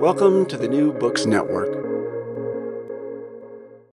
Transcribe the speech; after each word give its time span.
Welcome 0.00 0.44
to 0.46 0.58
the 0.58 0.68
New 0.68 0.92
Books 0.92 1.24
Network. 1.24 1.68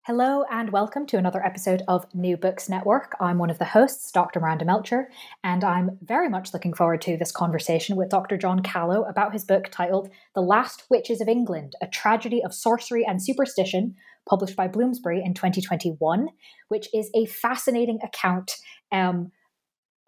Hello 0.07 0.45
and 0.51 0.73
welcome 0.73 1.07
to 1.07 1.19
another 1.19 1.45
episode 1.45 1.83
of 1.89 2.07
New 2.15 2.39
Books 2.39 2.71
Network. 2.71 3.15
I'm 3.21 3.37
one 3.37 3.51
of 3.51 3.59
the 3.59 3.67
hosts, 3.67 4.11
Dr. 4.11 4.41
Miranda 4.41 4.65
Melcher, 4.65 5.11
and 5.45 5.63
I'm 5.63 5.99
very 6.03 6.31
much 6.31 6.55
looking 6.55 6.73
forward 6.73 7.03
to 7.03 7.19
this 7.19 7.31
conversation 7.31 7.97
with 7.97 8.09
Dr. 8.09 8.39
John 8.39 8.63
Callow 8.63 9.05
about 9.05 9.35
his 9.35 9.45
book 9.45 9.69
titled 9.71 10.09
The 10.35 10.41
Last 10.41 10.85
Witches 10.89 11.21
of 11.21 11.29
England 11.29 11.75
A 11.83 11.87
Tragedy 11.87 12.43
of 12.43 12.55
Sorcery 12.55 13.05
and 13.07 13.23
Superstition, 13.23 13.95
published 14.27 14.57
by 14.57 14.69
Bloomsbury 14.69 15.23
in 15.23 15.35
2021, 15.35 16.29
which 16.69 16.89
is 16.95 17.11
a 17.15 17.27
fascinating 17.27 17.99
account. 18.03 18.53
Um, 18.91 19.33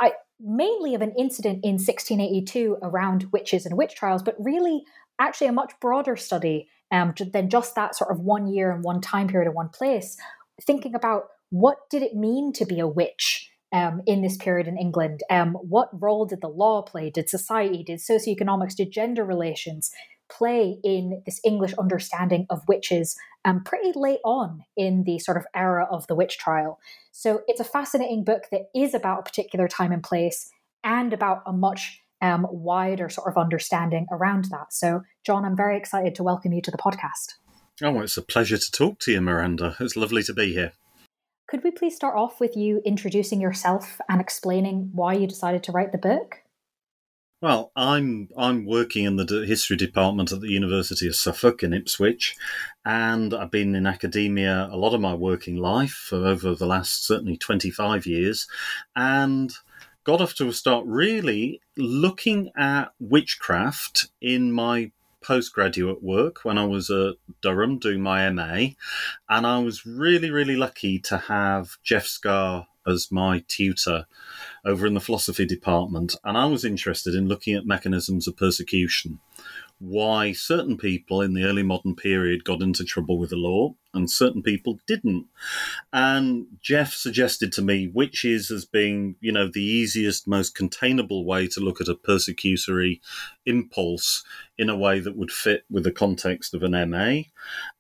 I, 0.00 0.12
mainly 0.40 0.94
of 0.94 1.02
an 1.02 1.12
incident 1.16 1.60
in 1.62 1.74
1682 1.74 2.78
around 2.82 3.26
witches 3.30 3.64
and 3.64 3.76
witch 3.76 3.94
trials, 3.94 4.22
but 4.22 4.34
really 4.38 4.82
actually 5.22 5.46
a 5.46 5.52
much 5.52 5.72
broader 5.80 6.16
study 6.16 6.68
um, 6.90 7.14
than 7.32 7.48
just 7.48 7.74
that 7.74 7.96
sort 7.96 8.10
of 8.10 8.20
one 8.20 8.46
year 8.46 8.70
and 8.70 8.84
one 8.84 9.00
time 9.00 9.28
period 9.28 9.48
in 9.48 9.54
one 9.54 9.68
place, 9.68 10.16
thinking 10.60 10.94
about 10.94 11.24
what 11.50 11.78
did 11.90 12.02
it 12.02 12.14
mean 12.14 12.52
to 12.54 12.64
be 12.64 12.80
a 12.80 12.86
witch 12.86 13.50
um, 13.72 14.02
in 14.06 14.22
this 14.22 14.36
period 14.36 14.68
in 14.68 14.76
England? 14.76 15.22
Um, 15.30 15.54
what 15.54 15.88
role 15.92 16.26
did 16.26 16.40
the 16.40 16.48
law 16.48 16.82
play? 16.82 17.10
Did 17.10 17.28
society, 17.28 17.82
did 17.82 18.00
socioeconomics, 18.00 18.76
did 18.76 18.90
gender 18.90 19.24
relations 19.24 19.90
play 20.30 20.78
in 20.82 21.22
this 21.26 21.40
English 21.44 21.74
understanding 21.74 22.46
of 22.48 22.66
witches 22.68 23.16
um, 23.44 23.62
pretty 23.64 23.92
late 23.94 24.20
on 24.24 24.64
in 24.76 25.04
the 25.04 25.18
sort 25.18 25.36
of 25.36 25.44
era 25.54 25.86
of 25.90 26.06
the 26.06 26.14
witch 26.14 26.38
trial? 26.38 26.78
So 27.10 27.40
it's 27.46 27.60
a 27.60 27.64
fascinating 27.64 28.24
book 28.24 28.44
that 28.50 28.68
is 28.74 28.94
about 28.94 29.20
a 29.20 29.22
particular 29.22 29.68
time 29.68 29.92
and 29.92 30.02
place 30.02 30.50
and 30.84 31.12
about 31.12 31.42
a 31.46 31.52
much 31.52 32.01
um, 32.22 32.46
wider 32.50 33.10
sort 33.10 33.28
of 33.28 33.36
understanding 33.36 34.06
around 34.10 34.46
that. 34.46 34.72
So, 34.72 35.02
John, 35.26 35.44
I'm 35.44 35.56
very 35.56 35.76
excited 35.76 36.14
to 36.14 36.22
welcome 36.22 36.52
you 36.52 36.62
to 36.62 36.70
the 36.70 36.78
podcast. 36.78 37.34
Oh, 37.82 38.00
it's 38.00 38.16
a 38.16 38.22
pleasure 38.22 38.58
to 38.58 38.70
talk 38.70 39.00
to 39.00 39.12
you, 39.12 39.20
Miranda. 39.20 39.76
It's 39.80 39.96
lovely 39.96 40.22
to 40.22 40.32
be 40.32 40.54
here. 40.54 40.72
Could 41.48 41.64
we 41.64 41.72
please 41.72 41.96
start 41.96 42.16
off 42.16 42.40
with 42.40 42.56
you 42.56 42.80
introducing 42.84 43.40
yourself 43.40 44.00
and 44.08 44.20
explaining 44.20 44.90
why 44.92 45.14
you 45.14 45.26
decided 45.26 45.62
to 45.64 45.72
write 45.72 45.92
the 45.92 45.98
book? 45.98 46.38
Well, 47.42 47.72
I'm 47.74 48.28
I'm 48.38 48.66
working 48.66 49.04
in 49.04 49.16
the 49.16 49.44
history 49.44 49.76
department 49.76 50.30
at 50.30 50.40
the 50.40 50.52
University 50.52 51.08
of 51.08 51.16
Suffolk 51.16 51.64
in 51.64 51.72
Ipswich, 51.72 52.36
and 52.84 53.34
I've 53.34 53.50
been 53.50 53.74
in 53.74 53.84
academia 53.84 54.68
a 54.70 54.76
lot 54.76 54.94
of 54.94 55.00
my 55.00 55.12
working 55.12 55.56
life 55.56 55.90
for 55.90 56.24
over 56.24 56.54
the 56.54 56.66
last 56.66 57.04
certainly 57.04 57.36
25 57.36 58.06
years, 58.06 58.46
and 58.94 59.52
got 60.04 60.20
off 60.20 60.34
to 60.34 60.48
a 60.48 60.52
start 60.52 60.84
really 60.86 61.60
looking 61.76 62.50
at 62.56 62.92
witchcraft 62.98 64.08
in 64.20 64.52
my 64.52 64.90
postgraduate 65.22 66.02
work 66.02 66.44
when 66.44 66.58
I 66.58 66.66
was 66.66 66.90
at 66.90 67.14
Durham 67.40 67.78
doing 67.78 68.02
my 68.02 68.28
MA. 68.30 68.70
And 69.28 69.46
I 69.46 69.58
was 69.58 69.86
really, 69.86 70.30
really 70.30 70.56
lucky 70.56 70.98
to 71.00 71.16
have 71.18 71.76
Jeff 71.82 72.06
Scarre 72.06 72.66
as 72.86 73.12
my 73.12 73.44
tutor 73.46 74.06
over 74.64 74.86
in 74.86 74.94
the 74.94 75.00
philosophy 75.00 75.46
department. 75.46 76.16
And 76.24 76.36
I 76.36 76.46
was 76.46 76.64
interested 76.64 77.14
in 77.14 77.28
looking 77.28 77.54
at 77.54 77.66
mechanisms 77.66 78.26
of 78.26 78.36
persecution 78.36 79.20
why 79.78 80.32
certain 80.32 80.76
people 80.76 81.20
in 81.20 81.34
the 81.34 81.42
early 81.44 81.62
modern 81.64 81.96
period 81.96 82.44
got 82.44 82.62
into 82.62 82.84
trouble 82.84 83.18
with 83.18 83.30
the 83.30 83.36
law 83.36 83.74
and 83.94 84.10
certain 84.10 84.42
people 84.42 84.78
didn't. 84.86 85.26
And 85.92 86.46
Jeff 86.60 86.92
suggested 86.92 87.52
to 87.52 87.62
me 87.62 87.90
witches 87.92 88.50
as 88.50 88.64
being, 88.64 89.16
you 89.20 89.32
know, 89.32 89.48
the 89.48 89.62
easiest, 89.62 90.26
most 90.26 90.54
containable 90.54 91.24
way 91.24 91.46
to 91.48 91.60
look 91.60 91.80
at 91.80 91.88
a 91.88 91.94
persecutory 91.94 93.00
impulse 93.46 94.24
in 94.58 94.68
a 94.70 94.76
way 94.76 95.00
that 95.00 95.16
would 95.16 95.30
fit 95.30 95.64
with 95.70 95.84
the 95.84 95.92
context 95.92 96.54
of 96.54 96.62
an 96.62 96.90
MA. 96.90 97.22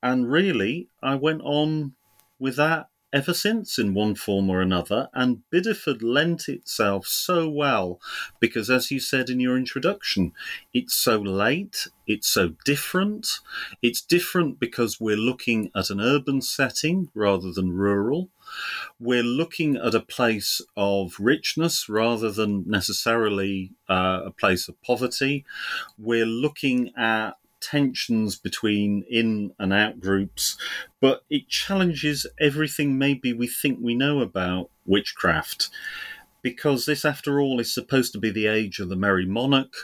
And 0.02 0.30
really, 0.30 0.88
I 1.02 1.14
went 1.14 1.42
on 1.42 1.94
with 2.38 2.56
that 2.56 2.88
ever 3.12 3.34
since 3.34 3.78
in 3.78 3.94
one 3.94 4.14
form 4.14 4.48
or 4.48 4.60
another. 4.60 5.08
And 5.12 5.42
Bideford 5.52 6.02
lent 6.02 6.48
itself 6.48 7.06
so 7.06 7.48
well 7.48 8.00
because, 8.40 8.70
as 8.70 8.90
you 8.90 9.00
said 9.00 9.28
in 9.28 9.40
your 9.40 9.56
introduction, 9.56 10.32
it's 10.72 10.94
so 10.94 11.18
late, 11.18 11.86
it's 12.06 12.28
so 12.28 12.54
different. 12.64 13.40
It's 13.82 14.00
different 14.00 14.58
because 14.58 15.00
we're 15.00 15.16
looking 15.16 15.70
at 15.74 15.90
an 15.90 16.00
urban 16.00 16.40
setting 16.40 17.10
rather 17.14 17.52
than 17.52 17.72
rural. 17.72 18.30
We're 18.98 19.22
looking 19.22 19.76
at 19.76 19.94
a 19.94 20.00
place 20.00 20.60
of 20.76 21.16
richness 21.18 21.88
rather 21.88 22.30
than 22.30 22.64
necessarily 22.66 23.72
uh, 23.88 24.22
a 24.26 24.30
place 24.30 24.68
of 24.68 24.80
poverty. 24.82 25.44
We're 25.98 26.26
looking 26.26 26.92
at 26.96 27.36
tensions 27.62 28.36
between 28.36 29.04
in 29.08 29.52
and 29.58 29.72
out 29.72 30.00
groups, 30.00 30.56
but 31.00 31.22
it 31.30 31.48
challenges 31.48 32.26
everything 32.40 32.98
maybe 32.98 33.32
we 33.32 33.46
think 33.46 33.78
we 33.80 33.94
know 33.94 34.20
about 34.20 34.70
witchcraft. 34.84 35.70
Because 36.42 36.86
this, 36.86 37.04
after 37.04 37.40
all, 37.40 37.60
is 37.60 37.72
supposed 37.72 38.12
to 38.12 38.18
be 38.18 38.30
the 38.30 38.48
age 38.48 38.80
of 38.80 38.88
the 38.88 38.96
merry 38.96 39.26
monarch. 39.26 39.74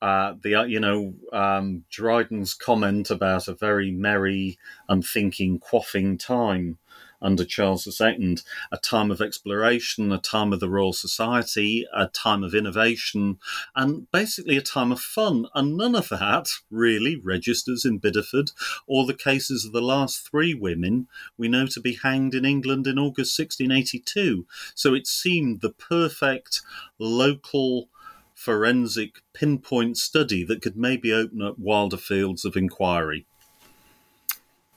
Uh, 0.00 0.34
the 0.42 0.54
uh, 0.54 0.62
you 0.62 0.80
know 0.80 1.12
um, 1.32 1.84
Dryden's 1.90 2.54
comment 2.54 3.10
about 3.10 3.48
a 3.48 3.54
very 3.54 3.90
merry, 3.90 4.58
unthinking, 4.88 5.58
quaffing 5.58 6.18
time 6.18 6.78
under 7.22 7.44
Charles 7.44 7.86
II, 8.00 8.38
a 8.72 8.76
time 8.78 9.10
of 9.10 9.20
exploration, 9.20 10.12
a 10.12 10.18
time 10.18 10.52
of 10.52 10.60
the 10.60 10.68
Royal 10.68 10.92
Society, 10.92 11.86
a 11.94 12.06
time 12.06 12.42
of 12.42 12.54
innovation, 12.54 13.38
and 13.74 14.10
basically 14.10 14.56
a 14.56 14.62
time 14.62 14.92
of 14.92 15.00
fun. 15.00 15.46
And 15.54 15.76
none 15.76 15.94
of 15.94 16.08
that 16.08 16.48
really 16.70 17.16
registers 17.16 17.84
in 17.84 18.00
Bideford 18.00 18.52
or 18.86 19.06
the 19.06 19.14
cases 19.14 19.64
of 19.64 19.72
the 19.72 19.82
last 19.82 20.28
three 20.28 20.54
women 20.54 21.08
we 21.36 21.48
know 21.48 21.66
to 21.66 21.80
be 21.80 21.98
hanged 22.02 22.34
in 22.34 22.44
England 22.44 22.86
in 22.86 22.98
August 22.98 23.38
1682. 23.38 24.46
So 24.74 24.94
it 24.94 25.06
seemed 25.06 25.60
the 25.60 25.70
perfect 25.70 26.62
local 26.98 27.88
forensic 28.34 29.20
pinpoint 29.34 29.98
study 29.98 30.44
that 30.44 30.62
could 30.62 30.76
maybe 30.76 31.12
open 31.12 31.42
up 31.42 31.58
wilder 31.58 31.98
fields 31.98 32.44
of 32.44 32.56
inquiry 32.56 33.26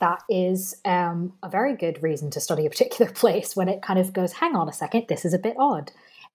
that 0.03 0.21
is 0.27 0.75
um, 0.83 1.31
a 1.43 1.49
very 1.49 1.77
good 1.77 2.03
reason 2.03 2.29
to 2.31 2.41
study 2.41 2.65
a 2.65 2.69
particular 2.69 3.09
place 3.23 3.55
when 3.55 3.69
it 3.69 3.81
kind 3.81 3.97
of 3.97 4.11
goes, 4.11 4.33
hang 4.33 4.53
on 4.53 4.67
a 4.67 4.73
second, 4.73 5.05
this 5.07 5.23
is 5.23 5.33
a 5.33 5.39
bit 5.39 5.55
odd. 5.57 5.91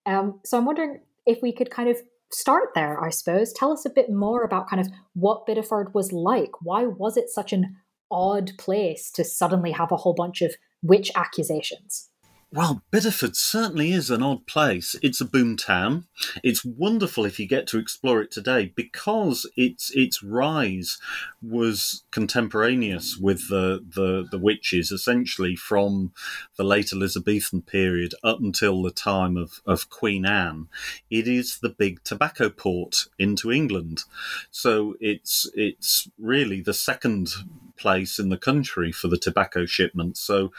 Um, 0.07 0.41
so 0.43 0.57
I'm 0.57 0.65
wondering 0.65 1.01
if 1.27 1.43
we 1.43 1.53
could 1.53 1.71
kind 1.71 1.91
of 1.91 1.99
start 2.33 2.71
there, 2.75 3.03
I 3.03 3.11
suppose. 3.11 3.53
Tell 3.53 3.71
us 3.71 3.85
a 3.85 3.91
bit 3.91 4.11
more 4.11 4.43
about 4.43 4.71
kind 4.71 4.81
of 4.81 4.89
what 5.13 5.47
Bideford 5.47 5.93
was 5.93 6.13
like. 6.13 6.51
Why 6.63 6.85
was 6.85 7.19
it 7.19 7.29
such 7.29 7.53
an 7.53 7.77
odd 8.11 8.53
place 8.57 9.11
to 9.11 9.23
suddenly 9.23 9.73
have 9.73 9.93
a 9.93 9.97
whole 9.97 10.15
bunch 10.15 10.41
of 10.41 10.55
witch 10.83 11.11
accusations? 11.15 12.09
Well, 12.51 12.83
Bideford 12.91 13.37
certainly 13.37 13.93
is 13.93 14.09
an 14.09 14.23
odd 14.23 14.47
place. 14.47 14.97
It's 15.03 15.21
a 15.21 15.27
boom 15.27 15.59
town. 15.59 16.07
It's 16.43 16.65
wonderful 16.65 17.27
if 17.27 17.39
you 17.39 17.47
get 17.47 17.67
to 17.67 17.79
explore 17.79 18.23
it 18.23 18.31
today 18.31 18.73
because 18.75 19.47
its 19.55 19.91
its 19.95 20.23
rise 20.23 20.97
was 21.43 22.05
contemporaneous 22.11 23.19
with 23.19 23.51
the, 23.51 23.85
the, 23.87 24.27
the 24.31 24.39
witches, 24.39 24.91
essentially 24.91 25.57
from 25.57 26.13
the 26.57 26.65
late 26.65 26.91
Elizabethan 26.91 27.63
period 27.63 28.15
up 28.25 28.41
until 28.41 28.81
the 28.81 28.93
time 28.93 29.37
of, 29.37 29.61
of 29.67 29.91
Queen 29.91 30.25
Anne. 30.25 30.69
It 31.11 31.29
is 31.29 31.59
the 31.59 31.69
big 31.69 32.03
tobacco 32.03 32.49
port 32.49 33.09
into 33.19 33.53
England. 33.53 34.05
So 34.51 34.95
it's 35.01 35.51
it's 35.53 36.09
really 36.19 36.63
the 36.63 36.73
second 36.73 37.29
place 37.77 38.19
in 38.19 38.31
the 38.31 38.39
country 38.39 38.91
for 38.91 39.09
the 39.09 39.19
tobacco 39.19 39.67
shipments. 39.67 40.19
So 40.21 40.51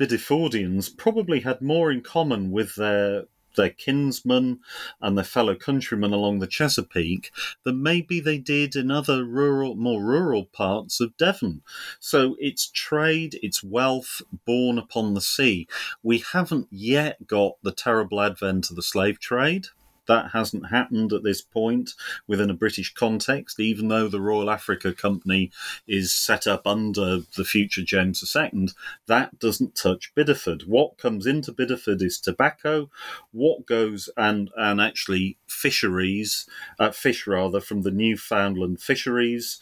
Bidefordians 0.00 0.96
probably 0.96 1.40
had 1.40 1.60
more 1.60 1.90
in 1.90 2.00
common 2.00 2.50
with 2.50 2.74
their 2.76 3.26
their 3.56 3.70
kinsmen 3.70 4.60
and 5.00 5.16
their 5.16 5.24
fellow 5.24 5.54
countrymen 5.54 6.12
along 6.12 6.38
the 6.38 6.46
Chesapeake 6.46 7.30
than 7.64 7.82
maybe 7.82 8.20
they 8.20 8.38
did 8.38 8.74
in 8.74 8.90
other 8.90 9.24
rural, 9.24 9.76
more 9.76 10.02
rural 10.02 10.44
parts 10.44 11.00
of 11.00 11.16
Devon. 11.16 11.62
So 12.00 12.36
it's 12.40 12.68
trade, 12.68 13.38
it's 13.42 13.62
wealth 13.62 14.22
born 14.44 14.78
upon 14.78 15.14
the 15.14 15.20
sea. 15.20 15.68
We 16.02 16.24
haven't 16.32 16.68
yet 16.70 17.26
got 17.26 17.52
the 17.62 17.72
terrible 17.72 18.20
advent 18.20 18.70
of 18.70 18.76
the 18.76 18.82
slave 18.82 19.20
trade. 19.20 19.68
That 20.06 20.30
hasn't 20.32 20.70
happened 20.70 21.12
at 21.12 21.22
this 21.22 21.42
point 21.42 21.90
within 22.26 22.50
a 22.50 22.54
British 22.54 22.92
context, 22.94 23.60
even 23.60 23.88
though 23.88 24.08
the 24.08 24.20
Royal 24.20 24.50
Africa 24.50 24.92
Company 24.92 25.50
is 25.86 26.12
set 26.12 26.46
up 26.46 26.66
under 26.66 27.20
the 27.36 27.44
future 27.44 27.82
James 27.82 28.22
II. 28.34 28.68
That 29.06 29.38
doesn't 29.38 29.74
touch 29.74 30.14
Bideford. 30.14 30.66
What 30.66 30.98
comes 30.98 31.26
into 31.26 31.52
Bideford 31.52 32.02
is 32.02 32.18
tobacco. 32.18 32.90
What 33.32 33.66
goes 33.66 34.08
and 34.16 34.50
and 34.56 34.80
actually 34.80 35.38
fisheries, 35.46 36.46
uh, 36.78 36.90
fish 36.90 37.26
rather 37.26 37.60
from 37.60 37.82
the 37.82 37.90
Newfoundland 37.90 38.80
fisheries. 38.80 39.58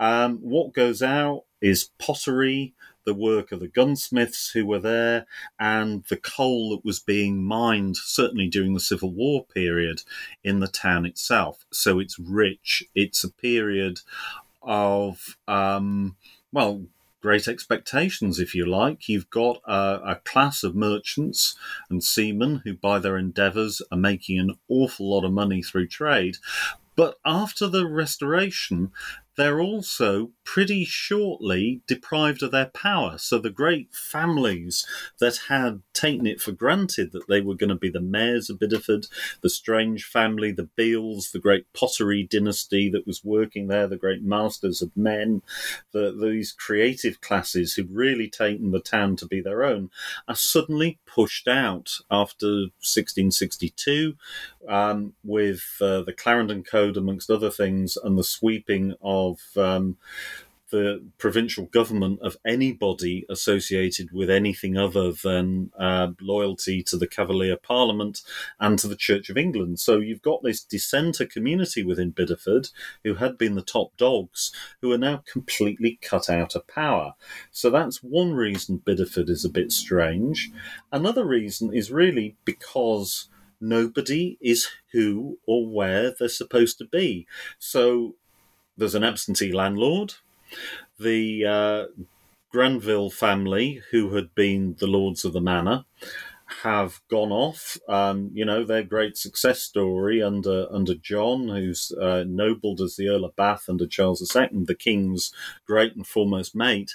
Um, 0.00 0.38
what 0.38 0.72
goes 0.72 1.02
out 1.02 1.44
is 1.60 1.90
pottery 1.98 2.74
the 3.04 3.14
work 3.14 3.52
of 3.52 3.60
the 3.60 3.68
gunsmiths 3.68 4.50
who 4.50 4.66
were 4.66 4.78
there 4.78 5.26
and 5.58 6.04
the 6.04 6.16
coal 6.16 6.70
that 6.70 6.84
was 6.84 6.98
being 6.98 7.42
mined, 7.42 7.96
certainly 7.96 8.48
during 8.48 8.74
the 8.74 8.80
Civil 8.80 9.12
War 9.12 9.44
period, 9.44 10.02
in 10.42 10.60
the 10.60 10.68
town 10.68 11.06
itself. 11.06 11.64
So 11.72 11.98
it's 11.98 12.18
rich. 12.18 12.84
It's 12.94 13.24
a 13.24 13.30
period 13.30 14.00
of, 14.62 15.36
um, 15.46 16.16
well, 16.52 16.84
great 17.24 17.48
expectations, 17.48 18.38
if 18.38 18.54
you 18.54 18.66
like. 18.66 19.08
You've 19.08 19.30
got 19.30 19.60
a, 19.66 20.00
a, 20.04 20.20
class 20.24 20.62
of 20.62 20.74
merchants 20.74 21.56
and 21.88 22.04
seamen 22.04 22.60
who, 22.64 22.74
by 22.74 22.98
their 22.98 23.16
endeavours, 23.16 23.80
are 23.90 23.96
making 23.96 24.38
an 24.38 24.58
awful 24.68 25.10
lot 25.10 25.24
of 25.24 25.32
money 25.32 25.62
through 25.62 25.86
trade. 25.86 26.36
But 26.96 27.16
after 27.24 27.66
the 27.66 27.86
restoration, 27.86 28.92
they're 29.36 29.60
also 29.60 30.30
pretty 30.44 30.84
shortly 30.84 31.80
deprived 31.86 32.42
of 32.42 32.52
their 32.52 32.66
power. 32.66 33.18
So 33.18 33.38
the 33.38 33.50
great 33.50 33.92
families 33.92 34.86
that 35.18 35.36
had 35.48 35.82
taken 35.92 36.26
it 36.26 36.40
for 36.40 36.52
granted 36.52 37.12
that 37.12 37.28
they 37.28 37.40
were 37.40 37.54
going 37.54 37.70
to 37.70 37.74
be 37.74 37.90
the 37.90 38.00
mayors 38.00 38.50
of 38.50 38.58
Bideford, 38.58 39.08
the 39.40 39.50
Strange 39.50 40.04
family, 40.04 40.52
the 40.52 40.68
Beals, 40.76 41.32
the 41.32 41.38
great 41.38 41.66
pottery 41.72 42.22
dynasty 42.22 42.88
that 42.90 43.06
was 43.06 43.24
working 43.24 43.68
there, 43.68 43.88
the 43.88 43.96
great 43.96 44.22
masters 44.22 44.82
of 44.82 44.96
men, 44.96 45.42
the, 45.92 46.16
these 46.20 46.52
creative 46.52 47.20
classes 47.20 47.74
who'd 47.74 47.90
really 47.90 48.28
taken 48.28 48.70
the 48.70 48.80
town 48.80 49.16
to 49.16 49.26
be 49.26 49.40
their 49.40 49.64
own, 49.64 49.90
are 50.28 50.36
suddenly 50.36 50.98
pushed 51.06 51.48
out 51.48 51.98
after 52.10 52.46
1662 52.46 54.14
um, 54.68 55.14
with 55.22 55.62
uh, 55.80 56.02
the 56.02 56.12
Clarendon 56.12 56.64
Code, 56.64 56.96
amongst 56.96 57.30
other 57.30 57.50
things, 57.50 57.96
and 57.96 58.18
the 58.18 58.24
sweeping 58.24 58.94
of 59.02 59.40
um, 59.56 59.96
the 60.74 61.04
provincial 61.18 61.66
government 61.66 62.18
of 62.20 62.36
anybody 62.44 63.24
associated 63.30 64.10
with 64.12 64.28
anything 64.28 64.76
other 64.76 65.12
than 65.12 65.70
uh, 65.78 66.08
loyalty 66.20 66.82
to 66.82 66.96
the 66.96 67.06
Cavalier 67.06 67.56
Parliament 67.56 68.22
and 68.58 68.76
to 68.80 68.88
the 68.88 68.96
Church 68.96 69.30
of 69.30 69.36
England. 69.36 69.78
So 69.78 69.98
you've 69.98 70.20
got 70.20 70.42
this 70.42 70.64
dissenter 70.64 71.26
community 71.26 71.84
within 71.84 72.12
Bideford 72.12 72.72
who 73.04 73.14
had 73.14 73.38
been 73.38 73.54
the 73.54 73.62
top 73.62 73.96
dogs 73.96 74.50
who 74.82 74.90
are 74.90 74.98
now 74.98 75.22
completely 75.30 75.98
cut 76.02 76.28
out 76.28 76.56
of 76.56 76.66
power. 76.66 77.14
So 77.52 77.70
that's 77.70 78.02
one 78.02 78.32
reason 78.32 78.82
Bideford 78.84 79.28
is 79.28 79.44
a 79.44 79.50
bit 79.50 79.70
strange. 79.70 80.50
Another 80.90 81.24
reason 81.24 81.72
is 81.72 81.92
really 81.92 82.34
because 82.44 83.28
nobody 83.68 84.38
is 84.40 84.68
who 84.92 85.38
or 85.46 85.66
where 85.66 86.12
they're 86.12 86.28
supposed 86.28 86.78
to 86.78 86.84
be. 86.84 87.26
So 87.58 88.14
there's 88.76 88.94
an 88.94 89.04
absentee 89.04 89.52
landlord. 89.52 90.14
The 90.98 91.44
uh, 91.44 92.02
Granville 92.50 93.10
family, 93.10 93.82
who 93.90 94.14
had 94.14 94.34
been 94.34 94.76
the 94.78 94.86
lords 94.86 95.24
of 95.24 95.32
the 95.32 95.40
manor, 95.40 95.84
have 96.62 97.00
gone 97.08 97.32
off. 97.32 97.78
Um, 97.88 98.30
you 98.32 98.44
know, 98.44 98.64
their 98.64 98.82
great 98.82 99.16
success 99.16 99.60
story 99.62 100.22
under 100.22 100.66
under 100.70 100.94
John, 100.94 101.48
who's 101.48 101.90
uh, 102.00 102.24
nobled 102.26 102.80
as 102.80 102.96
the 102.96 103.08
Earl 103.08 103.24
of 103.24 103.36
Bath 103.36 103.64
under 103.68 103.86
Charles 103.86 104.20
II, 104.36 104.64
the 104.64 104.74
King's 104.74 105.32
great 105.66 105.96
and 105.96 106.06
foremost 106.06 106.54
mate, 106.54 106.94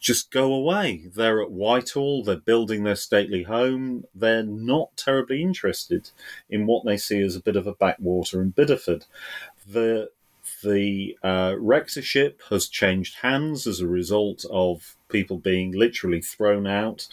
just 0.00 0.30
go 0.30 0.52
away. 0.52 1.08
They're 1.14 1.42
at 1.42 1.50
Whitehall, 1.50 2.24
they're 2.24 2.36
building 2.36 2.84
their 2.84 2.96
stately 2.96 3.42
home. 3.44 4.04
They're 4.14 4.42
not 4.42 4.96
terribly 4.96 5.42
interested 5.42 6.10
in 6.48 6.66
what 6.66 6.84
they 6.84 6.96
see 6.96 7.20
as 7.20 7.36
a 7.36 7.42
bit 7.42 7.56
of 7.56 7.66
a 7.66 7.74
backwater 7.74 8.40
in 8.40 8.52
Bideford. 8.52 9.06
The 9.66 10.10
the 10.62 11.16
uh, 11.22 11.54
rectorship 11.58 12.42
has 12.50 12.68
changed 12.68 13.16
hands 13.22 13.66
as 13.66 13.80
a 13.80 13.88
result 13.88 14.44
of 14.50 14.96
people 15.08 15.38
being 15.38 15.72
literally 15.72 16.20
thrown 16.20 16.66
out 16.66 17.06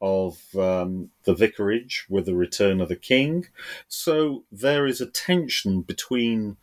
of 0.00 0.38
um, 0.56 1.10
the 1.24 1.34
vicarage 1.34 2.06
with 2.08 2.26
the 2.26 2.34
return 2.34 2.80
of 2.80 2.88
the 2.88 2.96
king. 2.96 3.46
So 3.88 4.44
there 4.52 4.86
is 4.86 5.00
a 5.00 5.06
tension 5.06 5.82
between 5.82 6.56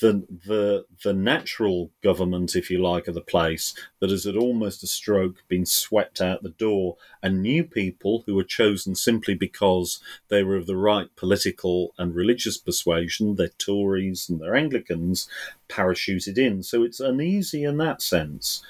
the 0.00 0.24
the 0.28 0.86
the 1.02 1.12
natural 1.12 1.90
government, 2.02 2.56
if 2.56 2.70
you 2.70 2.82
like, 2.82 3.06
of 3.06 3.14
the 3.14 3.20
place 3.20 3.74
that 4.00 4.10
has 4.10 4.26
at 4.26 4.36
almost 4.36 4.82
a 4.82 4.86
stroke 4.86 5.42
been 5.48 5.66
swept 5.66 6.20
out 6.20 6.42
the 6.42 6.50
door, 6.50 6.96
and 7.22 7.42
new 7.42 7.64
people 7.64 8.24
who 8.26 8.34
were 8.34 8.44
chosen 8.44 8.94
simply 8.94 9.34
because 9.34 10.00
they 10.28 10.42
were 10.42 10.56
of 10.56 10.66
the 10.66 10.76
right 10.76 11.14
political 11.16 11.94
and 11.98 12.14
religious 12.14 12.58
persuasion, 12.58 13.36
they're 13.36 13.48
Tories 13.48 14.28
and 14.28 14.40
they're 14.40 14.56
Anglicans, 14.56 15.28
parachuted 15.68 16.38
in. 16.38 16.62
So 16.62 16.82
it's 16.82 17.00
uneasy 17.00 17.64
in 17.64 17.78
that 17.78 18.02
sense. 18.02 18.62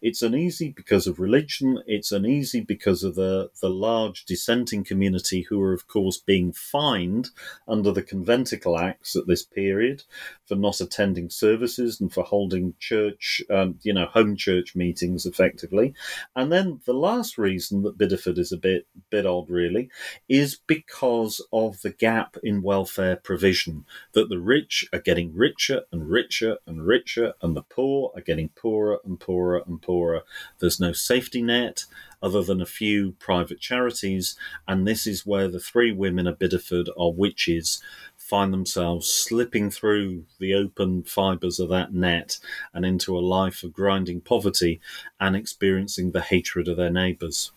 It's 0.00 0.22
uneasy 0.22 0.70
because 0.70 1.06
of 1.06 1.18
religion. 1.18 1.82
It's 1.86 2.12
uneasy 2.12 2.60
because 2.60 3.02
of 3.02 3.14
the, 3.14 3.50
the 3.60 3.70
large 3.70 4.24
dissenting 4.24 4.84
community 4.84 5.42
who 5.42 5.60
are, 5.62 5.72
of 5.72 5.86
course, 5.88 6.18
being 6.18 6.52
fined 6.52 7.30
under 7.66 7.92
the 7.92 8.02
Conventicle 8.02 8.78
Acts 8.78 9.16
at 9.16 9.26
this 9.26 9.42
period 9.42 10.02
for 10.46 10.56
not 10.56 10.80
attending 10.80 11.30
services 11.30 12.00
and 12.00 12.12
for 12.12 12.24
holding 12.24 12.74
church, 12.78 13.42
um, 13.50 13.78
you 13.82 13.92
know, 13.94 14.06
home 14.06 14.36
church 14.36 14.74
meetings 14.74 15.24
effectively. 15.24 15.94
And 16.36 16.50
then 16.52 16.80
the 16.84 16.92
last 16.94 17.38
reason 17.38 17.82
that 17.82 17.98
Bideford 17.98 18.38
is 18.38 18.52
a 18.52 18.56
bit, 18.56 18.86
bit 19.10 19.26
odd, 19.26 19.48
really, 19.48 19.88
is 20.28 20.58
because 20.66 21.40
of 21.52 21.80
the 21.82 21.92
gap 21.92 22.36
in 22.42 22.62
welfare 22.62 23.16
provision, 23.16 23.84
that 24.12 24.28
the 24.28 24.40
rich 24.40 24.86
are 24.92 25.00
getting 25.00 25.34
richer 25.34 25.82
and 25.92 26.08
richer 26.08 26.41
richer 26.42 26.58
and 26.66 26.86
richer, 26.86 27.34
and 27.40 27.56
the 27.56 27.62
poor 27.62 28.12
are 28.14 28.20
getting 28.20 28.48
poorer 28.50 28.98
and 29.04 29.18
poorer 29.18 29.62
and 29.66 29.80
poorer. 29.80 30.22
There's 30.58 30.80
no 30.80 30.92
safety 30.92 31.42
net 31.42 31.84
other 32.22 32.42
than 32.42 32.60
a 32.60 32.66
few 32.66 33.12
private 33.12 33.60
charities, 33.60 34.36
and 34.66 34.86
this 34.86 35.06
is 35.06 35.26
where 35.26 35.48
the 35.48 35.60
three 35.60 35.92
women 35.92 36.26
of 36.26 36.38
Bideford 36.38 36.88
are 36.98 37.12
witches 37.12 37.82
find 38.16 38.52
themselves 38.52 39.08
slipping 39.08 39.70
through 39.70 40.24
the 40.38 40.54
open 40.54 41.02
fibres 41.02 41.58
of 41.58 41.68
that 41.68 41.92
net 41.92 42.38
and 42.72 42.84
into 42.84 43.16
a 43.16 43.20
life 43.20 43.62
of 43.62 43.72
grinding 43.72 44.20
poverty 44.20 44.80
and 45.20 45.34
experiencing 45.36 46.12
the 46.12 46.20
hatred 46.20 46.68
of 46.68 46.76
their 46.76 46.90
neighbours. 46.90 47.50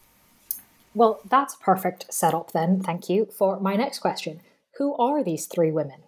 Well, 0.94 1.20
that's 1.28 1.56
a 1.56 1.60
perfect 1.60 2.14
setup 2.14 2.52
then, 2.52 2.82
thank 2.82 3.10
you, 3.10 3.26
for 3.26 3.60
my 3.60 3.76
next 3.76 4.00
question. 4.00 4.42
Who 4.78 4.96
are 4.96 5.24
these 5.24 5.46
three 5.46 5.72
women? 5.72 6.02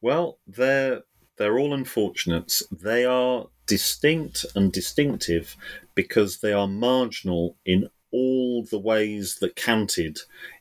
Well, 0.00 0.38
they're 0.46 1.02
they're 1.40 1.58
all 1.58 1.72
unfortunates. 1.72 2.62
They 2.70 3.06
are 3.06 3.46
distinct 3.66 4.44
and 4.54 4.70
distinctive 4.70 5.56
because 5.94 6.40
they 6.40 6.52
are 6.52 6.68
marginal 6.68 7.56
in 7.64 7.88
all 8.12 8.62
the 8.64 8.78
ways 8.78 9.36
that 9.40 9.56
counted 9.56 10.18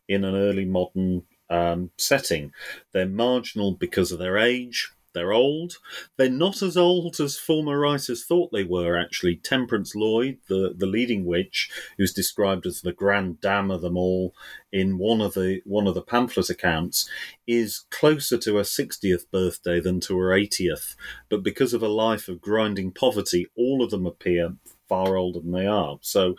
in 0.07 0.23
an 0.23 0.35
early 0.35 0.63
modern 0.63 1.23
um, 1.49 1.91
setting. 1.97 2.53
They're 2.93 3.05
marginal 3.05 3.73
because 3.73 4.13
of 4.13 4.19
their 4.19 4.37
age, 4.37 4.89
they're 5.13 5.33
old. 5.33 5.77
They're 6.17 6.29
not 6.29 6.61
as 6.61 6.77
old 6.77 7.19
as 7.19 7.37
former 7.37 7.79
writers 7.79 8.25
thought 8.25 8.51
they 8.51 8.63
were, 8.63 8.97
actually. 8.97 9.37
Temperance 9.37 9.95
Lloyd, 9.95 10.37
the, 10.47 10.73
the 10.77 10.85
leading 10.85 11.25
witch, 11.25 11.69
who's 11.97 12.13
described 12.13 12.65
as 12.65 12.81
the 12.81 12.93
grand 12.93 13.41
dame 13.41 13.71
of 13.71 13.81
them 13.81 13.97
all 13.97 14.33
in 14.71 14.97
one 14.97 15.21
of 15.21 15.33
the 15.33 15.61
one 15.65 15.87
of 15.87 15.95
the 15.95 16.01
pamphlet 16.01 16.49
accounts, 16.49 17.09
is 17.47 17.85
closer 17.89 18.37
to 18.37 18.57
her 18.57 18.63
60th 18.63 19.29
birthday 19.31 19.79
than 19.79 19.99
to 20.01 20.17
her 20.17 20.29
80th. 20.29 20.95
But 21.29 21.43
because 21.43 21.73
of 21.73 21.81
a 21.81 21.87
life 21.87 22.27
of 22.27 22.41
grinding 22.41 22.91
poverty, 22.91 23.47
all 23.55 23.83
of 23.83 23.91
them 23.91 24.05
appear 24.05 24.53
far 24.87 25.15
older 25.15 25.39
than 25.39 25.51
they 25.51 25.67
are. 25.67 25.97
So 26.01 26.35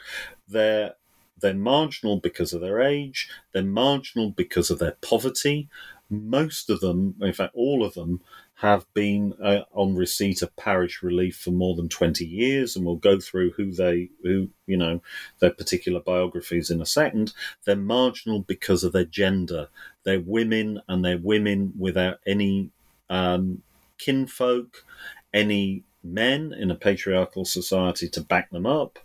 they're 0.48 0.94
they're 1.40 1.54
marginal 1.54 2.20
because 2.20 2.52
of 2.52 2.60
their 2.60 2.80
age, 2.80 3.28
they're 3.52 3.62
marginal 3.62 4.30
because 4.30 4.70
of 4.70 4.78
their 4.78 4.96
poverty. 5.00 5.68
Most 6.10 6.68
of 6.68 6.80
them, 6.80 7.14
in 7.20 7.32
fact, 7.32 7.54
all 7.54 7.84
of 7.84 7.94
them, 7.94 8.20
have 8.60 8.84
been 8.92 9.32
uh, 9.42 9.62
on 9.72 9.94
receipt 9.94 10.42
of 10.42 10.54
parish 10.56 11.02
relief 11.02 11.36
for 11.36 11.50
more 11.50 11.74
than 11.74 11.88
20 11.88 12.26
years 12.26 12.76
and 12.76 12.84
we'll 12.84 12.96
go 12.96 13.18
through 13.18 13.50
who 13.52 13.72
they 13.72 14.10
who 14.22 14.50
you 14.66 14.76
know 14.76 15.00
their 15.38 15.50
particular 15.50 15.98
biographies 15.98 16.70
in 16.70 16.80
a 16.80 16.86
second. 16.86 17.32
They're 17.64 17.74
marginal 17.74 18.40
because 18.40 18.84
of 18.84 18.92
their 18.92 19.06
gender. 19.06 19.68
They're 20.04 20.20
women 20.20 20.82
and 20.88 21.02
they're 21.02 21.18
women 21.18 21.72
without 21.78 22.18
any 22.26 22.70
um, 23.08 23.62
kinfolk 23.98 24.84
any 25.32 25.84
men 26.04 26.52
in 26.52 26.70
a 26.70 26.74
patriarchal 26.74 27.46
society 27.46 28.08
to 28.10 28.20
back 28.20 28.50
them 28.50 28.66
up 28.66 28.98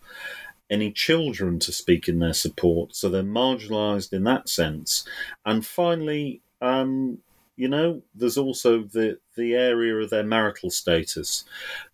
any 0.69 0.91
children 0.91 1.59
to 1.59 1.71
speak 1.71 2.07
in 2.07 2.17
their 2.19 2.33
support. 2.33 2.95
So 2.95 3.07
they're 3.07 3.23
marginalized 3.23 4.11
in 4.11 4.23
that 4.23 4.49
sense. 4.49 5.05
And 5.45 5.65
finally 5.65 6.41
um, 6.59 7.19
you 7.55 7.67
know, 7.67 8.01
there's 8.13 8.37
also 8.37 8.83
the 8.83 9.19
the 9.35 9.53
area 9.53 9.95
of 9.95 10.09
their 10.09 10.23
marital 10.23 10.69
status 10.69 11.45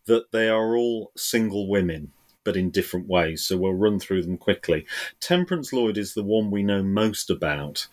that 0.05 0.31
they 0.31 0.49
are 0.49 0.75
all 0.75 1.11
single 1.15 1.67
women, 1.67 2.11
but 2.43 2.57
in 2.57 2.71
different 2.71 3.07
ways. 3.07 3.43
So 3.43 3.57
we'll 3.57 3.73
run 3.73 3.99
through 3.99 4.23
them 4.23 4.37
quickly. 4.37 4.85
Temperance 5.19 5.71
Lloyd 5.71 5.97
is 5.97 6.13
the 6.13 6.23
one 6.23 6.49
we 6.49 6.63
know 6.63 6.83
most 6.83 7.29
about 7.29 7.87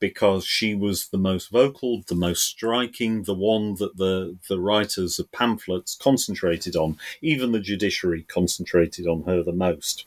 because 0.00 0.44
she 0.44 0.74
was 0.74 1.08
the 1.08 1.18
most 1.18 1.50
vocal, 1.50 2.02
the 2.06 2.14
most 2.14 2.42
striking, 2.42 3.22
the 3.22 3.34
one 3.34 3.76
that 3.76 3.96
the 3.96 4.36
the 4.48 4.60
writers 4.60 5.18
of 5.18 5.32
pamphlets 5.32 5.94
concentrated 5.94 6.76
on. 6.76 6.98
Even 7.22 7.52
the 7.52 7.60
judiciary 7.60 8.22
concentrated 8.22 9.06
on 9.06 9.22
her 9.22 9.42
the 9.42 9.52
most. 9.52 10.04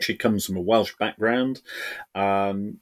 She 0.00 0.14
comes 0.14 0.44
from 0.44 0.56
a 0.56 0.60
Welsh 0.60 0.94
background. 0.98 1.62
Um, 2.14 2.80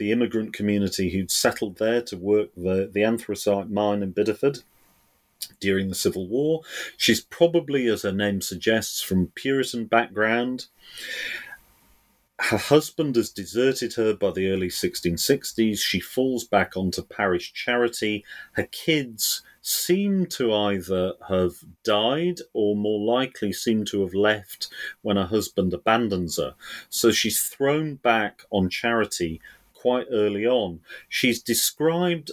the 0.00 0.10
immigrant 0.10 0.54
community 0.54 1.10
who'd 1.10 1.30
settled 1.30 1.76
there 1.76 2.00
to 2.00 2.16
work 2.16 2.48
the, 2.56 2.90
the 2.90 3.04
anthracite 3.04 3.68
mine 3.68 4.02
in 4.02 4.14
Bideford 4.14 4.62
during 5.60 5.90
the 5.90 5.94
Civil 5.94 6.26
War. 6.26 6.62
She's 6.96 7.20
probably, 7.20 7.86
as 7.86 8.00
her 8.00 8.10
name 8.10 8.40
suggests, 8.40 9.02
from 9.02 9.30
Puritan 9.34 9.84
background. 9.84 10.68
Her 12.38 12.56
husband 12.56 13.16
has 13.16 13.28
deserted 13.28 13.92
her 13.94 14.14
by 14.14 14.30
the 14.30 14.48
early 14.48 14.68
1660s. 14.68 15.78
She 15.78 16.00
falls 16.00 16.44
back 16.44 16.78
onto 16.78 17.02
parish 17.02 17.52
charity. 17.52 18.24
Her 18.52 18.68
kids 18.72 19.42
seem 19.60 20.24
to 20.24 20.54
either 20.54 21.12
have 21.28 21.52
died 21.84 22.40
or 22.54 22.74
more 22.74 23.00
likely 23.00 23.52
seem 23.52 23.84
to 23.84 24.00
have 24.00 24.14
left 24.14 24.68
when 25.02 25.18
her 25.18 25.26
husband 25.26 25.74
abandons 25.74 26.38
her. 26.38 26.54
So 26.88 27.10
she's 27.10 27.42
thrown 27.42 27.96
back 27.96 28.44
on 28.50 28.70
charity 28.70 29.42
quite 29.80 30.06
early 30.10 30.46
on. 30.46 30.80
She's 31.08 31.42
described, 31.42 32.30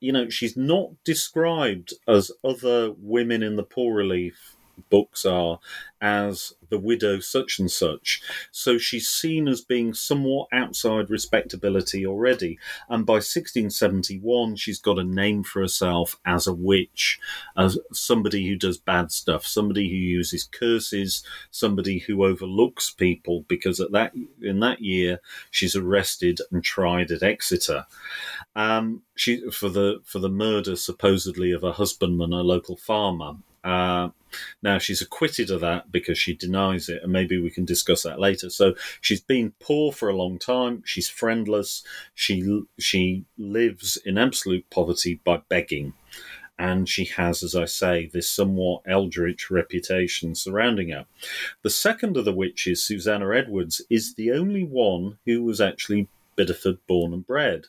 you 0.00 0.12
know, 0.12 0.28
she's 0.28 0.56
not 0.56 0.90
described 1.04 1.94
as 2.06 2.30
other 2.44 2.92
women 2.98 3.42
in 3.42 3.56
the 3.56 3.62
poor 3.62 3.94
relief 3.94 4.53
books 4.90 5.24
are 5.24 5.58
as 6.00 6.52
the 6.68 6.78
widow 6.78 7.20
such 7.20 7.58
and 7.58 7.70
such. 7.70 8.20
So 8.50 8.76
she's 8.78 9.08
seen 9.08 9.48
as 9.48 9.60
being 9.60 9.94
somewhat 9.94 10.48
outside 10.52 11.08
respectability 11.08 12.04
already. 12.04 12.58
And 12.88 13.06
by 13.06 13.14
1671, 13.14 14.56
she's 14.56 14.80
got 14.80 14.98
a 14.98 15.04
name 15.04 15.44
for 15.44 15.62
herself 15.62 16.18
as 16.26 16.46
a 16.46 16.52
witch, 16.52 17.18
as 17.56 17.78
somebody 17.92 18.46
who 18.48 18.56
does 18.56 18.76
bad 18.76 19.12
stuff, 19.12 19.46
somebody 19.46 19.88
who 19.88 19.96
uses 19.96 20.44
curses, 20.44 21.24
somebody 21.50 22.00
who 22.00 22.24
overlooks 22.24 22.90
people, 22.90 23.44
because 23.48 23.80
at 23.80 23.92
that 23.92 24.12
in 24.42 24.60
that 24.60 24.80
year 24.80 25.20
she's 25.50 25.76
arrested 25.76 26.40
and 26.50 26.62
tried 26.64 27.10
at 27.10 27.22
Exeter. 27.22 27.86
Um, 28.56 29.02
she 29.14 29.48
for 29.50 29.68
the 29.68 30.00
for 30.04 30.18
the 30.18 30.28
murder 30.28 30.76
supposedly 30.76 31.52
of 31.52 31.64
a 31.64 31.72
husbandman, 31.72 32.32
a 32.32 32.42
local 32.42 32.76
farmer. 32.76 33.36
Uh, 33.62 34.10
now 34.62 34.78
she's 34.78 35.02
acquitted 35.02 35.50
of 35.50 35.60
that 35.60 35.90
because 35.90 36.18
she 36.18 36.34
denies 36.34 36.88
it, 36.88 37.02
and 37.02 37.12
maybe 37.12 37.38
we 37.38 37.50
can 37.50 37.64
discuss 37.64 38.02
that 38.02 38.20
later. 38.20 38.50
So 38.50 38.74
she's 39.00 39.20
been 39.20 39.54
poor 39.60 39.92
for 39.92 40.08
a 40.08 40.16
long 40.16 40.38
time. 40.38 40.82
She's 40.84 41.08
friendless. 41.08 41.82
She 42.14 42.62
she 42.78 43.24
lives 43.38 43.96
in 44.04 44.18
absolute 44.18 44.68
poverty 44.70 45.20
by 45.24 45.42
begging, 45.48 45.94
and 46.58 46.88
she 46.88 47.04
has, 47.06 47.42
as 47.42 47.56
I 47.56 47.64
say, 47.64 48.10
this 48.12 48.30
somewhat 48.30 48.82
eldritch 48.86 49.50
reputation 49.50 50.34
surrounding 50.34 50.90
her. 50.90 51.06
The 51.62 51.70
second 51.70 52.16
of 52.16 52.24
the 52.24 52.32
witches, 52.32 52.82
Susanna 52.82 53.34
Edwards, 53.34 53.82
is 53.90 54.14
the 54.14 54.30
only 54.32 54.64
one 54.64 55.18
who 55.26 55.42
was 55.42 55.60
actually 55.60 56.08
Bideford 56.36 56.78
born 56.86 57.12
and 57.12 57.26
bred. 57.26 57.66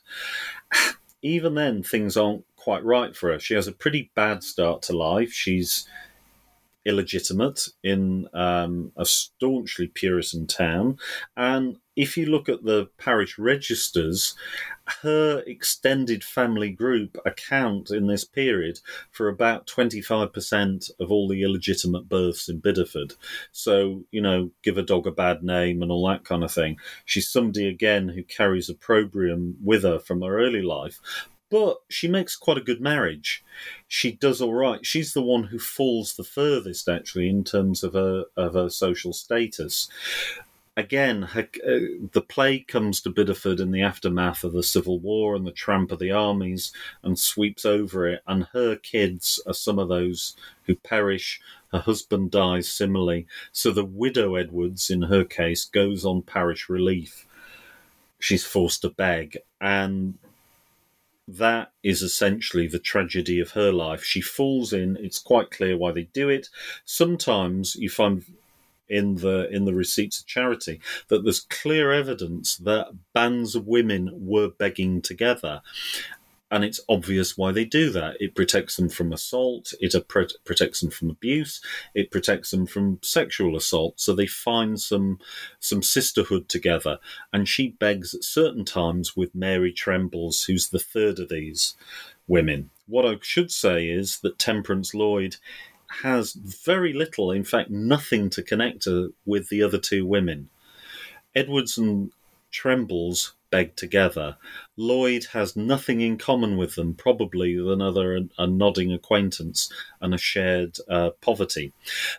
Even 1.22 1.56
then, 1.56 1.82
things 1.82 2.16
aren't 2.16 2.46
quite 2.56 2.84
right 2.84 3.16
for 3.16 3.32
her. 3.32 3.40
She 3.40 3.56
has 3.56 3.68
a 3.68 3.72
pretty 3.72 4.12
bad 4.16 4.44
start 4.44 4.84
to 4.84 4.98
life. 4.98 5.32
She's 5.32 5.88
illegitimate 6.86 7.68
in 7.84 8.28
um, 8.34 8.92
a 8.96 9.06
staunchly 9.06 9.88
Puritan 9.88 10.48
town. 10.48 10.98
And 11.36 11.78
if 11.96 12.18
you 12.18 12.26
look 12.26 12.50
at 12.50 12.64
the 12.64 12.90
parish 12.98 13.38
registers, 13.40 14.36
her 15.02 15.42
extended 15.48 16.24
family 16.24 16.70
group 16.70 17.18
account 17.26 17.90
in 17.90 18.08
this 18.08 18.24
period 18.24 18.80
for 19.12 19.30
about 19.30 19.66
25% 19.66 20.92
of 21.00 21.12
all 21.12 21.28
the 21.28 21.42
illegitimate 21.42 22.08
births 22.08 22.50
in 22.50 22.62
Bideford. 22.62 23.16
So, 23.52 24.04
you 24.12 24.22
know, 24.22 24.52
give 24.62 24.78
a 24.78 24.84
dog 24.84 25.08
a 25.08 25.12
bad 25.12 25.44
name 25.44 25.82
and 25.82 25.92
all 25.92 26.08
that 26.10 26.26
kind 26.26 26.44
of 26.44 26.52
thing. 26.52 26.78
She's 27.06 27.30
somebody, 27.30 27.68
again, 27.68 28.10
who 28.10 28.24
carries 28.24 28.70
opprobrium 28.70 29.58
with 29.64 29.84
her 29.84 30.00
from 30.00 30.22
her 30.22 30.38
early 30.38 30.62
life, 30.62 31.00
but 31.56 31.78
she 31.88 32.10
makes 32.10 32.36
quite 32.36 32.58
a 32.58 32.62
good 32.70 32.82
marriage. 32.82 33.42
She 33.88 34.12
does 34.12 34.42
all 34.42 34.54
right. 34.54 34.86
She's 34.86 35.14
the 35.14 35.22
one 35.22 35.44
who 35.44 35.58
falls 35.58 36.14
the 36.14 36.26
furthest, 36.26 36.90
actually, 36.90 37.30
in 37.30 37.46
terms 37.46 37.82
of 37.82 37.94
her 37.94 38.26
of 38.36 38.56
her 38.56 38.70
social 38.70 39.14
status. 39.14 39.88
Again, 40.76 41.22
her, 41.22 41.48
uh, 41.66 42.08
the 42.12 42.26
plague 42.28 42.68
comes 42.68 43.00
to 43.00 43.10
Bideford 43.10 43.62
in 43.62 43.72
the 43.72 43.84
aftermath 43.84 44.44
of 44.44 44.52
the 44.52 44.64
Civil 44.64 45.00
War 45.00 45.34
and 45.34 45.48
the 45.48 45.54
tramp 45.54 45.94
of 45.94 46.00
the 46.00 46.12
armies 46.12 46.74
and 47.04 47.18
sweeps 47.18 47.64
over 47.64 48.06
it. 48.06 48.22
And 48.28 48.48
her 48.52 48.76
kids 48.76 49.42
are 49.48 49.54
some 49.54 49.80
of 49.80 49.88
those 49.88 50.36
who 50.64 50.76
perish. 50.76 51.40
Her 51.72 51.80
husband 51.80 52.32
dies 52.32 52.70
similarly. 52.70 53.28
So 53.54 53.72
the 53.72 53.86
widow 53.86 54.36
Edwards, 54.36 54.90
in 54.90 55.04
her 55.04 55.24
case, 55.24 55.64
goes 55.64 56.04
on 56.04 56.22
parish 56.22 56.68
relief. 56.68 57.26
She's 58.20 58.44
forced 58.44 58.82
to 58.82 58.90
beg. 58.90 59.38
And 59.62 60.16
that 61.28 61.72
is 61.84 62.02
essentially 62.02 62.68
the 62.68 62.80
tragedy 62.80 63.40
of 63.40 63.52
her 63.52 63.72
life. 63.72 64.04
She 64.04 64.22
falls 64.22 64.74
in. 64.74 64.98
It's 64.98 65.20
quite 65.20 65.52
clear 65.52 65.78
why 65.78 65.92
they 65.92 66.04
do 66.14 66.30
it. 66.30 66.50
Sometimes 66.86 67.76
you 67.76 67.90
find 67.90 68.24
in 68.88 69.16
the 69.16 69.50
in 69.50 69.66
the 69.66 69.74
receipts 69.74 70.20
of 70.20 70.28
charity 70.28 70.80
that 71.08 71.24
there's 71.24 71.40
clear 71.40 71.92
evidence 71.92 72.56
that 72.58 72.88
bands 73.14 73.56
of 73.56 73.66
women 73.66 74.12
were 74.14 74.50
begging 74.50 75.02
together 75.02 75.62
and 76.52 76.64
it's 76.64 76.80
obvious 76.88 77.38
why 77.38 77.52
they 77.52 77.66
do 77.66 77.90
that. 77.90 78.18
It 78.20 78.36
protects 78.36 78.78
them 78.78 78.90
from 78.90 79.12
assault, 79.12 79.74
it 79.80 79.94
protects 80.08 80.82
them 80.82 80.92
from 80.92 81.10
abuse, 81.10 81.60
it 81.94 82.12
protects 82.12 82.52
them 82.52 82.66
from 82.68 83.00
sexual 83.02 83.56
assault. 83.56 84.00
So 84.00 84.14
they 84.14 84.28
find 84.28 84.80
some 84.80 85.20
some 85.60 85.82
sisterhood 85.82 86.48
together. 86.48 87.00
And 87.34 87.48
she 87.48 87.70
begs 87.70 88.14
at 88.14 88.24
certain 88.24 88.64
times 88.64 89.16
with 89.16 89.34
Mary 89.34 89.74
Trembles, 89.74 90.44
who's 90.44 90.70
the 90.70 90.80
third 90.80 91.20
of 91.20 91.30
these 91.30 91.76
women. 92.28 92.70
What 92.88 93.06
I 93.06 93.18
should 93.22 93.52
say 93.52 93.88
is 93.88 94.20
that 94.20 94.38
Temperance 94.38 94.94
Lloyd 94.94 95.38
has 96.02 96.34
very 96.34 96.94
little, 96.94 97.32
in 97.32 97.44
fact, 97.44 97.70
nothing 97.70 98.30
to 98.32 98.44
connect 98.44 98.86
her 98.86 99.10
with 99.26 99.50
the 99.50 99.64
other 99.64 99.78
two 99.78 100.06
women. 100.06 100.50
Edwards 101.36 101.78
and 101.78 102.12
Trembles 102.52 103.34
beg 103.56 103.74
together. 103.78 104.36
Lloyd 104.76 105.28
has 105.32 105.56
nothing 105.56 106.02
in 106.02 106.18
common 106.18 106.58
with 106.58 106.76
them, 106.76 106.94
probably 106.94 107.56
than 107.56 107.82
other 107.82 108.20
a 108.38 108.46
nodding 108.46 108.92
acquaintance 108.92 109.72
and 110.02 110.14
a 110.14 110.18
shared 110.18 110.76
uh, 110.90 111.12
poverty. 111.22 111.72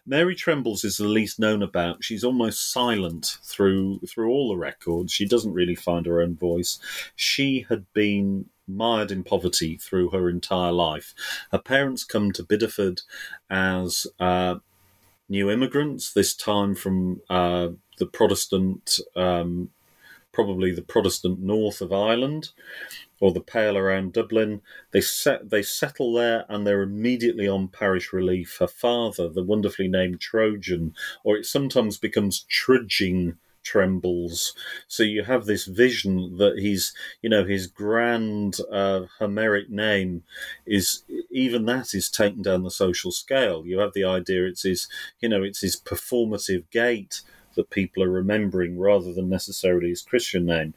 Mary 0.07 0.35
Trembles 0.35 0.83
is 0.83 0.97
the 0.97 1.07
least 1.07 1.39
known 1.39 1.63
about. 1.63 2.03
She's 2.03 2.25
almost 2.25 2.73
silent 2.73 3.37
through 3.43 3.99
through 4.09 4.31
all 4.31 4.49
the 4.49 4.57
records. 4.57 5.13
She 5.13 5.27
doesn't 5.27 5.53
really 5.53 5.75
find 5.75 6.07
her 6.07 6.23
own 6.23 6.37
voice. 6.37 6.79
She 7.15 7.67
had 7.69 7.85
been 7.93 8.47
mired 8.67 9.11
in 9.11 9.23
poverty 9.23 9.77
through 9.77 10.09
her 10.13 10.31
entire 10.31 10.73
life. 10.73 11.13
Her 11.53 11.59
parents 11.59 12.03
come 12.03 12.33
to 12.33 12.45
Bideford 12.45 13.03
as 13.51 14.07
uh, 14.19 14.55
new 15.29 15.51
immigrants, 15.51 16.15
this 16.15 16.35
time 16.35 16.75
from 16.75 17.21
uh, 17.29 17.69
the 17.99 18.07
Protestant 18.07 19.01
um, 19.15 19.69
probably 20.37 20.71
the 20.71 20.83
Protestant 20.83 21.41
north 21.41 21.81
of 21.81 21.95
Ireland 21.95 22.51
or 23.21 23.33
the 23.33 23.41
Pale 23.41 23.79
around 23.79 24.13
Dublin. 24.13 24.61
They 24.91 25.01
set 25.01 25.49
they 25.49 25.63
settle 25.63 26.13
there 26.13 26.45
and 26.51 26.67
they're 26.67 26.83
immediately 26.83 27.49
on 27.49 27.69
parish 27.69 28.13
relief. 28.13 28.59
Her 28.61 28.69
father, 28.69 29.31
the 29.31 29.43
wonderfully 29.43 29.89
named 29.89 30.21
Trojan, 30.21 30.95
or 31.25 31.39
it 31.39 31.47
sometimes 31.47 31.97
becomes 31.97 32.45
trudging 32.51 33.39
trembles. 33.63 34.53
So 34.87 35.03
you 35.03 35.25
have 35.25 35.47
this 35.47 35.65
vision 35.65 36.37
that 36.37 36.59
he's, 36.59 36.93
you 37.23 37.31
know, 37.31 37.47
his 37.47 37.67
grand 37.67 38.59
uh, 38.71 39.07
Homeric 39.19 39.71
name 39.71 40.23
is 40.67 41.03
even 41.31 41.65
that 41.65 41.95
is 41.95 42.11
taken 42.11 42.43
down 42.43 42.63
the 42.63 42.71
social 42.71 43.11
scale. 43.11 43.65
You 43.65 43.79
have 43.79 43.95
the 43.95 44.05
idea 44.05 44.45
it's 44.45 44.65
his, 44.65 44.87
you 45.19 45.31
know, 45.31 45.43
it's 45.43 45.63
his 45.63 45.81
performative 45.81 46.65
gait 46.71 47.23
that 47.57 47.71
people 47.71 48.03
are 48.03 48.11
remembering 48.11 48.79
rather 48.79 49.13
than 49.13 49.29
necessarily 49.29 49.89
his 49.89 50.03
Christian 50.03 50.47
name. 50.47 50.75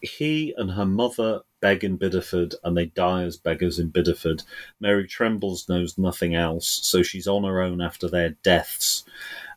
He 0.00 0.52
and 0.56 0.72
her 0.72 0.86
mother 0.86 1.42
beg 1.60 1.84
in 1.84 1.96
Bideford 1.96 2.54
and 2.64 2.76
they 2.76 2.86
die 2.86 3.22
as 3.22 3.36
beggars 3.36 3.78
in 3.78 3.90
Bideford. 3.90 4.42
Mary 4.80 5.06
Trembles 5.06 5.68
knows 5.68 5.96
nothing 5.96 6.34
else, 6.34 6.66
so 6.66 7.02
she's 7.02 7.28
on 7.28 7.44
her 7.44 7.62
own 7.62 7.80
after 7.80 8.08
their 8.08 8.30
deaths. 8.42 9.04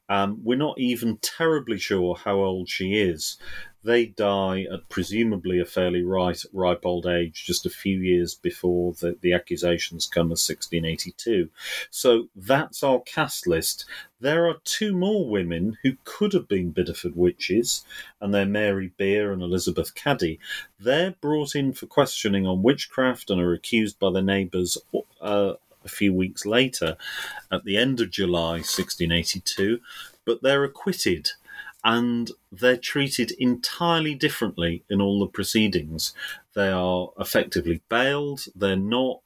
Um, 0.08 0.40
we're 0.44 0.58
not 0.58 0.78
even 0.78 1.18
terribly 1.18 1.80
sure 1.80 2.16
how 2.16 2.36
old 2.36 2.70
she 2.70 2.94
is. 2.94 3.38
They 3.86 4.08
die 4.08 4.66
at 4.74 4.90
presumably 4.90 5.60
a 5.60 5.66
fairly 5.66 6.02
right, 6.02 6.44
ripe 6.52 6.88
old 6.88 7.06
age, 7.06 7.46
just 7.46 7.68
a 7.68 7.70
few 7.70 8.00
years 8.00 8.34
before 8.34 8.94
the, 8.94 9.16
the 9.22 9.32
accusations 9.32 10.08
come 10.08 10.32
as 10.32 10.50
1682. 10.50 11.52
So 11.92 12.28
that's 12.36 12.82
our 12.82 13.02
cast 13.02 13.46
list. 13.46 13.86
There 14.20 14.48
are 14.48 14.58
two 14.64 14.92
more 14.98 15.30
women 15.30 15.78
who 15.84 15.98
could 16.04 16.34
have 16.34 16.48
been 16.48 16.74
Bideford 16.74 17.16
witches, 17.16 17.86
and 18.20 18.34
they're 18.34 18.48
Mary 18.48 18.92
Beer 18.98 19.32
and 19.32 19.44
Elizabeth 19.44 19.94
Caddy. 19.94 20.40
They're 20.80 21.12
brought 21.22 21.54
in 21.54 21.74
for 21.74 21.86
questioning 21.86 22.48
on 22.48 22.64
witchcraft 22.64 23.30
and 23.30 23.40
are 23.40 23.54
accused 23.54 24.00
by 24.00 24.12
their 24.12 24.24
neighbours 24.24 24.80
uh, 25.22 25.54
a 25.84 25.90
few 25.90 26.12
weeks 26.12 26.44
later, 26.44 26.98
at 27.52 27.66
the 27.66 27.78
end 27.78 28.02
of 28.02 28.10
July 28.10 28.54
1682, 28.54 29.80
but 30.26 30.42
they're 30.42 30.64
acquitted 30.64 31.30
and 31.86 32.32
they're 32.52 32.76
treated 32.76 33.32
entirely 33.38 34.16
differently 34.16 34.84
in 34.90 35.00
all 35.00 35.20
the 35.20 35.28
proceedings. 35.28 36.14
They 36.56 36.70
are 36.70 37.12
effectively 37.20 37.82
bailed, 37.90 38.48
they're 38.56 38.76
not 38.76 39.22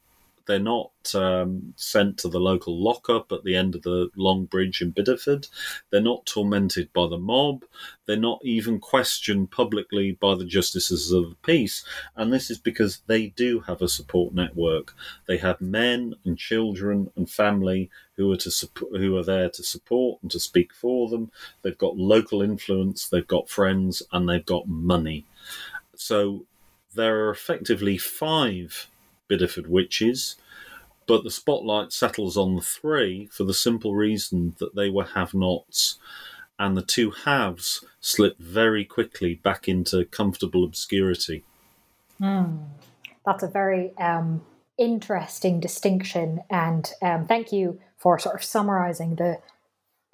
they're 0.49 0.57
not 0.57 0.91
um, 1.13 1.75
sent 1.75 2.17
to 2.17 2.27
the 2.27 2.39
local 2.39 2.75
lockup 2.75 3.31
at 3.31 3.43
the 3.43 3.55
end 3.55 3.75
of 3.75 3.83
the 3.83 4.09
Long 4.15 4.45
Bridge 4.45 4.81
in 4.81 4.91
Bideford. 4.91 5.47
They're 5.91 6.01
not 6.01 6.25
tormented 6.25 6.91
by 6.91 7.07
the 7.07 7.19
mob. 7.19 7.65
They're 8.07 8.17
not 8.17 8.39
even 8.43 8.79
questioned 8.79 9.51
publicly 9.51 10.13
by 10.13 10.33
the 10.33 10.45
justices 10.45 11.11
of 11.11 11.29
the 11.29 11.35
peace. 11.43 11.85
And 12.15 12.33
this 12.33 12.49
is 12.49 12.57
because 12.57 13.03
they 13.05 13.27
do 13.27 13.59
have 13.59 13.83
a 13.83 13.87
support 13.87 14.33
network. 14.33 14.95
They 15.27 15.37
have 15.37 15.61
men 15.61 16.15
and 16.25 16.35
children 16.35 17.11
and 17.15 17.29
family 17.29 17.91
who 18.15 18.31
are 18.31 18.37
to 18.37 18.49
support, 18.49 18.99
who 18.99 19.15
are 19.17 19.23
there 19.23 19.51
to 19.51 19.63
support 19.63 20.19
and 20.23 20.31
to 20.31 20.39
speak 20.39 20.73
for 20.73 21.09
them. 21.09 21.31
They've 21.61 21.77
got 21.77 21.97
local 21.97 22.41
influence. 22.41 23.07
They've 23.07 23.27
got 23.27 23.51
friends, 23.51 24.01
and 24.11 24.27
they've 24.27 24.43
got 24.43 24.67
money. 24.67 25.25
So 25.95 26.47
there 26.95 27.25
are 27.25 27.29
effectively 27.29 27.99
five 27.99 28.87
Bideford 29.29 29.67
witches, 29.67 30.35
but 31.07 31.23
the 31.23 31.31
spotlight 31.31 31.91
settles 31.91 32.37
on 32.37 32.55
the 32.55 32.61
three 32.61 33.27
for 33.31 33.43
the 33.43 33.53
simple 33.53 33.95
reason 33.95 34.55
that 34.59 34.75
they 34.75 34.89
were 34.89 35.05
have 35.05 35.33
nots, 35.33 35.97
and 36.57 36.75
the 36.75 36.81
two 36.81 37.11
halves 37.11 37.83
slip 37.99 38.37
very 38.37 38.85
quickly 38.85 39.35
back 39.35 39.67
into 39.67 40.05
comfortable 40.05 40.63
obscurity. 40.63 41.43
Mm, 42.21 42.65
that's 43.25 43.43
a 43.43 43.47
very 43.47 43.95
um, 43.97 44.41
interesting 44.77 45.59
distinction, 45.59 46.41
and 46.49 46.91
um, 47.01 47.25
thank 47.25 47.51
you 47.51 47.79
for 47.97 48.19
sort 48.19 48.35
of 48.35 48.43
summarizing 48.43 49.15
the 49.15 49.37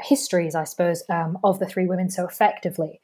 histories, 0.02 0.56
I 0.56 0.64
suppose, 0.64 1.04
um, 1.10 1.38
of 1.44 1.60
the 1.60 1.66
three 1.66 1.86
women 1.86 2.10
so 2.10 2.26
effectively. 2.26 3.00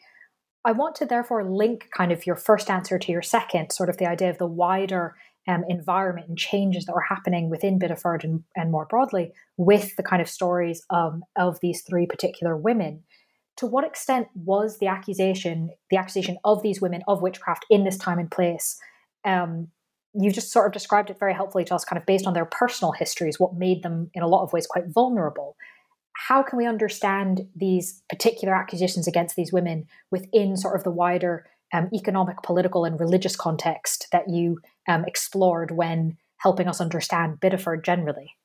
I 0.63 0.73
want 0.73 0.95
to 0.97 1.05
therefore 1.05 1.43
link 1.43 1.89
kind 1.95 2.11
of 2.11 2.25
your 2.27 2.35
first 2.35 2.69
answer 2.69 2.99
to 2.99 3.11
your 3.11 3.21
second, 3.21 3.71
sort 3.71 3.89
of 3.89 3.97
the 3.97 4.07
idea 4.07 4.29
of 4.29 4.37
the 4.37 4.45
wider 4.45 5.15
um, 5.47 5.63
environment 5.67 6.27
and 6.27 6.37
changes 6.37 6.85
that 6.85 6.93
were 6.93 7.01
happening 7.01 7.49
within 7.49 7.79
Bideford 7.79 8.23
and, 8.23 8.43
and 8.55 8.71
more 8.71 8.85
broadly 8.85 9.31
with 9.57 9.95
the 9.95 10.03
kind 10.03 10.21
of 10.21 10.29
stories 10.29 10.83
um, 10.89 11.23
of 11.35 11.59
these 11.61 11.81
three 11.81 12.05
particular 12.05 12.55
women. 12.55 13.03
To 13.57 13.65
what 13.65 13.83
extent 13.83 14.27
was 14.35 14.79
the 14.79 14.87
accusation, 14.87 15.71
the 15.89 15.97
accusation 15.97 16.37
of 16.43 16.61
these 16.61 16.81
women 16.81 17.03
of 17.07 17.21
witchcraft 17.21 17.65
in 17.69 17.83
this 17.83 17.97
time 17.97 18.19
and 18.19 18.31
place? 18.31 18.79
Um, 19.25 19.67
you 20.13 20.31
just 20.31 20.51
sort 20.51 20.67
of 20.67 20.73
described 20.73 21.09
it 21.09 21.19
very 21.19 21.33
helpfully 21.33 21.63
to 21.65 21.75
us, 21.75 21.85
kind 21.85 21.99
of 21.99 22.05
based 22.05 22.27
on 22.27 22.33
their 22.33 22.45
personal 22.45 22.91
histories, 22.91 23.39
what 23.39 23.55
made 23.55 23.83
them 23.83 24.09
in 24.13 24.23
a 24.23 24.27
lot 24.27 24.43
of 24.43 24.53
ways 24.53 24.67
quite 24.67 24.87
vulnerable. 24.87 25.55
How 26.13 26.43
can 26.43 26.57
we 26.57 26.65
understand 26.65 27.47
these 27.55 28.03
particular 28.09 28.53
accusations 28.53 29.07
against 29.07 29.35
these 29.35 29.53
women 29.53 29.87
within 30.11 30.57
sort 30.57 30.75
of 30.75 30.83
the 30.83 30.91
wider 30.91 31.45
um, 31.73 31.89
economic, 31.93 32.41
political, 32.43 32.85
and 32.85 32.99
religious 32.99 33.35
context 33.35 34.07
that 34.11 34.29
you 34.29 34.59
um, 34.87 35.05
explored 35.05 35.71
when 35.71 36.17
helping 36.37 36.67
us 36.67 36.81
understand 36.81 37.39
Bideford 37.39 37.83
generally? 37.83 38.35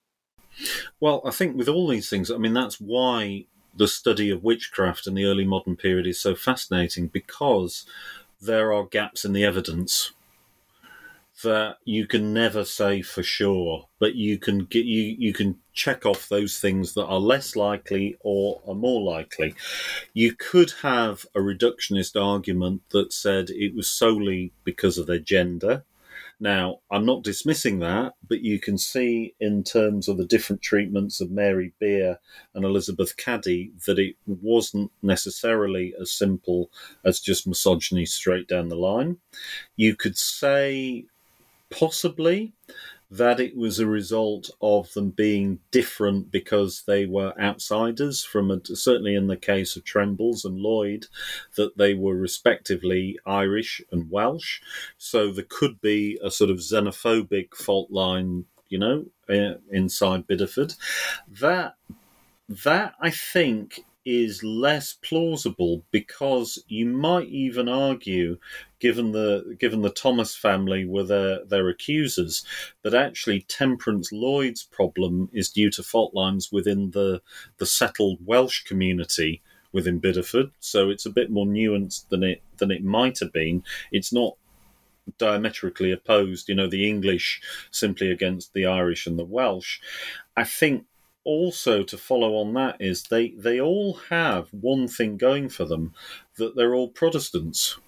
Well, 1.01 1.23
I 1.25 1.31
think 1.31 1.57
with 1.57 1.69
all 1.69 1.89
these 1.89 2.09
things, 2.09 2.31
I 2.31 2.39
mean, 2.39 2.55
that's 2.55 2.81
why 2.81 3.47
the 3.75 3.89
study 3.89 4.31
of 4.31 4.43
witchcraft 4.43 5.07
in 5.07 5.15
the 5.15 5.25
early 5.25 5.45
modern 5.45 5.77
period 5.77 6.07
is 6.07 6.19
so 6.19 6.35
fascinating 6.35 7.09
because 7.09 7.85
there 8.41 8.73
are 8.73 8.87
gaps 8.87 9.25
in 9.25 9.33
the 9.33 9.45
evidence 9.45 10.13
that 11.43 11.77
you 11.85 12.07
can 12.07 12.33
never 12.33 12.65
say 12.65 13.03
for 13.03 13.23
sure, 13.23 13.89
but 13.99 14.15
you 14.15 14.39
can 14.39 14.61
get 14.65 14.87
you 14.87 15.15
you 15.19 15.33
can 15.33 15.59
check 15.73 16.07
off 16.07 16.29
those 16.29 16.59
things 16.59 16.95
that 16.95 17.07
are 17.07 17.19
less 17.19 17.57
likely 17.57 18.17
or 18.21 18.63
are 18.67 18.75
more 18.75 19.03
likely. 19.03 19.55
You 20.15 20.35
could 20.35 20.73
have 20.83 21.27
a 21.35 21.41
reductionist 21.41 22.21
argument 22.21 22.83
that 22.91 23.13
said 23.13 23.51
it 23.51 23.75
was 23.75 23.89
solely 23.89 24.53
because 24.65 24.99
of 24.99 25.07
their 25.07 25.19
gender. 25.19 25.85
Now, 26.39 26.81
I'm 26.91 27.07
not 27.07 27.23
dismissing 27.23 27.79
that, 27.79 28.13
but 28.29 28.43
you 28.43 28.59
can 28.59 28.77
see 28.77 29.35
in 29.41 29.65
terms 29.65 30.07
of 30.07 30.19
the 30.19 30.27
different 30.27 30.61
treatments 30.61 31.21
of 31.21 31.31
Mary 31.31 31.73
Beer 31.79 32.19
and 32.55 32.65
Elizabeth 32.65 33.17
Caddy 33.17 33.73
that 33.87 33.99
it 33.99 34.17
wasn't 34.27 34.93
necessarily 35.03 35.95
as 35.99 36.13
simple 36.13 36.71
as 37.05 37.21
just 37.21 37.47
misogyny 37.47 38.05
straight 38.05 38.49
down 38.49 38.69
the 38.69 38.77
line. 38.77 39.17
You 39.77 39.97
could 39.97 40.19
say 40.19 41.07
possibly 41.71 42.53
that 43.09 43.39
it 43.39 43.57
was 43.57 43.79
a 43.79 43.87
result 43.87 44.51
of 44.61 44.93
them 44.95 45.11
being 45.11 45.61
different 45.71 46.31
because 46.33 46.83
they 46.89 47.07
were 47.07 47.33
outsiders 47.41 48.25
from 48.25 48.51
a, 48.51 48.61
certainly 48.65 49.15
in 49.15 49.29
the 49.29 49.37
case 49.37 49.77
of 49.77 49.85
Trembles 49.85 50.45
and 50.45 50.59
Lloyd 50.59 51.07
that 51.57 51.79
they 51.79 51.95
were 51.95 52.17
respectively 52.17 53.17
Irish 53.25 53.81
and 53.93 54.11
Welsh. 54.11 54.61
So 54.99 55.31
there 55.31 55.47
could 55.49 55.81
be 55.81 56.19
a 56.23 56.33
sort 56.33 56.51
of 56.51 56.59
xenophobic 56.59 57.55
fault 57.55 57.93
line 57.93 58.47
you 58.69 58.79
know 58.79 59.05
uh, 59.29 59.59
inside 59.71 60.27
Bideford. 60.27 60.77
That 61.29 61.77
that 62.49 62.95
I 63.01 63.11
think 63.11 63.85
is 64.05 64.45
less 64.45 64.93
plausible 64.93 65.83
because 65.91 66.63
you 66.69 66.87
might 66.87 67.27
even 67.27 67.69
argue, 67.69 68.39
given 68.81 69.13
the 69.13 69.57
given 69.59 69.83
the 69.83 69.91
Thomas 69.91 70.35
family 70.35 70.85
were 70.85 71.05
their, 71.05 71.45
their 71.45 71.69
accusers, 71.69 72.45
that 72.83 72.95
actually 72.95 73.43
Temperance 73.43 74.13
Lloyd's 74.13 74.63
problem 74.63 75.29
is 75.33 75.51
due 75.51 75.71
to 75.71 75.83
fault 75.83 76.15
lines 76.15 76.51
within 76.53 76.91
the 76.91 77.23
the 77.59 77.67
settled 77.67 78.19
Welsh 78.25 78.65
community 78.65 79.43
within 79.73 80.01
Bideford. 80.01 80.51
So 80.61 80.91
it's 80.91 81.07
a 81.07 81.11
bit 81.11 81.31
more 81.31 81.47
nuanced 81.47 82.09
than 82.09 82.23
it 82.23 82.43
than 82.59 82.71
it 82.71 82.85
might 82.85 83.19
have 83.21 83.33
been. 83.33 83.63
It's 83.93 84.13
not 84.13 84.37
diametrically 85.19 85.93
opposed, 85.93 86.49
you 86.49 86.55
know, 86.55 86.69
the 86.69 86.89
English 86.89 87.41
simply 87.71 88.11
against 88.11 88.53
the 88.55 88.67
Irish 88.67 89.07
and 89.07 89.19
the 89.19 89.25
Welsh. 89.25 89.79
I 90.37 90.45
think 90.45 90.87
also 91.25 91.83
to 91.83 91.99
follow 91.99 92.37
on 92.37 92.55
that 92.55 92.77
is 92.81 93.05
they 93.05 93.31
they 93.31 93.61
all 93.61 93.95
have 94.11 94.49
one 94.53 94.89
thing 94.89 95.17
going 95.17 95.49
for 95.49 95.65
them 95.65 95.93
that 96.37 96.55
they're 96.57 96.75
all 96.75 96.89
Protestants. 96.89 97.79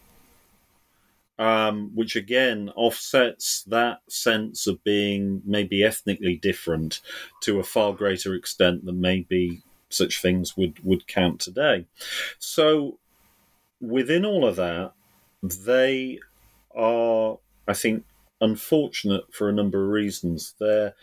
Um, 1.38 1.92
which 1.94 2.16
again 2.16 2.68
offsets 2.74 3.62
that 3.68 4.01
sense 4.09 4.66
of 4.66 4.83
being 4.83 5.40
maybe 5.44 5.85
ethnically 5.85 6.35
different 6.35 7.01
to 7.42 7.61
a 7.61 7.62
far 7.62 7.92
greater 7.92 8.35
extent 8.35 8.85
than 8.85 9.01
maybe 9.01 9.62
such 9.88 10.20
things 10.20 10.57
would, 10.57 10.85
would 10.85 11.07
count 11.07 11.40
today. 11.40 11.87
So, 12.40 12.98
within 13.81 14.24
all 14.24 14.44
of 14.44 14.57
that, 14.57 14.94
they 15.42 16.18
are, 16.74 17.38
I 17.66 17.74
think, 17.74 18.05
unfortunate 18.40 19.33
for 19.33 19.48
a 19.48 19.53
number 19.53 19.85
of 19.85 19.90
reasons. 19.90 20.55
They're 20.59 20.94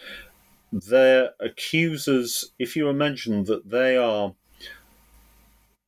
their 0.71 1.31
accusers, 1.39 2.51
if 2.59 2.75
you 2.75 2.89
imagine 2.89 3.45
that 3.45 3.69
they 3.69 3.95
are 3.95 4.33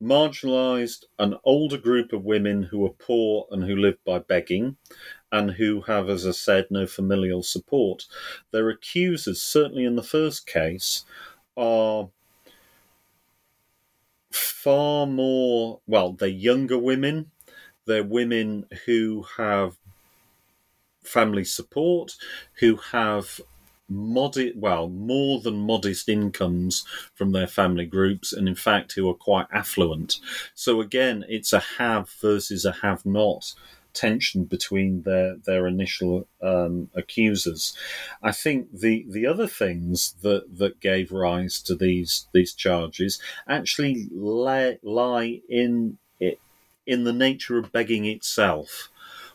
marginalized, 0.02 1.04
an 1.18 1.34
older 1.44 1.78
group 1.78 2.12
of 2.12 2.24
women 2.24 2.62
who 2.62 2.84
are 2.86 2.90
poor 2.90 3.46
and 3.50 3.64
who 3.64 3.76
live 3.76 3.96
by 4.04 4.18
begging, 4.18 4.76
and 5.32 5.50
who 5.52 5.82
have, 5.82 6.08
as 6.08 6.26
I 6.26 6.30
said, 6.30 6.66
no 6.70 6.86
familial 6.86 7.42
support, 7.42 8.06
their 8.50 8.68
accusers, 8.70 9.42
certainly 9.42 9.84
in 9.84 9.96
the 9.96 10.02
first 10.02 10.46
case, 10.46 11.04
are 11.56 12.08
far 14.30 15.06
more 15.06 15.80
well, 15.86 16.12
they're 16.12 16.28
younger 16.28 16.78
women, 16.78 17.30
they're 17.86 18.04
women 18.04 18.66
who 18.86 19.24
have 19.36 19.76
family 21.02 21.44
support, 21.44 22.16
who 22.60 22.76
have 22.76 23.40
modest, 23.88 24.56
well, 24.56 24.88
more 24.88 25.40
than 25.40 25.60
modest 25.60 26.08
incomes 26.08 26.84
from 27.14 27.32
their 27.32 27.46
family 27.46 27.86
groups, 27.86 28.32
and 28.32 28.48
in 28.48 28.54
fact, 28.54 28.92
who 28.92 29.08
are 29.08 29.14
quite 29.14 29.46
affluent. 29.52 30.20
So 30.54 30.80
again, 30.80 31.24
it's 31.28 31.52
a 31.52 31.60
have 31.78 32.10
versus 32.20 32.64
a 32.64 32.72
have 32.72 33.04
not 33.06 33.54
tension 33.94 34.44
between 34.44 35.02
their 35.02 35.36
their 35.36 35.66
initial 35.66 36.28
um, 36.42 36.90
accusers. 36.94 37.76
I 38.22 38.32
think 38.32 38.68
the 38.72 39.06
the 39.08 39.26
other 39.26 39.48
things 39.48 40.14
that 40.22 40.58
that 40.58 40.80
gave 40.80 41.10
rise 41.10 41.60
to 41.62 41.74
these 41.74 42.28
these 42.32 42.54
charges 42.54 43.20
actually 43.48 44.08
lie, 44.12 44.78
lie 44.82 45.40
in 45.48 45.98
in 46.88 47.04
the 47.04 47.12
nature 47.12 47.58
of 47.58 47.70
begging 47.70 48.06
itself. 48.06 48.88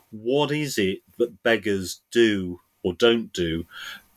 What 0.10 0.52
is 0.52 0.78
it 0.78 1.00
that 1.18 1.44
beggars 1.44 2.02
do 2.12 2.60
or 2.84 2.94
don't 2.94 3.32
do 3.32 3.66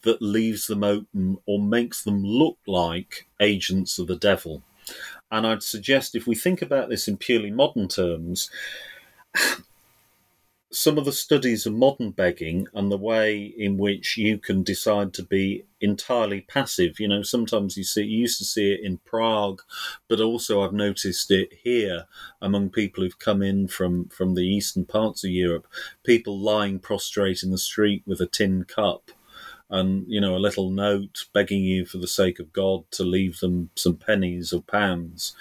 that 0.06 0.22
leaves 0.22 0.66
them 0.66 0.82
open 0.82 1.36
or 1.44 1.60
makes 1.60 2.02
them 2.02 2.24
look 2.24 2.56
like 2.66 3.28
agents 3.40 3.98
of 3.98 4.06
the 4.06 4.16
devil? 4.16 4.62
And 5.30 5.46
I'd 5.46 5.62
suggest 5.62 6.14
if 6.14 6.26
we 6.26 6.34
think 6.34 6.62
about 6.62 6.88
this 6.88 7.08
in 7.08 7.16
purely 7.16 7.50
modern 7.50 7.88
terms, 7.88 8.50
some 10.72 10.98
of 10.98 11.04
the 11.04 11.12
studies 11.12 11.64
of 11.64 11.72
modern 11.72 12.10
begging 12.10 12.66
and 12.74 12.90
the 12.90 12.98
way 12.98 13.54
in 13.56 13.78
which 13.78 14.16
you 14.16 14.36
can 14.36 14.62
decide 14.62 15.14
to 15.14 15.22
be 15.22 15.64
entirely 15.80 16.42
passive. 16.42 17.00
You 17.00 17.08
know, 17.08 17.22
sometimes 17.22 17.76
you 17.76 17.84
see, 17.84 18.02
you 18.02 18.18
used 18.18 18.38
to 18.38 18.44
see 18.44 18.72
it 18.72 18.80
in 18.82 18.98
Prague, 18.98 19.62
but 20.08 20.20
also 20.20 20.62
I've 20.62 20.72
noticed 20.72 21.30
it 21.30 21.52
here 21.62 22.06
among 22.42 22.70
people 22.70 23.02
who've 23.02 23.18
come 23.18 23.42
in 23.42 23.68
from, 23.68 24.08
from 24.08 24.34
the 24.34 24.46
eastern 24.46 24.84
parts 24.84 25.24
of 25.24 25.30
Europe, 25.30 25.66
people 26.04 26.38
lying 26.38 26.78
prostrate 26.78 27.42
in 27.42 27.50
the 27.50 27.58
street 27.58 28.02
with 28.06 28.20
a 28.20 28.26
tin 28.26 28.64
cup 28.64 29.10
and 29.68 30.04
you 30.06 30.20
know 30.20 30.36
a 30.36 30.38
little 30.38 30.70
note 30.70 31.26
begging 31.32 31.62
you 31.62 31.84
for 31.84 31.98
the 31.98 32.06
sake 32.06 32.38
of 32.38 32.52
God 32.52 32.84
to 32.92 33.02
leave 33.02 33.40
them 33.40 33.70
some 33.74 33.96
pennies 33.96 34.52
or 34.52 34.62
pounds. 34.62 35.34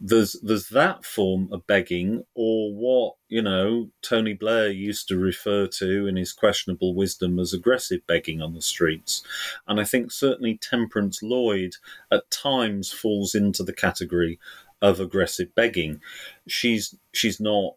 There's 0.00 0.34
there's 0.42 0.68
that 0.68 1.04
form 1.04 1.48
of 1.52 1.66
begging, 1.66 2.24
or 2.34 2.74
what 2.74 3.14
you 3.28 3.42
know 3.42 3.88
Tony 4.02 4.34
Blair 4.34 4.68
used 4.68 5.08
to 5.08 5.16
refer 5.16 5.66
to 5.68 6.06
in 6.06 6.16
his 6.16 6.32
questionable 6.32 6.94
wisdom 6.94 7.38
as 7.38 7.52
aggressive 7.52 8.06
begging 8.06 8.42
on 8.42 8.54
the 8.54 8.62
streets, 8.62 9.22
and 9.66 9.80
I 9.80 9.84
think 9.84 10.12
certainly 10.12 10.58
Temperance 10.58 11.22
Lloyd 11.22 11.76
at 12.10 12.30
times 12.30 12.92
falls 12.92 13.34
into 13.34 13.62
the 13.62 13.72
category 13.72 14.38
of 14.82 15.00
aggressive 15.00 15.54
begging. 15.54 16.00
She's 16.46 16.94
she's 17.12 17.40
not 17.40 17.74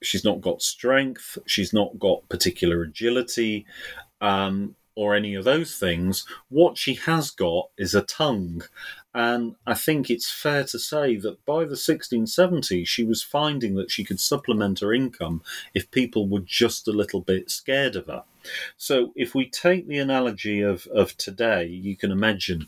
she's 0.00 0.24
not 0.24 0.40
got 0.40 0.62
strength 0.62 1.36
she's 1.44 1.72
not 1.72 1.98
got 1.98 2.28
particular 2.28 2.82
agility 2.82 3.66
um, 4.20 4.74
or 4.98 5.14
any 5.14 5.36
of 5.36 5.44
those 5.44 5.76
things. 5.76 6.26
What 6.48 6.76
she 6.76 6.94
has 6.94 7.30
got 7.30 7.70
is 7.78 7.94
a 7.94 8.02
tongue. 8.02 8.64
And 9.14 9.54
I 9.64 9.74
think 9.74 10.10
it's 10.10 10.28
fair 10.28 10.64
to 10.64 10.78
say 10.78 11.14
that 11.18 11.44
by 11.46 11.66
the 11.66 11.76
1670s, 11.76 12.88
she 12.88 13.04
was 13.04 13.22
finding 13.22 13.76
that 13.76 13.92
she 13.92 14.02
could 14.02 14.18
supplement 14.18 14.80
her 14.80 14.92
income 14.92 15.42
if 15.72 15.92
people 15.92 16.26
were 16.26 16.40
just 16.40 16.88
a 16.88 16.92
little 16.92 17.20
bit 17.20 17.48
scared 17.48 17.94
of 17.94 18.08
her. 18.08 18.24
So 18.76 19.12
if 19.14 19.36
we 19.36 19.48
take 19.48 19.86
the 19.86 19.98
analogy 19.98 20.62
of, 20.62 20.88
of 20.88 21.16
today, 21.16 21.66
you 21.66 21.96
can 21.96 22.10
imagine 22.10 22.66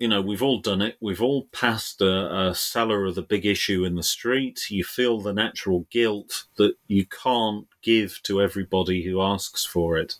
you 0.00 0.08
know, 0.08 0.22
we've 0.22 0.42
all 0.42 0.58
done 0.60 0.80
it. 0.80 0.96
We've 0.98 1.20
all 1.20 1.44
passed 1.52 2.00
a, 2.00 2.48
a, 2.48 2.54
seller 2.54 3.04
of 3.04 3.16
the 3.16 3.22
big 3.22 3.44
issue 3.44 3.84
in 3.84 3.96
the 3.96 4.02
street. 4.02 4.70
You 4.70 4.82
feel 4.82 5.20
the 5.20 5.34
natural 5.34 5.86
guilt 5.90 6.44
that 6.56 6.76
you 6.88 7.04
can't 7.04 7.66
give 7.82 8.20
to 8.22 8.40
everybody 8.40 9.04
who 9.04 9.20
asks 9.20 9.66
for 9.66 9.98
it. 9.98 10.16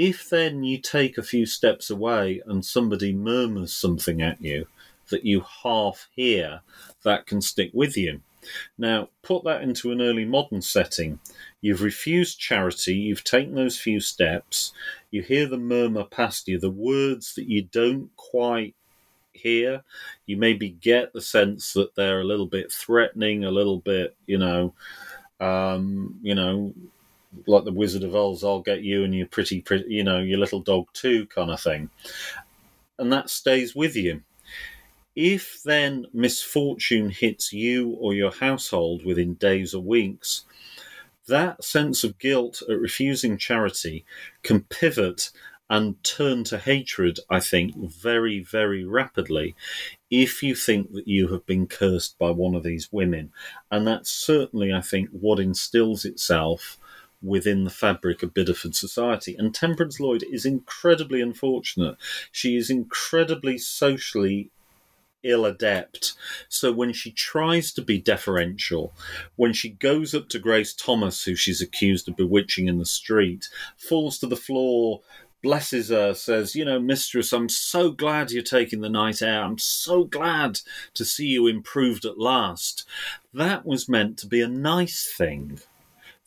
If 0.00 0.30
then 0.30 0.62
you 0.62 0.78
take 0.78 1.18
a 1.18 1.24
few 1.24 1.44
steps 1.44 1.90
away 1.90 2.40
and 2.46 2.64
somebody 2.64 3.12
murmurs 3.12 3.72
something 3.72 4.22
at 4.22 4.40
you 4.40 4.68
that 5.10 5.24
you 5.24 5.40
half 5.40 6.06
hear, 6.14 6.60
that 7.02 7.26
can 7.26 7.40
stick 7.40 7.72
with 7.74 7.96
you. 7.96 8.20
Now, 8.78 9.08
put 9.22 9.42
that 9.42 9.60
into 9.60 9.90
an 9.90 10.00
early 10.00 10.24
modern 10.24 10.62
setting. 10.62 11.18
You've 11.60 11.82
refused 11.82 12.38
charity, 12.38 12.94
you've 12.94 13.24
taken 13.24 13.56
those 13.56 13.76
few 13.76 13.98
steps, 13.98 14.72
you 15.10 15.20
hear 15.20 15.48
the 15.48 15.58
murmur 15.58 16.04
past 16.04 16.46
you, 16.46 16.60
the 16.60 16.70
words 16.70 17.34
that 17.34 17.48
you 17.48 17.62
don't 17.62 18.14
quite 18.14 18.76
hear. 19.32 19.82
You 20.26 20.36
maybe 20.36 20.68
get 20.68 21.12
the 21.12 21.20
sense 21.20 21.72
that 21.72 21.96
they're 21.96 22.20
a 22.20 22.24
little 22.24 22.46
bit 22.46 22.70
threatening, 22.70 23.44
a 23.44 23.50
little 23.50 23.80
bit, 23.80 24.14
you 24.26 24.38
know, 24.38 24.74
um, 25.40 26.20
you 26.22 26.36
know, 26.36 26.72
like 27.46 27.64
the 27.64 27.72
Wizard 27.72 28.04
of 28.04 28.14
Oz, 28.14 28.44
I'll 28.44 28.60
get 28.60 28.82
you 28.82 29.04
and 29.04 29.14
your 29.14 29.26
pretty, 29.26 29.60
pretty, 29.60 29.92
you 29.92 30.04
know, 30.04 30.18
your 30.18 30.38
little 30.38 30.60
dog 30.60 30.86
too, 30.92 31.26
kind 31.26 31.50
of 31.50 31.60
thing. 31.60 31.90
And 32.98 33.12
that 33.12 33.30
stays 33.30 33.74
with 33.74 33.96
you. 33.96 34.22
If 35.14 35.62
then 35.64 36.06
misfortune 36.12 37.10
hits 37.10 37.52
you 37.52 37.90
or 38.00 38.14
your 38.14 38.30
household 38.30 39.04
within 39.04 39.34
days 39.34 39.74
or 39.74 39.82
weeks, 39.82 40.44
that 41.26 41.62
sense 41.62 42.04
of 42.04 42.18
guilt 42.18 42.62
at 42.68 42.78
refusing 42.78 43.36
charity 43.36 44.04
can 44.42 44.62
pivot 44.62 45.30
and 45.70 46.02
turn 46.02 46.44
to 46.44 46.56
hatred, 46.56 47.20
I 47.28 47.40
think, 47.40 47.76
very, 47.76 48.40
very 48.40 48.84
rapidly 48.84 49.54
if 50.10 50.42
you 50.42 50.54
think 50.54 50.92
that 50.92 51.06
you 51.06 51.28
have 51.28 51.44
been 51.44 51.66
cursed 51.66 52.18
by 52.18 52.30
one 52.30 52.54
of 52.54 52.62
these 52.62 52.90
women. 52.90 53.32
And 53.70 53.86
that's 53.86 54.10
certainly, 54.10 54.72
I 54.72 54.80
think, 54.80 55.10
what 55.10 55.38
instills 55.38 56.04
itself 56.06 56.78
within 57.22 57.64
the 57.64 57.70
fabric 57.70 58.22
of 58.22 58.34
Bideford 58.34 58.74
society. 58.74 59.34
And 59.36 59.54
Temperance 59.54 59.98
Lloyd 59.98 60.24
is 60.30 60.44
incredibly 60.44 61.20
unfortunate. 61.20 61.96
She 62.30 62.56
is 62.56 62.70
incredibly 62.70 63.58
socially 63.58 64.50
ill 65.22 65.44
adept. 65.44 66.14
So 66.48 66.72
when 66.72 66.92
she 66.92 67.10
tries 67.10 67.72
to 67.72 67.82
be 67.82 67.98
deferential, 67.98 68.94
when 69.36 69.52
she 69.52 69.70
goes 69.70 70.14
up 70.14 70.28
to 70.30 70.38
Grace 70.38 70.72
Thomas, 70.72 71.24
who 71.24 71.34
she's 71.34 71.60
accused 71.60 72.08
of 72.08 72.16
bewitching 72.16 72.68
in 72.68 72.78
the 72.78 72.86
street, 72.86 73.48
falls 73.76 74.18
to 74.18 74.26
the 74.26 74.36
floor, 74.36 75.00
blesses 75.42 75.88
her, 75.88 76.14
says, 76.14 76.54
You 76.54 76.64
know, 76.64 76.80
mistress, 76.80 77.32
I'm 77.32 77.48
so 77.48 77.90
glad 77.90 78.30
you're 78.30 78.42
taking 78.42 78.80
the 78.80 78.88
night 78.88 79.22
air. 79.22 79.42
I'm 79.42 79.58
so 79.58 80.04
glad 80.04 80.60
to 80.94 81.04
see 81.04 81.26
you 81.26 81.46
improved 81.46 82.04
at 82.04 82.18
last. 82.18 82.86
That 83.34 83.66
was 83.66 83.88
meant 83.88 84.18
to 84.18 84.26
be 84.26 84.40
a 84.40 84.48
nice 84.48 85.12
thing. 85.16 85.60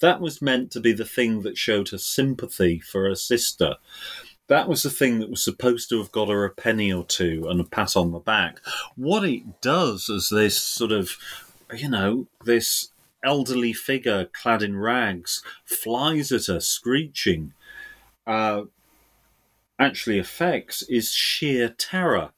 That 0.02 0.20
was 0.20 0.42
meant 0.42 0.72
to 0.72 0.80
be 0.80 0.94
the 0.94 1.06
thing 1.06 1.44
that 1.44 1.58
showed 1.58 1.90
her 1.90 1.98
sympathy 1.98 2.80
for 2.80 3.08
her 3.08 3.16
sister. 3.16 3.76
That 4.48 4.68
was 4.68 4.84
the 4.84 4.90
thing 4.90 5.20
that 5.20 5.30
was 5.30 5.44
supposed 5.44 5.90
to 5.90 6.00
have 6.00 6.12
got 6.12 6.28
her 6.28 6.44
a 6.44 6.50
penny 6.50 6.92
or 6.92 7.06
two 7.06 7.48
and 7.50 7.62
a 7.62 7.64
pat 7.64 7.96
on 7.96 8.12
the 8.12 8.20
back. 8.20 8.60
What 8.98 9.24
it 9.24 9.62
does 9.62 10.10
is 10.10 10.30
this 10.30 10.62
sort 10.62 10.92
of, 10.92 11.12
you 11.74 11.88
know, 11.90 12.28
this 12.44 12.90
elderly 13.24 13.72
figure 13.72 14.26
clad 14.26 14.64
in 14.64 14.78
rags 14.78 15.44
flies 15.64 16.32
at 16.32 16.48
her, 16.48 16.60
screeching, 16.60 17.54
uh, 18.28 18.64
actually 19.80 20.20
affects 20.20 20.82
is 20.84 21.12
sheer 21.12 21.70
terror 21.70 22.32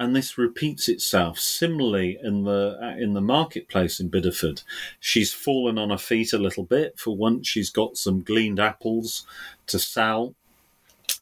and 0.00 0.16
this 0.16 0.38
repeats 0.38 0.88
itself 0.88 1.38
similarly 1.38 2.18
in 2.22 2.44
the 2.44 2.78
uh, 2.82 2.96
in 2.98 3.12
the 3.12 3.20
marketplace 3.20 4.00
in 4.00 4.10
Bideford. 4.10 4.62
She's 4.98 5.34
fallen 5.34 5.76
on 5.76 5.90
her 5.90 5.98
feet 5.98 6.32
a 6.32 6.38
little 6.38 6.64
bit. 6.64 6.98
For 6.98 7.14
once, 7.14 7.46
she's 7.46 7.68
got 7.68 7.98
some 7.98 8.22
gleaned 8.22 8.58
apples 8.58 9.26
to 9.66 9.78
sell, 9.78 10.34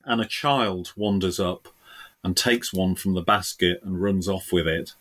and 0.04 0.20
a 0.20 0.24
child 0.24 0.92
wanders 0.96 1.40
up 1.40 1.66
and 2.22 2.36
takes 2.36 2.72
one 2.72 2.94
from 2.94 3.14
the 3.14 3.20
basket 3.20 3.80
and 3.82 4.00
runs 4.00 4.28
off 4.28 4.52
with 4.52 4.68
it. 4.68 4.94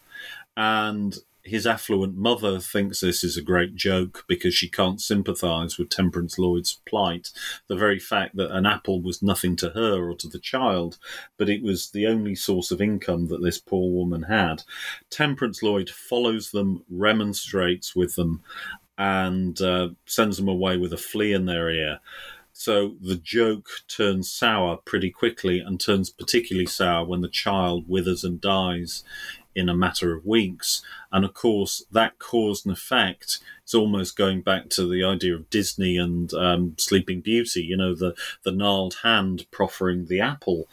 And 0.55 1.19
his 1.47 1.65
affluent 1.65 2.15
mother 2.15 2.59
thinks 2.59 2.99
this 2.99 3.23
is 3.23 3.37
a 3.37 3.41
great 3.41 3.75
joke 3.75 4.25
because 4.27 4.53
she 4.53 4.69
can't 4.69 5.01
sympathise 5.01 5.77
with 5.77 5.89
Temperance 5.89 6.37
Lloyd's 6.37 6.81
plight. 6.87 7.31
The 7.67 7.75
very 7.75 7.99
fact 7.99 8.35
that 8.35 8.55
an 8.55 8.65
apple 8.65 9.01
was 9.01 9.21
nothing 9.21 9.55
to 9.57 9.69
her 9.69 10.09
or 10.09 10.15
to 10.15 10.27
the 10.27 10.39
child, 10.39 10.97
but 11.37 11.49
it 11.49 11.63
was 11.63 11.89
the 11.89 12.07
only 12.07 12.35
source 12.35 12.71
of 12.71 12.81
income 12.81 13.27
that 13.27 13.41
this 13.41 13.57
poor 13.57 13.91
woman 13.91 14.23
had. 14.23 14.63
Temperance 15.09 15.63
Lloyd 15.63 15.89
follows 15.89 16.51
them, 16.51 16.83
remonstrates 16.89 17.95
with 17.95 18.15
them, 18.15 18.41
and 18.97 19.61
uh, 19.61 19.89
sends 20.05 20.37
them 20.37 20.47
away 20.47 20.77
with 20.77 20.93
a 20.93 20.97
flea 20.97 21.33
in 21.33 21.45
their 21.45 21.69
ear. 21.69 21.99
So 22.59 22.95
the 22.99 23.17
joke 23.17 23.69
turns 23.87 24.31
sour 24.31 24.77
pretty 24.77 25.11
quickly 25.11 25.59
and 25.59 25.79
turns 25.79 26.09
particularly 26.09 26.65
sour 26.65 27.05
when 27.05 27.21
the 27.21 27.27
child 27.27 27.85
withers 27.87 28.23
and 28.23 28.41
dies 28.41 29.03
in 29.57 29.69
a 29.69 29.75
matter 29.75 30.13
of 30.13 30.25
weeks. 30.25 30.81
And 31.11 31.25
of 31.25 31.33
course, 31.33 31.83
that 31.91 32.19
cause 32.19 32.63
and 32.63 32.73
effect 32.73 33.39
is 33.65 33.73
almost 33.73 34.15
going 34.15 34.41
back 34.41 34.69
to 34.69 34.87
the 34.87 35.03
idea 35.03 35.33
of 35.35 35.49
Disney 35.49 35.97
and 35.97 36.31
um, 36.33 36.75
Sleeping 36.77 37.21
Beauty. 37.21 37.63
You 37.63 37.77
know, 37.77 37.95
the, 37.95 38.15
the 38.43 38.51
gnarled 38.51 38.97
hand 39.03 39.47
proffering 39.49 40.05
the 40.05 40.21
apple 40.21 40.67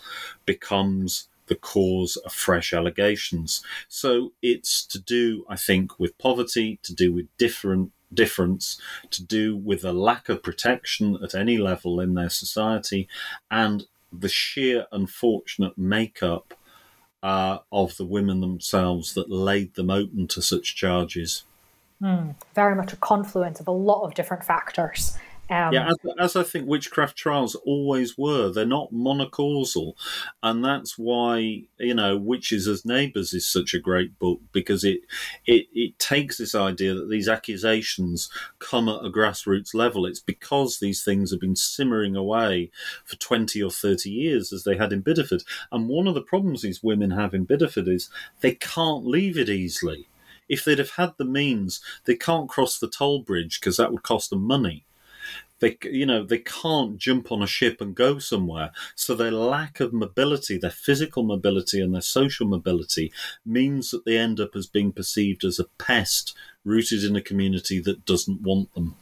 becomes 0.44 1.29
the 1.47 1.55
cause 1.55 2.16
of 2.16 2.33
fresh 2.33 2.73
allegations. 2.73 3.62
So 3.88 4.33
it's 4.42 4.85
to 4.87 4.99
do, 4.99 5.44
I 5.49 5.57
think, 5.57 5.99
with 5.99 6.18
poverty, 6.18 6.79
to 6.83 6.94
do 6.94 7.12
with 7.12 7.27
different 7.38 7.92
difference, 8.12 8.81
to 9.11 9.25
do 9.25 9.57
with 9.57 9.85
a 9.85 9.92
lack 9.92 10.29
of 10.29 10.42
protection 10.42 11.18
at 11.23 11.35
any 11.35 11.59
level 11.59 12.01
in 12.01 12.14
their 12.14 12.31
society, 12.31 13.09
and 13.51 13.87
the 14.12 14.29
sheer 14.29 14.87
unfortunate 14.92 15.77
makeup 15.77 16.55
uh, 17.25 17.59
of 17.73 17.97
the 17.97 18.05
women 18.05 18.43
themselves 18.43 19.15
that 19.15 19.31
laid 19.31 19.75
them 19.75 19.89
open 19.91 20.29
to 20.29 20.43
such 20.43 20.77
charges. 20.77 21.45
Mm, 22.03 22.35
very 22.55 22.75
much 22.75 22.93
a 22.93 22.97
confluence 22.97 23.61
of 23.61 23.67
a 23.67 23.73
lot 23.73 24.03
of 24.03 24.15
different 24.15 24.45
factors. 24.45 25.17
Um, 25.51 25.75
yeah, 25.75 25.89
as, 25.89 25.97
as, 26.19 26.37
I 26.37 26.43
think 26.43 26.67
witchcraft 26.67 27.19
trials 27.19 27.55
always 27.67 28.17
were, 28.17 28.51
they're 28.51 28.65
not 28.65 28.95
monocausal, 28.95 29.93
and 30.43 30.65
that's 30.65 30.97
why 30.97 31.65
you 31.79 31.95
know 31.95 32.17
Witches 32.17 32.67
and 32.67 32.83
Neighbours 32.87 33.35
is 33.35 33.47
such 33.47 33.75
a 33.75 33.79
great 33.79 34.19
book 34.19 34.41
because 34.53 34.85
it 34.85 35.01
it 35.45 35.67
it 35.75 35.99
takes 35.99 36.39
this 36.39 36.55
idea 36.55 36.95
that 36.95 37.11
these 37.11 37.29
accusations 37.29 38.31
come 38.59 38.89
at 38.89 39.05
a 39.05 39.11
grassroots 39.11 39.75
level. 39.75 40.07
It's 40.07 40.21
because 40.21 40.79
these 40.79 41.05
things 41.05 41.31
have 41.31 41.41
been 41.41 41.57
simmering 41.57 42.17
away 42.17 42.71
for 43.05 43.17
twenty 43.17 43.63
or 43.63 43.71
thirty 43.71 44.11
years, 44.11 44.51
as 44.51 44.65
they 44.65 44.79
had 44.79 44.95
in 44.95 45.03
Bideford, 45.03 45.45
and 45.71 45.91
one 45.91 46.09
of 46.09 46.15
the 46.15 46.23
problems 46.23 46.63
these 46.63 46.83
women 46.83 47.11
have 47.11 47.35
in 47.35 47.47
Bideford 47.47 47.89
is 47.89 48.09
they 48.41 48.55
can't 48.55 49.07
leave 49.07 49.37
it 49.37 49.51
easily. 49.51 50.09
If 50.49 50.65
they'd 50.65 50.79
have 50.79 50.93
had 50.93 51.13
the 51.19 51.25
means, 51.27 51.83
they 52.07 52.17
can't 52.17 52.49
cross 52.49 52.79
the 52.79 52.89
toll 52.89 53.21
bridge 53.21 53.61
because 53.61 53.77
that 53.77 53.93
would 53.93 54.03
cost 54.03 54.31
them 54.31 54.43
money 54.43 54.87
they, 55.61 55.79
you 55.85 56.07
know, 56.07 56.25
they 56.25 56.38
can't 56.38 56.99
jump 56.99 57.31
on 57.31 57.43
a 57.43 57.47
ship 57.47 57.81
and 57.81 57.95
go 57.95 58.19
somewhere. 58.19 58.71
So 58.95 59.14
their 59.14 59.31
lack 59.31 59.81
of 59.81 59.93
mobility, 59.93 60.59
their 60.59 60.71
physical 60.71 61.23
mobility 61.23 61.81
and 61.81 61.95
their 61.95 62.03
social 62.03 62.47
mobility, 62.47 63.12
means 63.47 63.90
that 63.90 64.05
they 64.05 64.19
end 64.19 64.40
up 64.40 64.57
as 64.57 64.67
being 64.67 64.93
perceived 64.93 65.45
as 65.45 65.59
a 65.59 65.64
pest 65.79 66.37
rooted 66.64 67.05
in 67.05 67.17
a 67.17 67.23
community 67.23 67.81
that 67.81 68.05
doesn't 68.05 68.43
want 68.43 68.75
them. 68.75 68.97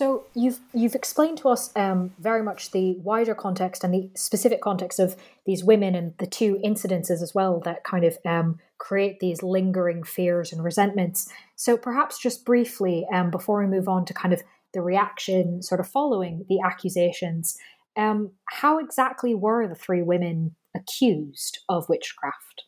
So 0.00 0.24
you've 0.32 0.60
you've 0.72 0.94
explained 0.94 1.36
to 1.38 1.50
us 1.50 1.76
um, 1.76 2.14
very 2.18 2.42
much 2.42 2.70
the 2.70 2.94
wider 3.02 3.34
context 3.34 3.84
and 3.84 3.92
the 3.92 4.08
specific 4.14 4.62
context 4.62 4.98
of 4.98 5.14
these 5.44 5.62
women 5.62 5.94
and 5.94 6.14
the 6.16 6.26
two 6.26 6.58
incidences 6.64 7.20
as 7.20 7.34
well 7.34 7.60
that 7.66 7.84
kind 7.84 8.04
of 8.04 8.16
um, 8.24 8.58
create 8.78 9.20
these 9.20 9.42
lingering 9.42 10.02
fears 10.02 10.54
and 10.54 10.64
resentments. 10.64 11.28
So 11.54 11.76
perhaps 11.76 12.18
just 12.18 12.46
briefly, 12.46 13.06
um, 13.12 13.30
before 13.30 13.60
we 13.60 13.66
move 13.66 13.88
on 13.88 14.06
to 14.06 14.14
kind 14.14 14.32
of 14.32 14.42
the 14.72 14.82
reaction 14.82 15.62
sort 15.62 15.80
of 15.80 15.88
following 15.88 16.44
the 16.48 16.60
accusations. 16.64 17.56
Um, 17.96 18.32
how 18.46 18.78
exactly 18.78 19.34
were 19.34 19.66
the 19.66 19.74
three 19.74 20.02
women 20.02 20.54
accused 20.74 21.58
of 21.68 21.88
witchcraft? 21.88 22.64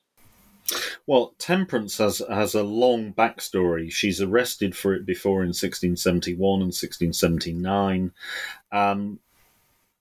Well, 1.07 1.35
Temperance 1.39 1.99
has 1.99 2.23
has 2.29 2.55
a 2.55 2.63
long 2.63 3.13
backstory. 3.13 3.91
She's 3.91 4.21
arrested 4.21 4.77
for 4.77 4.95
it 4.95 5.05
before 5.05 5.43
in 5.43 5.49
1671 5.49 6.39
and 6.61 6.69
1679. 6.69 8.13
Um, 8.71 9.19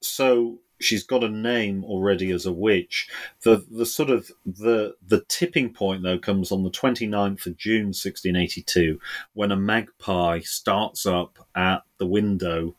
so 0.02 0.60
she's 0.82 1.04
got 1.04 1.24
a 1.24 1.30
name 1.30 1.84
already 1.84 2.32
as 2.32 2.46
a 2.46 2.52
witch. 2.52 3.10
The 3.44 3.66
the 3.70 3.86
sort 3.86 4.10
of 4.10 4.32
the 4.46 4.96
the 5.06 5.24
tipping 5.28 5.74
point 5.74 6.04
though 6.04 6.20
comes 6.20 6.52
on 6.52 6.64
the 6.64 6.72
29th 6.72 7.46
of 7.46 7.58
June 7.58 7.88
1682 7.88 9.00
when 9.34 9.52
a 9.52 9.56
magpie 9.56 10.40
starts 10.40 11.06
up 11.06 11.38
at 11.56 11.84
the 11.98 12.08
window 12.08 12.76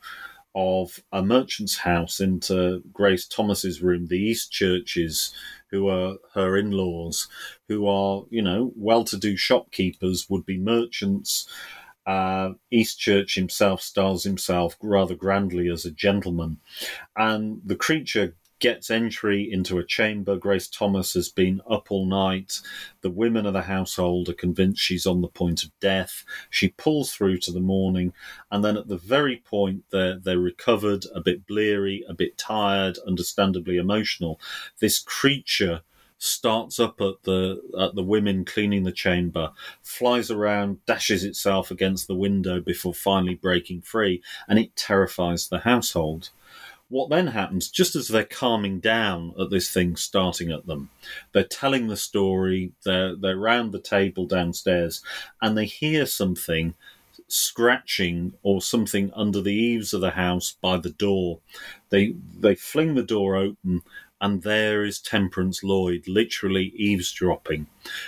of 0.55 0.99
a 1.11 1.23
merchant's 1.23 1.77
house 1.77 2.19
into 2.19 2.83
Grace 2.91 3.25
Thomas's 3.25 3.81
room, 3.81 4.07
the 4.07 4.31
Eastchurches, 4.31 5.31
who 5.71 5.87
are 5.87 6.17
her 6.33 6.57
in-laws, 6.57 7.27
who 7.67 7.87
are, 7.87 8.23
you 8.29 8.41
know, 8.41 8.71
well-to-do 8.75 9.35
shopkeepers, 9.35 10.29
would 10.29 10.45
be 10.45 10.59
merchants, 10.59 11.49
uh, 12.05 12.51
Eastchurch 12.71 13.35
himself 13.35 13.81
styles 13.81 14.23
himself 14.23 14.77
rather 14.81 15.15
grandly 15.15 15.69
as 15.69 15.85
a 15.85 15.91
gentleman, 15.91 16.57
and 17.15 17.61
the 17.65 17.75
creature 17.75 18.35
gets 18.63 18.89
entry 18.89 19.51
into 19.51 19.77
a 19.77 19.83
chamber. 19.83 20.37
Grace 20.37 20.69
Thomas 20.69 21.15
has 21.15 21.27
been 21.27 21.59
up 21.69 21.91
all 21.91 22.05
night. 22.05 22.61
The 23.01 23.09
women 23.09 23.45
of 23.45 23.51
the 23.51 23.63
household 23.63 24.29
are 24.29 24.33
convinced 24.33 24.81
she's 24.81 25.05
on 25.05 25.19
the 25.19 25.27
point 25.27 25.65
of 25.65 25.77
death. 25.81 26.23
She 26.49 26.69
pulls 26.69 27.11
through 27.11 27.39
to 27.39 27.51
the 27.51 27.59
morning, 27.59 28.13
and 28.49 28.63
then 28.63 28.77
at 28.77 28.87
the 28.87 28.95
very 28.97 29.43
point 29.45 29.83
they're, 29.91 30.17
they're 30.17 30.39
recovered, 30.39 31.05
a 31.13 31.19
bit 31.19 31.45
bleary, 31.45 32.05
a 32.07 32.13
bit 32.13 32.37
tired, 32.37 32.97
understandably 33.05 33.75
emotional. 33.75 34.39
This 34.79 34.97
creature 34.99 35.81
starts 36.23 36.79
up 36.79 37.01
at 37.01 37.21
the 37.23 37.61
at 37.77 37.95
the 37.95 38.03
women 38.03 38.45
cleaning 38.45 38.83
the 38.83 38.91
chamber, 38.91 39.51
flies 39.81 40.31
around, 40.31 40.83
dashes 40.85 41.23
itself 41.23 41.69
against 41.69 42.07
the 42.07 42.15
window 42.15 42.61
before 42.61 42.93
finally 42.93 43.35
breaking 43.35 43.81
free, 43.81 44.21
and 44.47 44.57
it 44.57 44.75
terrifies 44.75 45.47
the 45.47 45.59
household. 45.59 46.29
What 46.87 47.09
then 47.09 47.27
happens, 47.27 47.69
just 47.69 47.95
as 47.95 48.07
they're 48.07 48.23
calming 48.23 48.79
down 48.79 49.33
at 49.39 49.49
this 49.49 49.71
thing 49.71 49.95
starting 49.95 50.51
at 50.51 50.65
them, 50.65 50.89
they're 51.33 51.43
telling 51.43 51.87
the 51.87 51.97
story, 51.97 52.71
they're 52.85 53.15
they're 53.15 53.35
round 53.35 53.73
the 53.73 53.81
table 53.81 54.25
downstairs, 54.25 55.01
and 55.41 55.57
they 55.57 55.65
hear 55.65 56.05
something 56.05 56.75
scratching 57.27 58.33
or 58.43 58.61
something 58.61 59.11
under 59.15 59.41
the 59.41 59.53
eaves 59.53 59.93
of 59.93 60.01
the 60.01 60.11
house 60.11 60.55
by 60.61 60.77
the 60.77 60.91
door. 60.91 61.39
They 61.89 62.15
they 62.39 62.55
fling 62.55 62.95
the 62.95 63.03
door 63.03 63.35
open 63.35 63.81
and 64.23 64.41
there 64.41 64.85
is 64.85 65.01
Temperance 65.01 65.65
Lloyd 65.65 66.07
literally 66.07 66.67
eavesdropping. 66.77 67.67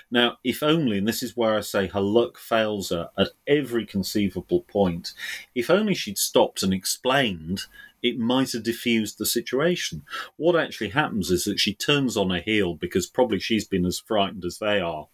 Now, 0.10 0.38
if 0.46 0.64
only, 0.64 0.98
and 0.98 1.06
this 1.06 1.22
is 1.22 1.36
where 1.36 1.58
I 1.58 1.60
say 1.60 1.88
her 1.88 2.00
luck 2.00 2.38
fails 2.38 2.90
her 2.90 3.10
at 3.18 3.32
every 3.46 3.86
conceivable 3.86 4.62
point, 4.62 5.12
if 5.56 5.70
only 5.70 5.94
she'd 5.94 6.18
stopped 6.18 6.64
and 6.64 6.74
explained, 6.74 7.64
it 8.02 8.18
might 8.18 8.54
have 8.54 8.64
diffused 8.64 9.18
the 9.18 9.26
situation. 9.26 10.04
What 10.38 10.56
actually 10.56 10.92
happens 10.92 11.32
is 11.32 11.44
that 11.44 11.60
she 11.60 11.74
turns 11.74 12.16
on 12.16 12.30
her 12.30 12.40
heel 12.40 12.76
because 12.76 13.08
probably 13.08 13.40
she's 13.40 13.68
been 13.68 13.86
as 13.86 14.00
frightened 14.00 14.46
as 14.46 14.60
they 14.60 14.80
are 14.80 15.08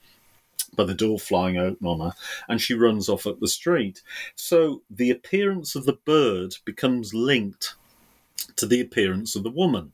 by 0.75 0.83
the 0.83 0.93
door 0.93 1.17
flying 1.17 1.57
open 1.57 1.87
on 1.87 1.99
her, 1.99 2.13
and 2.47 2.61
she 2.61 2.75
runs 2.75 3.09
off 3.09 3.25
up 3.25 3.39
the 3.39 3.47
street. 3.47 4.03
So 4.35 4.83
the 4.87 5.09
appearance 5.09 5.73
of 5.75 5.85
the 5.85 5.97
bird 6.05 6.57
becomes 6.63 7.11
linked 7.11 7.73
to 8.57 8.67
the 8.67 8.81
appearance 8.81 9.35
of 9.35 9.41
the 9.41 9.49
woman 9.49 9.93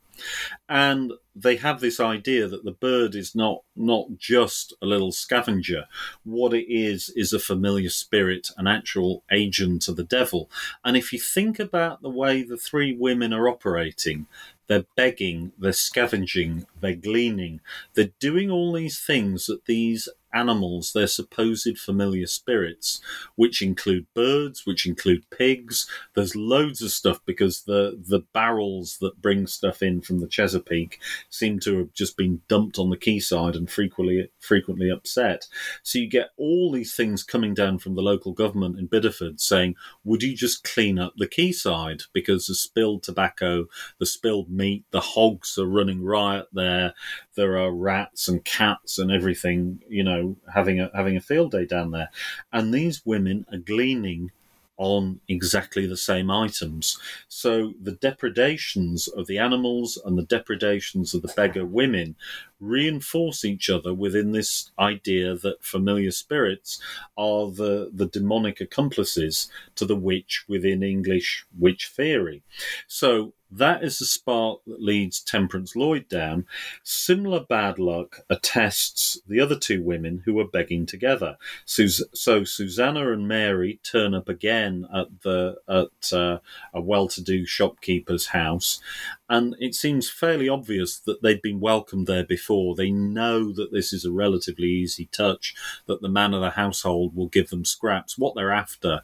and 0.68 1.14
they 1.36 1.58
have 1.58 1.80
this 1.80 2.00
idea 2.00 2.48
that 2.48 2.66
the 2.66 2.72
bird 2.72 3.16
is 3.16 3.36
not 3.36 3.64
not 3.76 4.18
just 4.18 4.74
a 4.82 4.86
little 4.86 5.12
scavenger. 5.12 5.86
What 6.24 6.54
it 6.54 6.72
is 6.72 7.10
is 7.16 7.34
a 7.34 7.40
familiar 7.40 7.90
spirit 7.90 8.50
an 8.58 8.68
actual 8.68 9.24
agent 9.32 9.88
of 9.88 9.96
the 9.96 10.04
devil. 10.04 10.50
And 10.84 10.98
if 10.98 11.14
you 11.14 11.20
think 11.20 11.60
about 11.60 12.02
the 12.02 12.10
way 12.10 12.44
the 12.44 12.58
three 12.58 12.96
women 12.96 13.34
are 13.34 13.48
operating 13.48 14.28
they're 14.68 14.86
begging, 14.96 15.54
they're 15.58 15.72
scavenging, 15.72 16.68
they're 16.82 16.96
gleaning, 16.96 17.62
they're 17.94 18.12
doing 18.20 18.52
all 18.52 18.74
these 18.74 19.00
things 19.00 19.48
that 19.48 19.66
these 19.66 20.08
animals, 20.34 20.94
their 20.94 21.08
supposed 21.08 21.78
familiar 21.78 22.28
spirits, 22.28 23.02
which 23.36 23.62
include 23.62 24.06
birds, 24.14 24.66
which 24.66 24.86
include 24.86 25.30
pigs. 25.30 25.88
There's 26.14 26.36
loads 26.36 26.82
of 26.82 26.92
stuff 26.92 27.20
because 27.26 27.64
the 27.64 28.00
the 28.08 28.22
barrels 28.34 28.98
that 29.02 29.22
bring 29.22 29.48
stuff 29.48 29.82
in 29.82 30.02
from 30.02 30.20
the 30.20 30.28
Chesapeake 30.28 31.00
seem 31.30 31.60
to 31.62 31.78
have 31.80 31.94
just 31.94 32.18
been 32.18 32.42
dumped 32.48 32.78
on 32.78 32.90
the 32.90 32.98
quayside 32.98 33.56
and 33.56 33.70
frequently 33.70 34.30
frequently 34.40 34.90
upset. 34.90 35.48
So 35.84 36.00
you 36.00 36.08
get 36.08 36.30
all 36.38 36.72
these 36.72 36.96
things 36.96 37.24
coming 37.24 37.54
down 37.54 37.80
from 37.80 37.96
the 37.96 38.02
local 38.02 38.34
government 38.34 38.78
in 38.80 38.88
Bideford 38.88 39.40
saying, 39.40 39.76
"Would 40.04 40.24
you 40.24 40.36
just 40.36 40.64
clean 40.64 41.00
up 41.00 41.14
the 41.18 41.28
quayside 41.28 42.04
because 42.14 42.48
the 42.48 42.56
spilled 42.56 43.04
tobacco, 43.04 43.68
the 44.00 44.06
spilled 44.06 44.50
meat, 44.50 44.86
the 44.92 45.02
hogs 45.02 45.58
are 45.58 45.66
running 45.66 46.04
riot 46.04 46.48
there. 46.54 46.94
There 47.38 47.58
are 47.58 47.72
rats 47.72 48.28
and 48.28 48.44
cats 48.44 49.00
and 49.00 49.12
everything, 49.12 49.82
you 49.88 50.04
know." 50.04 50.36
having 50.54 50.82
a 50.82 50.90
having 50.94 51.16
a 51.18 51.22
field 51.22 51.52
day 51.52 51.66
down 51.66 51.92
there, 51.92 52.10
and 52.52 52.74
these 52.74 53.06
women 53.06 53.46
are 53.52 53.58
gleaning 53.58 54.32
on 54.78 55.20
exactly 55.28 55.88
the 55.88 55.98
same 55.98 56.30
items. 56.30 57.00
So 57.28 57.74
the 57.82 57.94
depredations 57.94 59.08
of 59.08 59.26
the 59.26 59.40
animals 59.40 60.00
and 60.06 60.18
the 60.18 60.24
depredations 60.24 61.16
of 61.16 61.24
the 61.24 61.34
beggar 61.36 61.66
women 61.66 62.16
reinforce 62.60 63.44
each 63.44 63.70
other 63.70 63.94
within 63.94 64.32
this 64.32 64.72
idea 64.78 65.36
that 65.36 65.64
familiar 65.64 66.12
spirits 66.12 66.80
are 67.18 67.50
the, 67.50 67.90
the 67.94 68.06
demonic 68.06 68.62
accomplices 68.62 69.50
to 69.76 69.86
the 69.86 69.96
witch 69.96 70.46
within 70.48 70.84
English 70.84 71.46
witch 71.58 71.88
theory. 71.88 72.44
So 72.88 73.34
that 73.50 73.84
is 73.84 74.00
the 74.00 74.06
spark 74.06 74.60
that 74.68 74.82
leads 74.82 75.22
Temperance 75.22 75.76
Lloyd 75.76 76.10
down. 76.10 76.46
Similar 76.84 77.42
bad 77.42 77.80
luck 77.80 78.22
attests 78.30 79.20
the 79.28 79.40
other 79.40 79.58
two 79.58 79.82
women 79.82 80.24
who 80.26 80.40
are 80.40 80.48
begging 80.48 80.86
together. 80.86 81.38
So, 81.66 82.44
Susanna 82.44 83.12
and 83.12 83.28
Mary 83.28 83.80
turn 83.84 84.14
up 84.14 84.28
again 84.28 84.88
at 84.94 85.22
the 85.22 85.58
at 85.68 86.14
uh, 86.14 86.40
a 86.74 86.82
well-to-do 86.82 87.46
shopkeeper's 87.46 88.28
house, 88.28 88.82
and 89.30 89.56
it 89.60 89.76
seems 89.76 90.10
fairly 90.10 90.50
obvious 90.50 90.98
that 91.00 91.22
they've 91.22 91.42
been 91.42 91.60
welcomed 91.60 92.08
there 92.08 92.26
before. 92.26 92.76
They 92.76 92.92
know 92.92 93.54
that 93.54 93.72
this 93.72 93.94
is 93.94 94.06
a 94.06 94.12
relatively 94.12 94.68
easy 94.68 95.10
touch, 95.12 95.56
that 95.86 96.02
the 96.02 96.10
man 96.10 96.34
of 96.34 96.42
the 96.42 96.52
household 96.52 97.16
will 97.16 97.28
give 97.28 97.50
them 97.50 97.66
scraps. 97.66 98.18
What 98.18 98.36
they're 98.36 98.52
after 98.52 99.02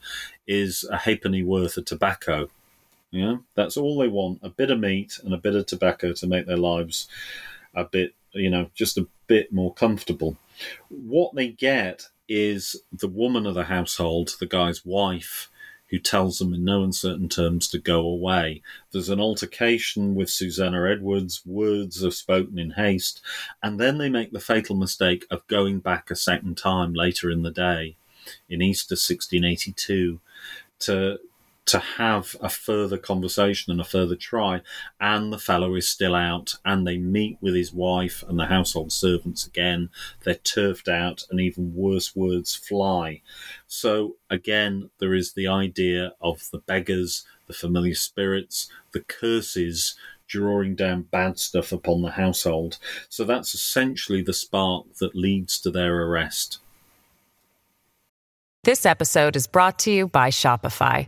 is 0.47 0.85
a 0.91 0.97
halfpenny 0.97 1.43
worth 1.43 1.77
of 1.77 1.85
tobacco. 1.85 2.49
Yeah, 3.13 3.37
that's 3.53 3.77
all 3.77 3.99
they 3.99 4.07
want 4.07 4.39
a 4.41 4.49
bit 4.49 4.71
of 4.71 4.79
meat 4.79 5.19
and 5.23 5.35
a 5.35 5.37
bit 5.37 5.55
of 5.55 5.67
tobacco 5.67 6.13
to 6.13 6.27
make 6.27 6.47
their 6.47 6.57
lives 6.57 7.07
a 7.75 7.85
bit, 7.85 8.15
you 8.31 8.49
know, 8.49 8.71
just 8.73 8.97
a 8.97 9.05
bit 9.27 9.53
more 9.53 9.71
comfortable. 9.71 10.35
What 10.89 11.35
they 11.35 11.49
get 11.49 12.07
is 12.27 12.75
the 12.91 13.07
woman 13.07 13.45
of 13.45 13.53
the 13.53 13.65
household, 13.65 14.35
the 14.39 14.47
guy's 14.47 14.83
wife, 14.83 15.51
who 15.91 15.99
tells 15.99 16.39
them 16.39 16.55
in 16.55 16.65
no 16.65 16.83
uncertain 16.83 17.29
terms 17.29 17.67
to 17.67 17.77
go 17.77 17.99
away. 17.99 18.63
There's 18.91 19.09
an 19.09 19.19
altercation 19.19 20.15
with 20.15 20.31
Susanna 20.31 20.89
Edwards, 20.89 21.43
words 21.45 22.03
are 22.03 22.09
spoken 22.09 22.57
in 22.57 22.71
haste, 22.71 23.21
and 23.61 23.79
then 23.79 23.99
they 23.99 24.09
make 24.09 24.31
the 24.31 24.39
fatal 24.39 24.75
mistake 24.75 25.27
of 25.29 25.45
going 25.45 25.81
back 25.81 26.09
a 26.09 26.15
second 26.15 26.57
time 26.57 26.95
later 26.95 27.29
in 27.29 27.43
the 27.43 27.51
day, 27.51 27.95
in 28.49 28.63
Easter 28.63 28.93
1682, 28.93 30.19
to 30.79 31.19
to 31.65 31.79
have 31.79 32.35
a 32.41 32.49
further 32.49 32.97
conversation 32.97 33.71
and 33.71 33.79
a 33.79 33.85
further 33.85 34.15
try, 34.15 34.61
and 34.99 35.31
the 35.31 35.39
fellow 35.39 35.75
is 35.75 35.87
still 35.87 36.13
out, 36.13 36.55
and 36.65 36.85
they 36.85 36.97
meet 36.97 37.37
with 37.39 37.55
his 37.55 37.73
wife 37.73 38.23
and 38.27 38.37
the 38.37 38.47
household 38.47 38.91
servants 38.91 39.45
again. 39.45 39.89
They're 40.23 40.35
turfed 40.35 40.89
out, 40.89 41.23
and 41.29 41.39
even 41.39 41.73
worse 41.73 42.15
words 42.15 42.53
fly. 42.53 43.21
So, 43.67 44.17
again, 44.29 44.89
there 44.99 45.13
is 45.13 45.33
the 45.33 45.47
idea 45.47 46.13
of 46.19 46.49
the 46.51 46.59
beggars, 46.59 47.25
the 47.47 47.53
familiar 47.53 47.95
spirits, 47.95 48.69
the 48.91 49.01
curses 49.01 49.95
drawing 50.27 50.75
down 50.75 51.03
bad 51.03 51.39
stuff 51.39 51.71
upon 51.71 52.01
the 52.01 52.11
household. 52.11 52.77
So, 53.07 53.23
that's 53.23 53.53
essentially 53.53 54.21
the 54.21 54.33
spark 54.33 54.95
that 54.95 55.15
leads 55.15 55.61
to 55.61 55.71
their 55.71 55.95
arrest. 56.03 56.59
This 58.65 58.85
episode 58.85 59.35
is 59.35 59.47
brought 59.47 59.79
to 59.79 59.91
you 59.91 60.07
by 60.07 60.29
Shopify. 60.29 61.07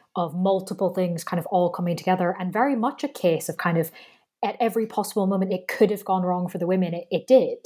of 0.15 0.35
multiple 0.35 0.93
things 0.93 1.23
kind 1.23 1.39
of 1.39 1.45
all 1.47 1.69
coming 1.69 1.95
together 1.95 2.35
and 2.39 2.51
very 2.51 2.75
much 2.75 3.03
a 3.03 3.07
case 3.07 3.49
of 3.49 3.57
kind 3.57 3.77
of 3.77 3.91
at 4.43 4.57
every 4.59 4.85
possible 4.85 5.27
moment 5.27 5.53
it 5.53 5.67
could 5.67 5.91
have 5.91 6.03
gone 6.03 6.23
wrong 6.23 6.47
for 6.47 6.57
the 6.57 6.67
women 6.67 6.93
it, 6.93 7.05
it 7.11 7.27
did. 7.27 7.57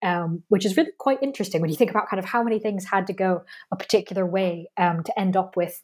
Um, 0.00 0.44
which 0.46 0.64
is 0.64 0.76
really 0.76 0.92
quite 0.96 1.20
interesting 1.24 1.60
when 1.60 1.70
you 1.70 1.76
think 1.76 1.90
about 1.90 2.08
kind 2.08 2.20
of 2.20 2.24
how 2.24 2.44
many 2.44 2.60
things 2.60 2.84
had 2.84 3.08
to 3.08 3.12
go 3.12 3.42
a 3.72 3.76
particular 3.76 4.24
way 4.24 4.70
um, 4.76 5.02
to 5.02 5.18
end 5.18 5.36
up 5.36 5.56
with 5.56 5.82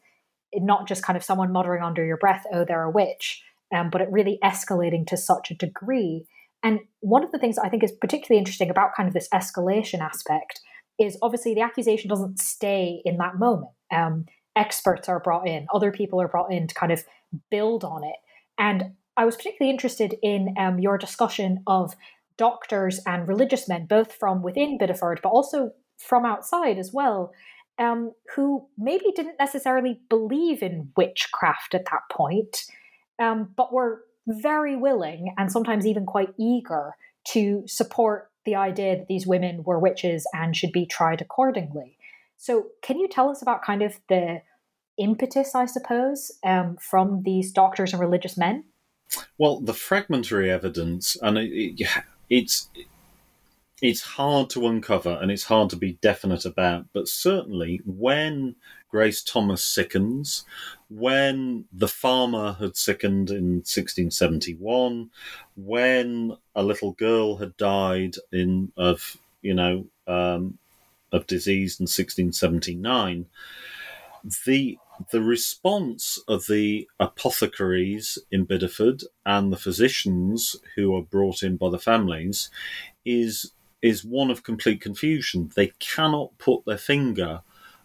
not 0.54 0.86
just 0.86 1.02
kind 1.02 1.16
of 1.16 1.24
someone 1.24 1.50
muttering 1.50 1.82
under 1.82 2.04
your 2.04 2.16
breath 2.16 2.44
oh 2.52 2.64
they're 2.64 2.84
a 2.84 2.90
witch 2.90 3.42
um, 3.74 3.90
but 3.90 4.00
it 4.00 4.08
really 4.12 4.38
escalating 4.42 5.04
to 5.08 5.16
such 5.16 5.50
a 5.50 5.54
degree. 5.54 6.26
And 6.62 6.80
one 7.00 7.24
of 7.24 7.32
the 7.32 7.38
things 7.38 7.58
i 7.58 7.68
think 7.68 7.82
is 7.82 7.92
particularly 7.92 8.38
interesting 8.38 8.70
about 8.70 8.94
kind 8.96 9.08
of 9.08 9.14
this 9.14 9.28
escalation 9.34 10.00
aspect 10.00 10.60
is 10.98 11.18
obviously 11.22 11.54
the 11.54 11.60
accusation 11.60 12.08
doesn't 12.08 12.38
stay 12.38 13.02
in 13.04 13.16
that 13.18 13.38
moment. 13.38 13.72
Um, 13.92 14.26
experts 14.56 15.08
are 15.08 15.20
brought 15.20 15.48
in, 15.48 15.66
other 15.74 15.90
people 15.90 16.20
are 16.20 16.28
brought 16.28 16.52
in 16.52 16.66
to 16.66 16.74
kind 16.74 16.92
of 16.92 17.04
build 17.50 17.84
on 17.84 18.04
it. 18.04 18.16
And 18.58 18.92
I 19.16 19.24
was 19.24 19.36
particularly 19.36 19.70
interested 19.70 20.14
in 20.22 20.54
um, 20.58 20.78
your 20.78 20.98
discussion 20.98 21.62
of 21.66 21.94
doctors 22.36 23.00
and 23.06 23.28
religious 23.28 23.68
men, 23.68 23.86
both 23.86 24.12
from 24.12 24.42
within 24.42 24.78
Bideford, 24.78 25.22
but 25.22 25.28
also 25.28 25.70
from 25.98 26.24
outside 26.24 26.78
as 26.78 26.92
well, 26.92 27.32
um, 27.78 28.12
who 28.34 28.66
maybe 28.76 29.06
didn't 29.14 29.38
necessarily 29.38 30.00
believe 30.08 30.62
in 30.62 30.90
witchcraft 30.96 31.74
at 31.74 31.84
that 31.86 32.02
point, 32.10 32.64
um, 33.18 33.52
but 33.56 33.72
were 33.72 34.02
very 34.26 34.76
willing 34.76 35.34
and 35.36 35.50
sometimes 35.50 35.86
even 35.86 36.06
quite 36.06 36.34
eager 36.38 36.94
to 37.28 37.62
support 37.66 38.30
the 38.44 38.54
idea 38.54 38.96
that 38.96 39.06
these 39.08 39.26
women 39.26 39.62
were 39.64 39.78
witches 39.78 40.26
and 40.32 40.56
should 40.56 40.72
be 40.72 40.86
tried 40.86 41.20
accordingly. 41.20 41.96
So, 42.44 42.66
can 42.82 42.98
you 42.98 43.08
tell 43.08 43.30
us 43.30 43.40
about 43.40 43.62
kind 43.62 43.80
of 43.80 43.98
the 44.10 44.42
impetus, 44.98 45.54
I 45.54 45.64
suppose, 45.64 46.30
um, 46.44 46.76
from 46.76 47.22
these 47.22 47.50
doctors 47.50 47.94
and 47.94 48.00
religious 48.00 48.36
men? 48.36 48.64
Well, 49.38 49.60
the 49.60 49.72
fragmentary 49.72 50.50
evidence, 50.50 51.16
and 51.22 51.38
it, 51.38 51.50
it, 51.54 51.88
it's 52.28 52.68
it's 53.80 54.02
hard 54.02 54.50
to 54.50 54.66
uncover 54.66 55.18
and 55.22 55.30
it's 55.30 55.44
hard 55.44 55.70
to 55.70 55.76
be 55.76 55.92
definite 56.02 56.44
about, 56.44 56.84
but 56.92 57.08
certainly 57.08 57.80
when 57.86 58.56
Grace 58.90 59.22
Thomas 59.22 59.64
sickens, 59.64 60.44
when 60.90 61.64
the 61.72 61.88
farmer 61.88 62.58
had 62.60 62.76
sickened 62.76 63.30
in 63.30 63.62
1671, 63.64 65.08
when 65.56 66.36
a 66.54 66.62
little 66.62 66.92
girl 66.92 67.36
had 67.36 67.56
died 67.56 68.16
in 68.32 68.70
of 68.76 69.16
you 69.40 69.54
know 69.54 69.86
um, 70.06 70.58
of 71.14 71.26
disease 71.26 71.78
in 71.78 71.84
1679, 71.84 73.26
the 74.46 74.78
the 75.10 75.20
response 75.20 76.20
of 76.28 76.46
the 76.46 76.88
apothecaries 77.00 78.16
in 78.30 78.46
Bideford 78.46 79.04
and 79.26 79.52
the 79.52 79.56
physicians 79.56 80.56
who 80.76 80.94
are 80.96 81.02
brought 81.02 81.42
in 81.42 81.56
by 81.56 81.70
the 81.70 81.78
families 81.78 82.50
is 83.04 83.52
is 83.82 84.04
one 84.04 84.30
of 84.30 84.42
complete 84.42 84.80
confusion. 84.80 85.50
They 85.54 85.72
cannot 85.78 86.38
put 86.38 86.64
their 86.64 86.78
finger 86.78 87.42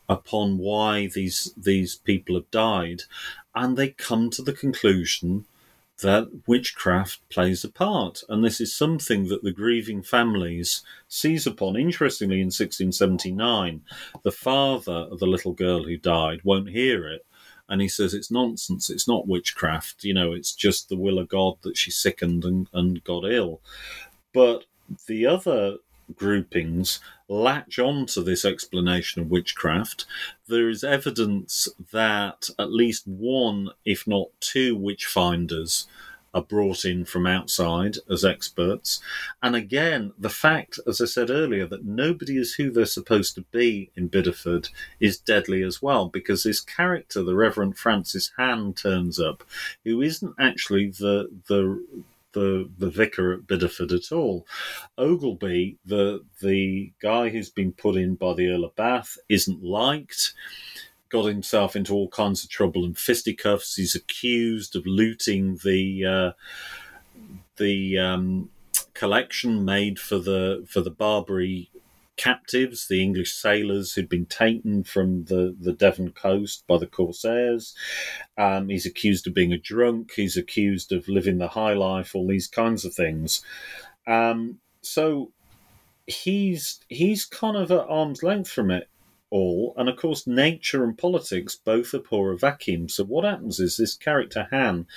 upon 0.08 0.58
why 0.58 1.08
these 1.08 1.54
these 1.58 1.96
people 1.96 2.36
have 2.36 2.50
died, 2.52 3.04
and 3.54 3.76
they 3.76 3.90
come 3.90 4.30
to 4.32 4.42
the 4.42 4.54
conclusion 4.54 5.46
that 6.02 6.30
witchcraft 6.48 7.28
plays 7.30 7.64
a 7.64 7.70
part. 7.70 8.24
And 8.30 8.44
this 8.44 8.62
is 8.62 8.74
something 8.76 9.28
that 9.28 9.44
the 9.44 9.52
grieving 9.52 10.02
families 10.02 10.82
seize 11.08 11.46
upon. 11.46 11.76
Interestingly, 11.76 12.38
in 12.38 12.48
1679, 12.48 13.82
the 14.24 14.32
father 14.32 15.08
of 15.12 15.20
the 15.20 15.28
little 15.28 15.54
girl 15.54 15.84
who 15.84 15.98
died 15.98 16.42
won't 16.44 16.70
hear 16.70 17.08
it. 17.08 17.26
And 17.68 17.82
he 17.82 17.88
says 17.88 18.14
it's 18.14 18.32
nonsense. 18.32 18.90
It's 18.90 19.08
not 19.08 19.28
witchcraft. 19.28 20.04
You 20.04 20.14
know, 20.14 20.32
it's 20.32 20.54
just 20.54 20.90
the 20.90 20.98
will 20.98 21.20
of 21.20 21.30
God 21.30 21.56
that 21.62 21.78
she 21.78 21.92
sickened 21.92 22.44
and, 22.44 22.68
and 22.74 23.04
got 23.04 23.30
ill. 23.30 23.62
But 24.34 24.66
the 25.08 25.26
other 25.26 25.78
groupings 26.16 27.00
latch 27.30 27.80
on 27.80 28.06
to 28.08 28.22
this 28.22 28.44
explanation 28.44 29.22
of 29.22 29.30
witchcraft. 29.30 30.06
There 30.48 30.68
is 30.68 30.84
evidence 30.84 31.70
that 31.92 32.50
at 32.58 32.74
least 32.74 33.08
one, 33.08 33.70
if 33.86 34.08
not 34.08 34.28
two, 34.42 34.76
witch 34.76 35.06
finders 35.06 35.88
are 36.34 36.44
brought 36.44 36.86
in 36.86 37.06
from 37.06 37.26
outside 37.26 37.98
as 38.10 38.24
experts. 38.24 39.02
And 39.42 39.56
again, 39.56 40.14
the 40.18 40.30
fact, 40.30 40.80
as 40.88 41.02
I 41.02 41.06
said 41.06 41.30
earlier, 41.30 41.66
that 41.68 41.86
nobody 41.86 42.38
is 42.38 42.54
who 42.54 42.70
they're 42.70 42.86
supposed 42.86 43.34
to 43.36 43.42
be 43.52 43.90
in 43.96 44.10
Bideford 44.10 44.70
is 45.00 45.18
deadly 45.18 45.64
as 45.64 45.82
well, 45.82 46.08
because 46.08 46.44
this 46.44 46.62
character, 46.62 47.24
the 47.24 47.36
Reverend 47.36 47.78
Francis 47.78 48.32
Han, 48.38 48.74
turns 48.74 49.20
up, 49.20 49.44
who 49.84 50.02
isn't 50.02 50.36
actually 50.40 50.88
the 50.92 51.30
the 51.48 51.84
the 52.40 52.70
the 52.78 52.90
vicar 52.90 53.34
at 53.34 53.48
Bideford 53.48 53.92
at 53.92 54.12
all. 54.12 54.48
Ogleby, 54.98 55.78
the 55.86 56.24
the 56.42 56.94
guy 57.02 57.30
who's 57.30 57.50
been 57.50 57.74
put 57.74 57.96
in 57.96 58.16
by 58.16 58.34
the 58.34 58.48
Earl 58.48 58.66
of 58.66 58.76
Bath, 58.76 59.18
isn't 59.28 59.64
liked. 59.64 60.34
Got 61.10 61.26
himself 61.26 61.76
into 61.76 61.94
all 61.94 62.08
kinds 62.10 62.44
of 62.44 62.50
trouble 62.50 62.86
and 62.86 62.98
fisticuffs. 62.98 63.76
He's 63.76 63.96
accused 63.96 64.76
of 64.76 64.86
looting 64.86 65.60
the 65.64 66.06
uh, 66.06 66.32
the 67.58 67.98
um, 67.98 68.50
collection 68.94 69.66
made 69.66 70.00
for 70.00 70.20
the 70.20 70.66
for 70.68 70.82
the 70.82 70.92
Barbary 70.92 71.70
captives, 72.20 72.88
the 72.90 73.02
English 73.02 73.34
sailors 73.34 73.94
who'd 73.94 74.10
been 74.10 74.26
taken 74.26 74.84
from 74.84 75.24
the, 75.26 75.56
the 75.58 75.72
Devon 75.72 76.12
coast 76.12 76.66
by 76.68 76.78
the 76.78 76.86
Corsairs. 76.86 77.74
Um, 78.38 78.68
he's 78.68 78.86
accused 78.86 79.26
of 79.26 79.34
being 79.34 79.54
a 79.54 79.58
drunk. 79.58 80.12
He's 80.16 80.36
accused 80.36 80.92
of 80.92 81.08
living 81.08 81.38
the 81.38 81.48
high 81.48 81.74
life, 81.74 82.14
all 82.14 82.28
these 82.28 82.48
kinds 82.48 82.84
of 82.84 82.94
things. 82.94 83.42
Um, 84.06 84.60
so 84.82 85.32
he's 86.08 86.82
he's 86.90 87.24
kind 87.24 87.56
of 87.56 87.72
at 87.72 87.88
arm's 87.88 88.22
length 88.22 88.50
from 88.50 88.70
it 88.70 88.90
all. 89.30 89.74
And 89.78 89.88
of 89.88 89.96
course, 89.96 90.28
nature 90.28 90.84
and 90.84 90.98
politics 90.98 91.56
both 91.56 91.94
abhor 91.94 92.34
a 92.34 92.38
vacuum. 92.38 92.90
So 92.90 93.06
what 93.06 93.24
happens 93.24 93.62
is 93.62 93.78
this 93.78 93.96
character 93.96 94.50
Han 94.52 94.88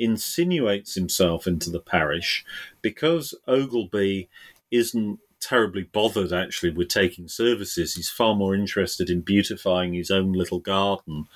insinuates 0.00 0.96
himself 0.96 1.46
into 1.46 1.70
the 1.70 1.80
parish 1.80 2.44
because 2.80 3.36
Ogleby 3.46 4.26
isn't 4.72 5.20
terribly 5.42 5.82
bothered 5.82 6.32
actually 6.32 6.70
with 6.70 6.88
taking 6.88 7.28
services. 7.28 7.94
He's 7.94 8.08
far 8.08 8.34
more 8.34 8.54
interested 8.54 9.10
in 9.10 9.20
beautifying 9.20 9.92
his 9.92 10.10
own 10.10 10.32
little 10.32 10.60
garden, 10.60 11.26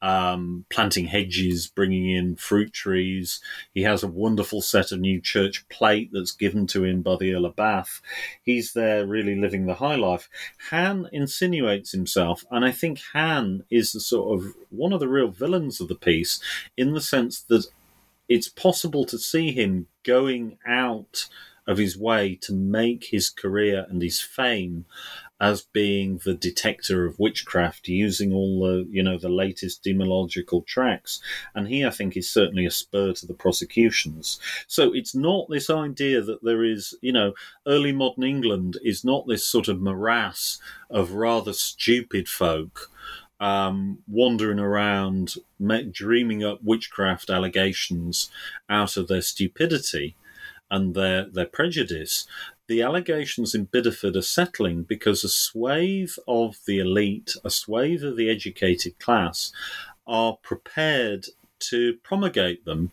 um, 0.00 0.64
planting 0.70 1.06
hedges, 1.06 1.66
bringing 1.66 2.08
in 2.08 2.36
fruit 2.36 2.72
trees. 2.72 3.40
He 3.74 3.82
has 3.82 4.02
a 4.02 4.08
wonderful 4.08 4.62
set 4.62 4.92
of 4.92 5.00
new 5.00 5.20
church 5.20 5.68
plate 5.68 6.10
that's 6.12 6.32
given 6.32 6.66
to 6.68 6.84
him 6.84 7.02
by 7.02 7.16
the 7.16 7.34
Earl 7.34 7.46
of 7.46 7.56
Bath. 7.56 8.00
He's 8.42 8.72
there 8.72 9.06
really 9.06 9.34
living 9.34 9.66
the 9.66 9.74
high 9.74 9.96
life. 9.96 10.28
Han 10.70 11.08
insinuates 11.12 11.92
himself, 11.92 12.44
and 12.50 12.64
I 12.64 12.70
think 12.70 13.00
Han 13.12 13.64
is 13.70 13.92
the 13.92 14.00
sort 14.00 14.38
of 14.38 14.54
one 14.70 14.92
of 14.92 15.00
the 15.00 15.08
real 15.08 15.28
villains 15.28 15.80
of 15.80 15.88
the 15.88 15.96
piece 15.96 16.40
in 16.76 16.94
the 16.94 17.00
sense 17.00 17.40
that 17.40 17.66
it's 18.28 18.48
possible 18.48 19.04
to 19.04 19.18
see 19.18 19.50
him 19.50 19.88
going 20.04 20.56
out 20.64 21.26
of 21.70 21.78
his 21.78 21.96
way 21.96 22.34
to 22.34 22.52
make 22.52 23.04
his 23.04 23.30
career 23.30 23.86
and 23.88 24.02
his 24.02 24.20
fame 24.20 24.84
as 25.40 25.62
being 25.62 26.20
the 26.24 26.34
detector 26.34 27.06
of 27.06 27.18
witchcraft 27.18 27.86
using 27.86 28.32
all 28.32 28.60
the 28.60 28.86
you 28.90 29.02
know 29.02 29.16
the 29.16 29.28
latest 29.28 29.84
demonological 29.84 30.66
tracts. 30.66 31.22
And 31.54 31.68
he 31.68 31.86
i 31.86 31.90
think 31.90 32.16
is 32.16 32.28
certainly 32.28 32.66
a 32.66 32.72
spur 32.72 33.12
to 33.12 33.26
the 33.26 33.34
prosecutions. 33.34 34.40
So 34.66 34.92
it's 34.92 35.14
not 35.14 35.48
this 35.48 35.70
idea 35.70 36.20
that 36.22 36.42
there 36.42 36.64
is 36.64 36.92
you 37.02 37.12
know 37.12 37.34
early 37.68 37.92
modern 37.92 38.24
england 38.24 38.76
is 38.82 39.04
not 39.04 39.28
this 39.28 39.46
sort 39.46 39.68
of 39.68 39.80
morass 39.80 40.58
of 40.90 41.12
rather 41.12 41.52
stupid 41.52 42.28
folk 42.28 42.90
um, 43.38 44.00
wandering 44.06 44.58
around 44.58 45.36
dreaming 45.92 46.44
up 46.44 46.58
witchcraft 46.62 47.30
allegations 47.30 48.28
out 48.68 48.98
of 48.98 49.08
their 49.08 49.22
stupidity 49.22 50.16
and 50.70 50.94
their, 50.94 51.28
their 51.28 51.46
prejudice, 51.46 52.26
the 52.68 52.82
allegations 52.82 53.54
in 53.54 53.66
Bideford 53.66 54.16
are 54.16 54.22
settling 54.22 54.84
because 54.84 55.24
a 55.24 55.28
swathe 55.28 56.12
of 56.28 56.58
the 56.66 56.78
elite, 56.78 57.34
a 57.44 57.50
swathe 57.50 58.04
of 58.04 58.16
the 58.16 58.30
educated 58.30 58.98
class, 58.98 59.52
are 60.06 60.36
prepared 60.42 61.26
to 61.58 61.94
promulgate 62.02 62.64
them 62.64 62.92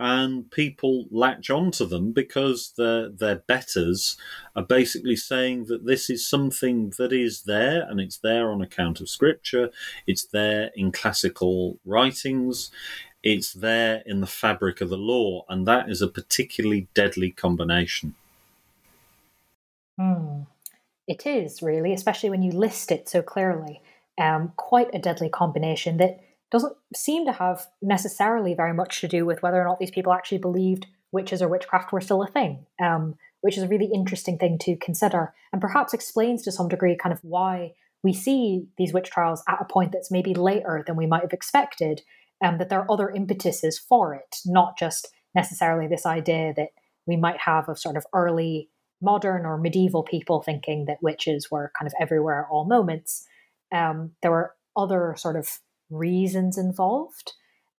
and 0.00 0.50
people 0.50 1.06
latch 1.10 1.50
onto 1.50 1.84
them 1.84 2.12
because 2.12 2.72
their 2.76 3.08
their 3.08 3.36
betters 3.36 4.16
are 4.54 4.62
basically 4.62 5.16
saying 5.16 5.64
that 5.64 5.86
this 5.86 6.08
is 6.08 6.28
something 6.28 6.92
that 6.98 7.12
is 7.12 7.42
there 7.42 7.82
and 7.88 8.00
it's 8.00 8.18
there 8.18 8.50
on 8.50 8.62
account 8.62 9.00
of 9.00 9.08
scripture 9.08 9.70
it's 10.06 10.24
there 10.26 10.70
in 10.76 10.92
classical 10.92 11.78
writings 11.84 12.70
it's 13.22 13.52
there 13.52 14.02
in 14.06 14.20
the 14.20 14.26
fabric 14.26 14.80
of 14.80 14.90
the 14.90 14.96
law, 14.96 15.44
and 15.48 15.66
that 15.66 15.88
is 15.88 16.00
a 16.02 16.08
particularly 16.08 16.88
deadly 16.94 17.30
combination. 17.30 18.14
Mm. 19.98 20.46
It 21.06 21.26
is 21.26 21.62
really, 21.62 21.92
especially 21.92 22.30
when 22.30 22.42
you 22.42 22.52
list 22.52 22.92
it 22.92 23.08
so 23.08 23.22
clearly. 23.22 23.80
Um, 24.20 24.52
quite 24.56 24.88
a 24.92 24.98
deadly 24.98 25.28
combination 25.28 25.96
that 25.98 26.20
doesn't 26.50 26.76
seem 26.94 27.24
to 27.26 27.32
have 27.32 27.66
necessarily 27.80 28.54
very 28.54 28.72
much 28.72 29.00
to 29.00 29.08
do 29.08 29.24
with 29.24 29.42
whether 29.42 29.60
or 29.60 29.64
not 29.64 29.78
these 29.78 29.90
people 29.90 30.12
actually 30.12 30.38
believed 30.38 30.86
witches 31.12 31.40
or 31.40 31.48
witchcraft 31.48 31.92
were 31.92 32.00
still 32.00 32.22
a 32.22 32.26
thing, 32.26 32.66
um, 32.80 33.16
which 33.40 33.56
is 33.56 33.62
a 33.62 33.68
really 33.68 33.90
interesting 33.92 34.38
thing 34.38 34.58
to 34.58 34.76
consider 34.76 35.32
and 35.52 35.60
perhaps 35.60 35.94
explains 35.94 36.42
to 36.42 36.52
some 36.52 36.68
degree 36.68 36.96
kind 36.96 37.12
of 37.12 37.20
why 37.22 37.72
we 38.02 38.12
see 38.12 38.66
these 38.76 38.92
witch 38.92 39.10
trials 39.10 39.42
at 39.48 39.60
a 39.60 39.64
point 39.64 39.92
that's 39.92 40.10
maybe 40.10 40.34
later 40.34 40.84
than 40.86 40.96
we 40.96 41.06
might 41.06 41.22
have 41.22 41.32
expected 41.32 42.02
um, 42.44 42.58
that 42.58 42.68
there 42.68 42.80
are 42.80 42.90
other 42.90 43.10
impetuses 43.10 43.78
for 43.78 44.14
it, 44.14 44.36
not 44.46 44.78
just 44.78 45.08
necessarily 45.34 45.86
this 45.86 46.06
idea 46.06 46.52
that 46.56 46.68
we 47.06 47.16
might 47.16 47.38
have 47.40 47.68
of 47.68 47.78
sort 47.78 47.96
of 47.96 48.04
early 48.12 48.68
modern 49.00 49.46
or 49.46 49.56
medieval 49.58 50.02
people 50.02 50.42
thinking 50.42 50.86
that 50.86 51.02
witches 51.02 51.50
were 51.50 51.72
kind 51.78 51.86
of 51.86 51.94
everywhere 52.00 52.42
at 52.42 52.50
all 52.50 52.64
moments. 52.64 53.26
Um, 53.72 54.12
there 54.22 54.30
were 54.30 54.54
other 54.76 55.14
sort 55.16 55.36
of 55.36 55.60
reasons 55.90 56.58
involved. 56.58 57.32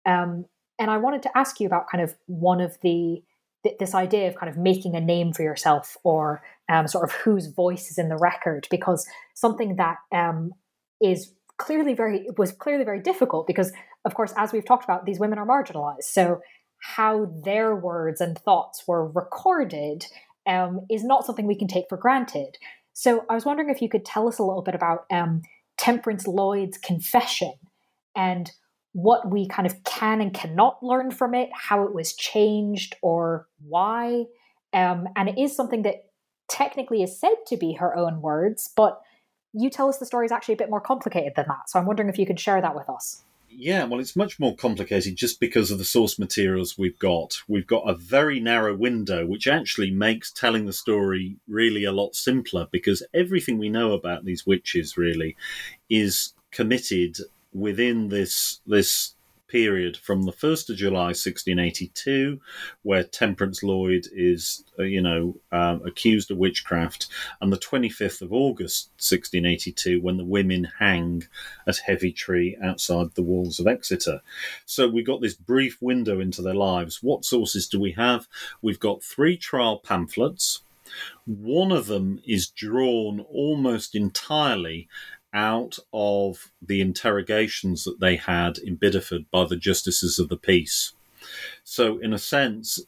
Um, 0.06 0.46
and 0.78 0.90
I 0.90 0.96
wanted 0.98 1.22
to 1.24 1.38
ask 1.38 1.60
you 1.60 1.66
about 1.66 1.90
kind 1.90 2.02
of 2.02 2.14
one 2.26 2.60
of 2.60 2.78
the 2.82 3.22
this 3.80 3.94
idea 3.94 4.28
of 4.28 4.36
kind 4.36 4.48
of 4.48 4.56
making 4.56 4.94
a 4.94 5.00
name 5.00 5.32
for 5.32 5.42
yourself 5.42 5.96
or 6.04 6.40
um, 6.68 6.86
sort 6.86 7.04
of 7.04 7.12
whose 7.16 7.48
voice 7.48 7.90
is 7.90 7.98
in 7.98 8.08
the 8.08 8.16
record 8.16 8.68
because 8.70 9.06
something 9.34 9.76
that 9.76 9.96
um, 10.12 10.52
is 11.02 11.32
clearly 11.58 11.92
very 11.92 12.28
was 12.36 12.52
clearly 12.52 12.84
very 12.84 13.00
difficult 13.00 13.46
because 13.46 13.72
of 14.08 14.14
course, 14.14 14.32
as 14.36 14.52
we've 14.52 14.64
talked 14.64 14.84
about, 14.84 15.04
these 15.04 15.20
women 15.20 15.38
are 15.38 15.46
marginalized. 15.46 16.04
So, 16.04 16.40
how 16.80 17.26
their 17.44 17.76
words 17.76 18.20
and 18.20 18.38
thoughts 18.38 18.84
were 18.86 19.06
recorded 19.06 20.06
um, 20.46 20.80
is 20.90 21.04
not 21.04 21.26
something 21.26 21.46
we 21.46 21.58
can 21.58 21.68
take 21.68 21.84
for 21.88 21.98
granted. 21.98 22.56
So, 22.94 23.24
I 23.28 23.34
was 23.34 23.44
wondering 23.44 23.68
if 23.68 23.82
you 23.82 23.88
could 23.88 24.04
tell 24.04 24.26
us 24.26 24.38
a 24.38 24.44
little 24.44 24.62
bit 24.62 24.74
about 24.74 25.04
um, 25.12 25.42
Temperance 25.76 26.26
Lloyd's 26.26 26.78
confession 26.78 27.52
and 28.16 28.50
what 28.92 29.30
we 29.30 29.46
kind 29.46 29.66
of 29.66 29.84
can 29.84 30.20
and 30.20 30.32
cannot 30.32 30.82
learn 30.82 31.10
from 31.10 31.34
it, 31.34 31.50
how 31.52 31.84
it 31.84 31.94
was 31.94 32.14
changed, 32.14 32.96
or 33.02 33.46
why. 33.64 34.24
Um, 34.72 35.06
and 35.16 35.28
it 35.28 35.38
is 35.38 35.54
something 35.54 35.82
that 35.82 36.06
technically 36.48 37.02
is 37.02 37.18
said 37.18 37.36
to 37.46 37.56
be 37.56 37.74
her 37.74 37.94
own 37.94 38.22
words, 38.22 38.70
but 38.74 39.00
you 39.52 39.70
tell 39.70 39.88
us 39.88 39.98
the 39.98 40.06
story 40.06 40.26
is 40.26 40.32
actually 40.32 40.54
a 40.54 40.58
bit 40.58 40.70
more 40.70 40.80
complicated 40.80 41.34
than 41.36 41.46
that. 41.48 41.68
So 41.68 41.78
I'm 41.78 41.86
wondering 41.86 42.08
if 42.08 42.18
you 42.18 42.26
could 42.26 42.40
share 42.40 42.60
that 42.60 42.74
with 42.74 42.88
us. 42.88 43.24
Yeah, 43.50 43.84
well, 43.84 43.98
it's 44.00 44.16
much 44.16 44.38
more 44.38 44.54
complicated 44.54 45.16
just 45.16 45.40
because 45.40 45.70
of 45.70 45.78
the 45.78 45.84
source 45.84 46.18
materials 46.18 46.76
we've 46.78 46.98
got. 46.98 47.38
We've 47.48 47.66
got 47.66 47.88
a 47.88 47.94
very 47.94 48.40
narrow 48.40 48.74
window, 48.74 49.26
which 49.26 49.46
actually 49.46 49.90
makes 49.90 50.30
telling 50.30 50.66
the 50.66 50.72
story 50.72 51.36
really 51.48 51.84
a 51.84 51.92
lot 51.92 52.14
simpler 52.14 52.68
because 52.70 53.02
everything 53.14 53.58
we 53.58 53.68
know 53.68 53.92
about 53.92 54.24
these 54.24 54.46
witches 54.46 54.96
really 54.96 55.36
is 55.88 56.34
committed 56.50 57.16
within 57.52 58.08
this 58.08 58.60
this 58.66 59.14
period 59.48 59.96
from 59.96 60.22
the 60.22 60.32
1st 60.32 60.70
of 60.70 60.76
July 60.76 61.08
1682, 61.08 62.40
where 62.82 63.02
Temperance 63.02 63.62
Lloyd 63.62 64.06
is, 64.12 64.64
uh, 64.78 64.82
you 64.82 65.00
know, 65.00 65.36
um, 65.50 65.82
accused 65.84 66.30
of 66.30 66.38
witchcraft, 66.38 67.08
and 67.40 67.52
the 67.52 67.58
25th 67.58 68.22
of 68.22 68.32
August 68.32 68.90
1682, 68.98 70.00
when 70.00 70.16
the 70.16 70.24
women 70.24 70.68
hang 70.78 71.24
at 71.66 71.80
Heavitree 71.86 72.62
outside 72.62 73.14
the 73.14 73.22
walls 73.22 73.58
of 73.58 73.66
Exeter. 73.66 74.20
So 74.66 74.88
we've 74.88 75.06
got 75.06 75.20
this 75.20 75.34
brief 75.34 75.78
window 75.80 76.20
into 76.20 76.42
their 76.42 76.54
lives. 76.54 77.02
What 77.02 77.24
sources 77.24 77.68
do 77.68 77.80
we 77.80 77.92
have? 77.92 78.28
We've 78.62 78.80
got 78.80 79.02
three 79.02 79.36
trial 79.36 79.78
pamphlets. 79.78 80.62
One 81.26 81.70
of 81.70 81.86
them 81.86 82.20
is 82.26 82.48
drawn 82.48 83.20
almost 83.20 83.94
entirely 83.94 84.88
out 85.38 85.78
of 85.92 86.50
the 86.60 86.80
interrogations 86.80 87.84
that 87.84 88.00
they 88.00 88.16
had 88.16 88.58
in 88.58 88.76
Bideford 88.76 89.26
by 89.30 89.44
the 89.44 89.56
justices 89.56 90.18
of 90.18 90.28
the 90.28 90.36
peace. 90.36 90.92
So, 91.62 91.98
in 91.98 92.12
a 92.12 92.18
sense, 92.18 92.80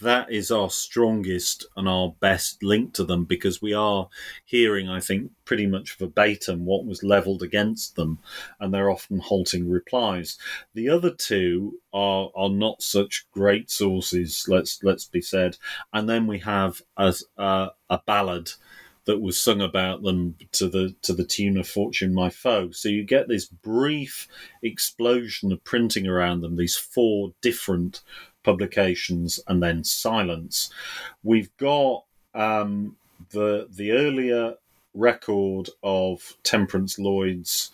that 0.00 0.30
is 0.32 0.50
our 0.50 0.70
strongest 0.70 1.66
and 1.76 1.86
our 1.86 2.14
best 2.20 2.62
link 2.62 2.94
to 2.94 3.04
them 3.04 3.24
because 3.24 3.60
we 3.60 3.74
are 3.74 4.08
hearing, 4.44 4.88
I 4.88 5.00
think, 5.00 5.32
pretty 5.44 5.66
much 5.66 5.98
verbatim 5.98 6.64
what 6.64 6.86
was 6.86 7.02
levelled 7.02 7.42
against 7.42 7.96
them, 7.96 8.20
and 8.58 8.72
they're 8.72 8.90
often 8.90 9.18
halting 9.18 9.68
replies. 9.68 10.38
The 10.72 10.88
other 10.88 11.10
two 11.10 11.78
are 11.92 12.30
are 12.34 12.48
not 12.48 12.82
such 12.82 13.26
great 13.32 13.70
sources. 13.70 14.46
Let's 14.48 14.82
let's 14.82 15.04
be 15.04 15.20
said, 15.20 15.58
and 15.92 16.08
then 16.08 16.26
we 16.26 16.38
have 16.38 16.80
as 16.96 17.24
a, 17.36 17.70
a 17.90 18.00
ballad 18.06 18.52
that 19.04 19.20
was 19.20 19.40
sung 19.40 19.60
about 19.60 20.02
them 20.02 20.36
to 20.52 20.68
the 20.68 20.94
to 21.02 21.12
the 21.12 21.24
tune 21.24 21.56
of 21.56 21.68
"Fortune 21.68 22.14
My 22.14 22.30
Foe." 22.30 22.70
So 22.70 22.88
you 22.88 23.04
get 23.04 23.28
this 23.28 23.46
brief 23.46 24.28
explosion 24.62 25.52
of 25.52 25.64
printing 25.64 26.06
around 26.06 26.40
them. 26.40 26.56
These 26.56 26.76
four 26.76 27.32
different 27.40 28.02
publications, 28.42 29.40
and 29.46 29.62
then 29.62 29.84
silence. 29.84 30.70
We've 31.22 31.54
got 31.56 32.04
um, 32.34 32.96
the 33.30 33.68
the 33.70 33.92
earlier 33.92 34.54
record 34.94 35.70
of 35.82 36.36
Temperance 36.42 36.98
Lloyd's 36.98 37.70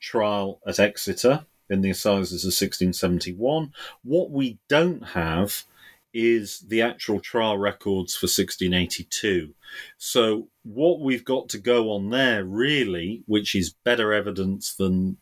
trial 0.00 0.60
at 0.66 0.78
Exeter 0.78 1.46
in 1.68 1.82
the 1.82 1.90
assizes 1.90 2.44
of 2.44 2.48
1671. 2.48 3.72
What 4.02 4.30
we 4.30 4.58
don't 4.68 5.02
have 5.08 5.64
is 6.12 6.60
the 6.60 6.82
actual 6.82 7.20
trial 7.20 7.58
records 7.58 8.14
for 8.14 8.26
1682. 8.26 9.54
So, 9.98 10.48
what 10.62 11.00
we've 11.00 11.24
got 11.24 11.48
to 11.50 11.58
go 11.58 11.92
on 11.92 12.10
there, 12.10 12.44
really, 12.44 13.22
which 13.26 13.54
is 13.54 13.74
better 13.84 14.12
evidence 14.12 14.74
than 14.74 15.16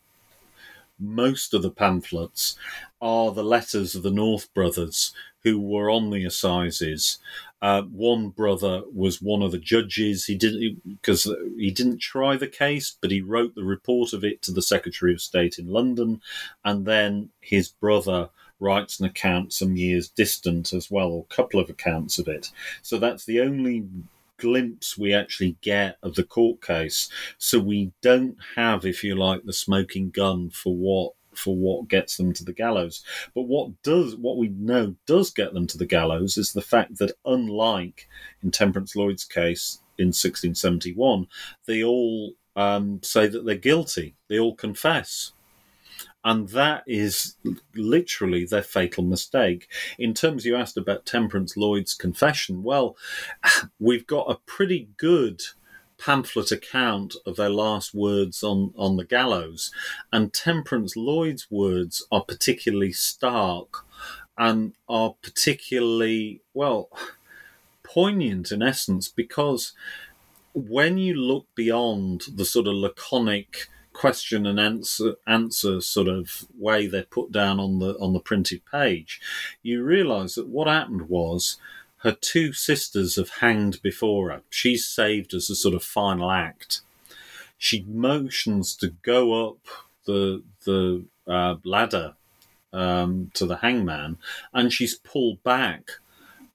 most 0.98 1.54
of 1.54 1.62
the 1.62 1.70
pamphlets, 1.70 2.56
are 3.00 3.30
the 3.32 3.44
letters 3.44 3.94
of 3.94 4.02
the 4.02 4.10
North 4.10 4.52
brothers 4.54 5.12
who 5.42 5.60
were 5.60 5.90
on 5.90 6.10
the 6.10 6.24
assizes. 6.24 7.18
Uh, 7.60 7.82
one 7.82 8.28
brother 8.28 8.82
was 8.94 9.22
one 9.22 9.42
of 9.42 9.52
the 9.52 9.58
judges. 9.58 10.26
He 10.26 10.34
didn't 10.34 10.80
because 10.84 11.24
he 11.56 11.70
didn't 11.70 12.00
try 12.00 12.36
the 12.36 12.48
case, 12.48 12.96
but 13.00 13.10
he 13.10 13.20
wrote 13.20 13.54
the 13.54 13.64
report 13.64 14.12
of 14.12 14.24
it 14.24 14.42
to 14.42 14.52
the 14.52 14.62
Secretary 14.62 15.12
of 15.12 15.20
State 15.20 15.58
in 15.58 15.68
London, 15.68 16.20
and 16.64 16.86
then 16.86 17.30
his 17.40 17.68
brother 17.68 18.30
writes 18.60 19.00
an 19.00 19.06
account 19.06 19.52
some 19.52 19.76
years 19.76 20.08
distant 20.08 20.72
as 20.72 20.90
well, 20.90 21.08
or 21.08 21.26
a 21.28 21.34
couple 21.34 21.60
of 21.60 21.70
accounts 21.70 22.18
of 22.18 22.28
it. 22.28 22.50
So 22.82 22.98
that's 22.98 23.24
the 23.24 23.40
only 23.40 23.86
glimpse 24.38 24.96
we 24.96 25.12
actually 25.12 25.56
get 25.60 25.98
of 26.02 26.14
the 26.14 26.24
court 26.24 26.62
case. 26.62 27.08
So 27.38 27.58
we 27.58 27.92
don't 28.00 28.36
have, 28.56 28.84
if 28.84 29.04
you 29.04 29.14
like, 29.14 29.44
the 29.44 29.52
smoking 29.52 30.10
gun 30.10 30.50
for 30.50 30.74
what 30.74 31.12
for 31.34 31.54
what 31.54 31.88
gets 31.88 32.16
them 32.16 32.32
to 32.32 32.44
the 32.44 32.52
gallows. 32.52 33.04
But 33.34 33.42
what 33.42 33.70
does 33.82 34.16
what 34.16 34.36
we 34.36 34.48
know 34.48 34.96
does 35.06 35.30
get 35.30 35.54
them 35.54 35.66
to 35.68 35.78
the 35.78 35.86
gallows 35.86 36.36
is 36.36 36.52
the 36.52 36.60
fact 36.62 36.98
that 36.98 37.12
unlike 37.24 38.08
in 38.42 38.50
Temperance 38.50 38.96
Lloyd's 38.96 39.24
case 39.24 39.80
in 39.98 40.08
1671, 40.08 41.28
they 41.66 41.84
all 41.84 42.32
um, 42.56 43.00
say 43.02 43.28
that 43.28 43.44
they're 43.46 43.54
guilty. 43.54 44.16
They 44.28 44.38
all 44.38 44.54
confess. 44.54 45.32
And 46.24 46.48
that 46.48 46.82
is 46.86 47.36
literally 47.74 48.44
their 48.44 48.62
fatal 48.62 49.04
mistake. 49.04 49.68
In 49.98 50.14
terms 50.14 50.44
you 50.44 50.56
asked 50.56 50.76
about 50.76 51.06
Temperance 51.06 51.56
Lloyd's 51.56 51.94
confession, 51.94 52.62
well, 52.62 52.96
we've 53.78 54.06
got 54.06 54.30
a 54.30 54.40
pretty 54.46 54.88
good 54.96 55.42
pamphlet 55.98 56.52
account 56.52 57.16
of 57.26 57.36
their 57.36 57.50
last 57.50 57.92
words 57.92 58.42
on, 58.42 58.72
on 58.76 58.96
the 58.96 59.04
gallows. 59.04 59.72
And 60.12 60.32
Temperance 60.32 60.96
Lloyd's 60.96 61.50
words 61.50 62.06
are 62.10 62.24
particularly 62.24 62.92
stark 62.92 63.84
and 64.36 64.74
are 64.88 65.14
particularly, 65.22 66.42
well, 66.54 66.88
poignant 67.82 68.52
in 68.52 68.62
essence 68.62 69.08
because 69.08 69.72
when 70.54 70.98
you 70.98 71.14
look 71.14 71.46
beyond 71.54 72.24
the 72.32 72.44
sort 72.44 72.66
of 72.66 72.74
laconic 72.74 73.68
question 73.98 74.46
and 74.46 74.60
answer 74.60 75.16
answer 75.26 75.80
sort 75.80 76.06
of 76.06 76.46
way 76.56 76.86
they're 76.86 77.02
put 77.02 77.32
down 77.32 77.58
on 77.58 77.80
the 77.80 77.94
on 77.98 78.12
the 78.12 78.20
printed 78.20 78.62
page, 78.70 79.20
you 79.60 79.82
realise 79.82 80.36
that 80.36 80.46
what 80.46 80.68
happened 80.68 81.08
was 81.08 81.56
her 81.98 82.12
two 82.12 82.52
sisters 82.52 83.16
have 83.16 83.40
hanged 83.40 83.82
before 83.82 84.30
her. 84.30 84.42
She's 84.50 84.86
saved 84.86 85.34
as 85.34 85.50
a 85.50 85.56
sort 85.56 85.74
of 85.74 85.82
final 85.82 86.30
act. 86.30 86.80
She 87.58 87.84
motions 87.88 88.76
to 88.76 88.94
go 89.02 89.48
up 89.48 89.58
the 90.06 90.44
the 90.64 91.04
uh, 91.26 91.56
ladder 91.64 92.14
um, 92.72 93.32
to 93.34 93.46
the 93.46 93.56
hangman, 93.56 94.18
and 94.52 94.72
she's 94.72 94.94
pulled 94.94 95.42
back 95.42 95.90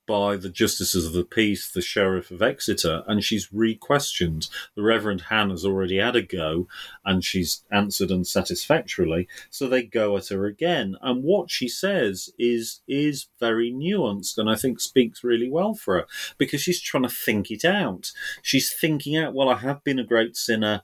by 0.05 0.35
the 0.35 0.49
justices 0.49 1.05
of 1.05 1.13
the 1.13 1.23
peace, 1.23 1.69
the 1.69 1.81
sheriff 1.81 2.31
of 2.31 2.41
Exeter, 2.41 3.03
and 3.07 3.23
she's 3.23 3.53
re-questioned. 3.53 4.47
The 4.75 4.83
Reverend 4.83 5.21
Hannah's 5.29 5.65
already 5.65 5.97
had 5.97 6.15
a 6.15 6.21
go, 6.21 6.67
and 7.05 7.23
she's 7.23 7.63
answered 7.71 8.11
unsatisfactorily. 8.11 9.27
So 9.49 9.67
they 9.67 9.83
go 9.83 10.17
at 10.17 10.27
her 10.27 10.45
again, 10.45 10.97
and 11.01 11.23
what 11.23 11.49
she 11.49 11.67
says 11.67 12.29
is 12.37 12.81
is 12.87 13.27
very 13.39 13.71
nuanced, 13.71 14.37
and 14.37 14.49
I 14.49 14.55
think 14.55 14.79
speaks 14.79 15.23
really 15.23 15.49
well 15.49 15.73
for 15.73 15.97
her 15.97 16.05
because 16.37 16.61
she's 16.61 16.81
trying 16.81 17.03
to 17.03 17.09
think 17.09 17.51
it 17.51 17.65
out. 17.65 18.11
She's 18.41 18.73
thinking 18.73 19.17
out. 19.17 19.33
Well, 19.33 19.49
I 19.49 19.57
have 19.57 19.83
been 19.83 19.99
a 19.99 20.03
great 20.03 20.35
sinner. 20.35 20.81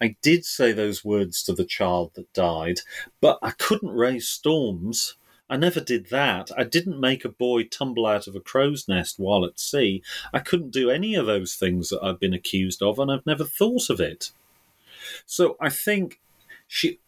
I 0.00 0.16
did 0.22 0.44
say 0.44 0.72
those 0.72 1.04
words 1.04 1.42
to 1.44 1.52
the 1.52 1.64
child 1.64 2.12
that 2.14 2.32
died, 2.32 2.80
but 3.20 3.38
I 3.42 3.50
couldn't 3.50 3.90
raise 3.90 4.28
storms. 4.28 5.16
I 5.52 5.56
never 5.56 5.80
did 5.80 6.06
that. 6.06 6.50
I 6.56 6.64
didn't 6.64 6.98
make 6.98 7.26
a 7.26 7.28
boy 7.28 7.64
tumble 7.64 8.06
out 8.06 8.26
of 8.26 8.34
a 8.34 8.40
crow's 8.40 8.88
nest 8.88 9.18
while 9.18 9.44
at 9.44 9.60
sea. 9.60 10.02
I 10.32 10.38
couldn't 10.38 10.70
do 10.70 10.88
any 10.88 11.14
of 11.14 11.26
those 11.26 11.56
things 11.56 11.90
that 11.90 12.02
I've 12.02 12.18
been 12.18 12.32
accused 12.32 12.82
of, 12.82 12.98
and 12.98 13.12
I've 13.12 13.26
never 13.26 13.44
thought 13.44 13.90
of 13.90 14.00
it. 14.00 14.30
So 15.26 15.58
I 15.60 15.68
think 15.68 16.20
she 16.66 17.00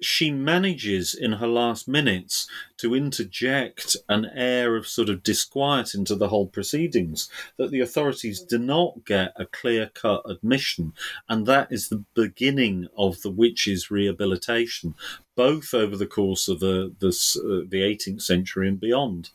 she 0.00 0.30
manages 0.30 1.14
in 1.14 1.32
her 1.32 1.46
last 1.46 1.88
minutes 1.88 2.48
to 2.78 2.94
interject 2.94 3.96
an 4.08 4.26
air 4.34 4.76
of 4.76 4.86
sort 4.86 5.08
of 5.08 5.22
disquiet 5.22 5.94
into 5.94 6.14
the 6.14 6.28
whole 6.28 6.46
proceedings 6.46 7.28
that 7.56 7.70
the 7.70 7.80
authorities 7.80 8.40
do 8.40 8.58
not 8.58 9.04
get 9.04 9.32
a 9.36 9.46
clear 9.46 9.90
cut 9.94 10.22
admission. 10.28 10.92
And 11.28 11.46
that 11.46 11.68
is 11.70 11.88
the 11.88 12.04
beginning 12.14 12.88
of 12.96 13.22
the 13.22 13.30
witch's 13.30 13.90
rehabilitation, 13.90 14.94
both 15.34 15.72
over 15.72 15.96
the 15.96 16.06
course 16.06 16.48
of 16.48 16.60
the, 16.60 16.94
the, 16.98 17.08
uh, 17.08 17.66
the 17.68 17.80
18th 17.80 18.22
century 18.22 18.68
and 18.68 18.78
beyond. 18.78 19.30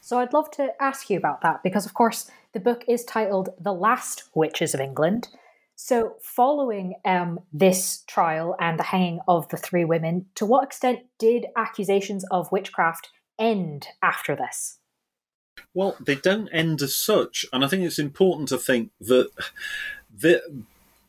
So 0.00 0.18
I'd 0.18 0.32
love 0.32 0.50
to 0.52 0.70
ask 0.80 1.10
you 1.10 1.16
about 1.16 1.40
that 1.42 1.62
because, 1.62 1.86
of 1.86 1.94
course, 1.94 2.30
the 2.52 2.60
book 2.60 2.84
is 2.86 3.04
titled 3.04 3.50
The 3.58 3.72
Last 3.72 4.24
Witches 4.34 4.74
of 4.74 4.80
England. 4.80 5.28
So, 5.84 6.14
following 6.22 6.94
um, 7.04 7.40
this 7.52 8.04
trial 8.06 8.54
and 8.60 8.78
the 8.78 8.84
hanging 8.84 9.18
of 9.26 9.48
the 9.48 9.56
three 9.56 9.84
women, 9.84 10.26
to 10.36 10.46
what 10.46 10.62
extent 10.62 11.00
did 11.18 11.46
accusations 11.56 12.24
of 12.30 12.52
witchcraft 12.52 13.08
end 13.36 13.88
after 14.00 14.36
this? 14.36 14.78
Well, 15.74 15.96
they 15.98 16.14
don't 16.14 16.48
end 16.50 16.82
as 16.82 16.94
such, 16.94 17.44
and 17.52 17.64
I 17.64 17.66
think 17.66 17.82
it's 17.82 17.98
important 17.98 18.48
to 18.50 18.58
think 18.58 18.92
that 19.00 19.30
they, 20.16 20.38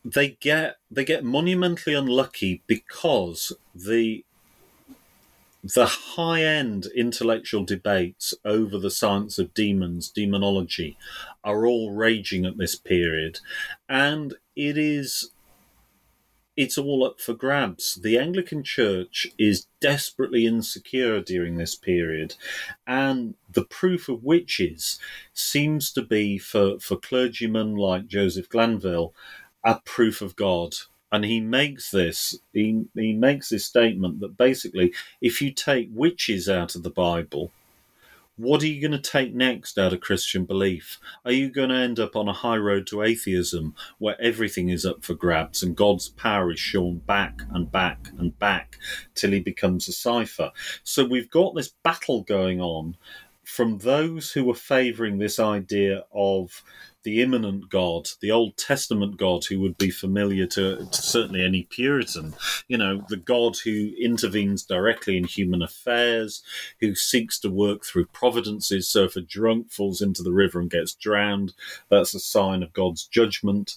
they 0.04 0.30
get 0.30 0.78
they 0.90 1.06
get 1.06 1.24
monumentally 1.24 1.96
unlucky 1.96 2.64
because 2.66 3.54
the 3.76 4.26
the 5.64 5.86
high 5.86 6.44
end 6.44 6.88
intellectual 6.94 7.64
debates 7.64 8.34
over 8.44 8.78
the 8.78 8.92
science 8.92 9.40
of 9.40 9.54
demons, 9.54 10.10
demonology, 10.10 10.98
are 11.44 11.66
all 11.66 11.92
raging 11.92 12.46
at 12.46 12.58
this 12.58 12.76
period. 12.76 13.40
And 13.88 14.36
it 14.56 14.78
is 14.78 15.32
it's 16.56 16.78
all 16.78 17.04
up 17.04 17.20
for 17.20 17.34
grabs. 17.34 17.96
The 17.96 18.20
Anglican 18.20 18.64
Church 18.64 19.26
is 19.40 19.66
desperately 19.82 20.46
insecure 20.46 21.20
during 21.20 21.58
this 21.58 21.74
period, 21.76 22.36
and 22.86 23.34
the 23.52 23.66
proof 23.66 24.08
of 24.08 24.24
witches 24.24 25.00
seems 25.34 25.92
to 25.94 26.04
be 26.04 26.38
for, 26.38 26.80
for 26.80 26.96
clergymen 26.96 27.76
like 27.76 28.06
Joseph 28.06 28.50
Glanvill 28.50 29.14
a 29.64 29.80
proof 29.86 30.22
of 30.22 30.36
God 30.36 30.76
and 31.14 31.24
he 31.24 31.40
makes 31.40 31.92
this 31.92 32.38
he, 32.52 32.84
he 32.96 33.14
makes 33.14 33.50
this 33.50 33.64
statement 33.64 34.20
that 34.20 34.36
basically 34.36 34.92
if 35.22 35.42
you 35.42 35.52
take 35.52 35.88
witches 35.94 36.50
out 36.50 36.76
of 36.76 36.84
the 36.84 36.90
bible 36.90 37.52
what 38.36 38.64
are 38.64 38.68
you 38.68 38.82
going 38.82 39.00
to 39.00 39.12
take 39.12 39.36
next 39.36 39.78
out 39.78 39.94
of 39.94 40.02
christian 40.02 40.44
belief? 40.44 41.00
Are 41.24 41.32
you 41.32 41.52
going 41.52 41.70
to 41.70 41.76
end 41.76 42.00
up 42.00 42.16
on 42.16 42.28
a 42.28 42.34
high 42.34 42.58
road 42.58 42.88
to 42.88 43.04
atheism 43.04 43.76
where 44.00 44.20
everything 44.20 44.70
is 44.70 44.88
up 44.88 45.06
for 45.06 45.14
grabs 45.14 45.62
and 45.62 45.76
god's 45.76 46.10
power 46.10 46.52
is 46.52 46.60
shown 46.60 46.98
back 46.98 47.42
and 47.52 47.72
back 47.72 48.08
and 48.18 48.38
back 48.40 48.80
till 49.14 49.32
he 49.32 49.40
becomes 49.40 49.88
a 49.88 49.92
cipher? 49.94 50.52
So 50.84 51.06
we've 51.06 51.30
got 51.30 51.54
this 51.54 51.68
battle 51.84 52.24
going 52.24 52.60
on 52.60 52.98
from 53.44 53.78
those 53.78 54.32
who 54.32 54.50
are 54.50 54.56
favoring 54.56 55.20
this 55.20 55.40
idea 55.40 56.04
of 56.12 56.64
the 57.04 57.22
immanent 57.22 57.70
God, 57.70 58.08
the 58.22 58.32
Old 58.32 58.58
Testament 58.58 59.18
God 59.18 59.46
who 59.46 59.60
would 59.60 59.78
be 59.78 59.92
familiar 59.92 60.46
to, 60.48 60.86
to, 60.86 61.02
certainly 61.02 61.44
any 61.44 61.64
Puritan, 61.64 62.34
you 62.68 62.78
know, 62.78 63.04
the 63.10 63.18
God 63.18 63.58
who 63.64 63.92
intervenes 64.00 64.64
directly 64.64 65.18
in 65.18 65.26
human 65.26 65.62
affairs, 65.62 66.44
who 66.80 66.96
seeks 66.96 67.40
to 67.40 67.50
work 67.50 67.84
through 67.84 68.06
providences. 68.08 68.88
So 68.88 69.04
if 69.04 69.16
a 69.16 69.22
drunk 69.22 69.72
falls 69.72 70.02
into 70.02 70.24
the 70.24 70.32
river 70.32 70.60
and 70.60 70.70
gets 70.70 70.94
drowned, 70.94 71.54
that's 71.90 72.14
a 72.14 72.20
sign 72.20 72.64
of 72.64 72.74
God's 72.74 73.06
judgment. 73.06 73.76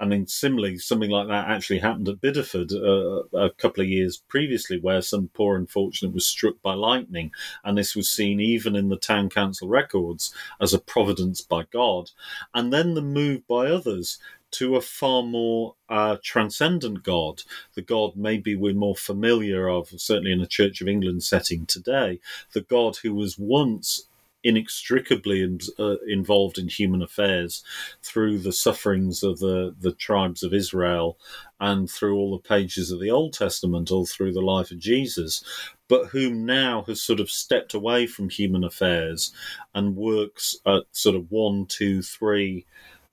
I 0.00 0.04
mean, 0.04 0.28
similarly, 0.28 0.78
something 0.78 1.10
like 1.10 1.26
that 1.26 1.48
actually 1.48 1.80
happened 1.80 2.08
at 2.08 2.20
Bideford 2.20 2.72
uh, 2.72 3.36
a 3.36 3.50
couple 3.50 3.82
of 3.82 3.88
years 3.88 4.22
previously, 4.28 4.78
where 4.78 5.02
some 5.02 5.28
poor 5.34 5.56
unfortunate 5.56 6.14
was 6.14 6.24
struck 6.24 6.54
by 6.62 6.74
lightning, 6.74 7.32
and 7.64 7.76
this 7.76 7.96
was 7.96 8.08
seen 8.08 8.38
even 8.38 8.76
in 8.76 8.90
the 8.90 8.96
town 8.96 9.28
council 9.28 9.68
records 9.68 10.32
as 10.60 10.72
a 10.72 10.78
providence 10.78 11.40
by 11.40 11.64
God. 11.72 12.10
And 12.54 12.67
then 12.72 12.94
the 12.94 13.02
move 13.02 13.46
by 13.46 13.66
others 13.66 14.18
to 14.50 14.76
a 14.76 14.80
far 14.80 15.22
more 15.22 15.74
uh, 15.88 16.16
transcendent 16.22 17.02
God, 17.02 17.42
the 17.74 17.82
God 17.82 18.16
maybe 18.16 18.54
we're 18.54 18.74
more 18.74 18.96
familiar 18.96 19.68
of, 19.68 19.88
certainly 19.96 20.32
in 20.32 20.40
a 20.40 20.46
Church 20.46 20.80
of 20.80 20.88
England 20.88 21.22
setting 21.22 21.66
today, 21.66 22.20
the 22.52 22.62
God 22.62 22.96
who 22.96 23.14
was 23.14 23.38
once 23.38 24.04
inextricably 24.44 25.42
in, 25.42 25.58
uh, 25.78 25.96
involved 26.06 26.58
in 26.58 26.68
human 26.68 27.02
affairs 27.02 27.64
through 28.02 28.38
the 28.38 28.52
sufferings 28.52 29.22
of 29.22 29.38
the, 29.40 29.74
the 29.80 29.92
tribes 29.92 30.42
of 30.42 30.54
Israel 30.54 31.18
and 31.60 31.90
through 31.90 32.16
all 32.16 32.30
the 32.30 32.48
pages 32.48 32.90
of 32.90 33.00
the 33.00 33.10
Old 33.10 33.32
Testament, 33.32 33.90
all 33.90 34.06
through 34.06 34.32
the 34.32 34.40
life 34.40 34.70
of 34.70 34.78
Jesus, 34.78 35.44
but 35.88 36.08
whom 36.08 36.44
now 36.46 36.82
has 36.82 37.02
sort 37.02 37.20
of 37.20 37.30
stepped 37.30 37.74
away 37.74 38.06
from 38.06 38.28
human 38.28 38.62
affairs 38.62 39.32
and 39.74 39.96
works 39.96 40.56
at 40.66 40.84
sort 40.92 41.16
of 41.16 41.30
one, 41.30 41.66
two, 41.66 42.02
three 42.02 42.66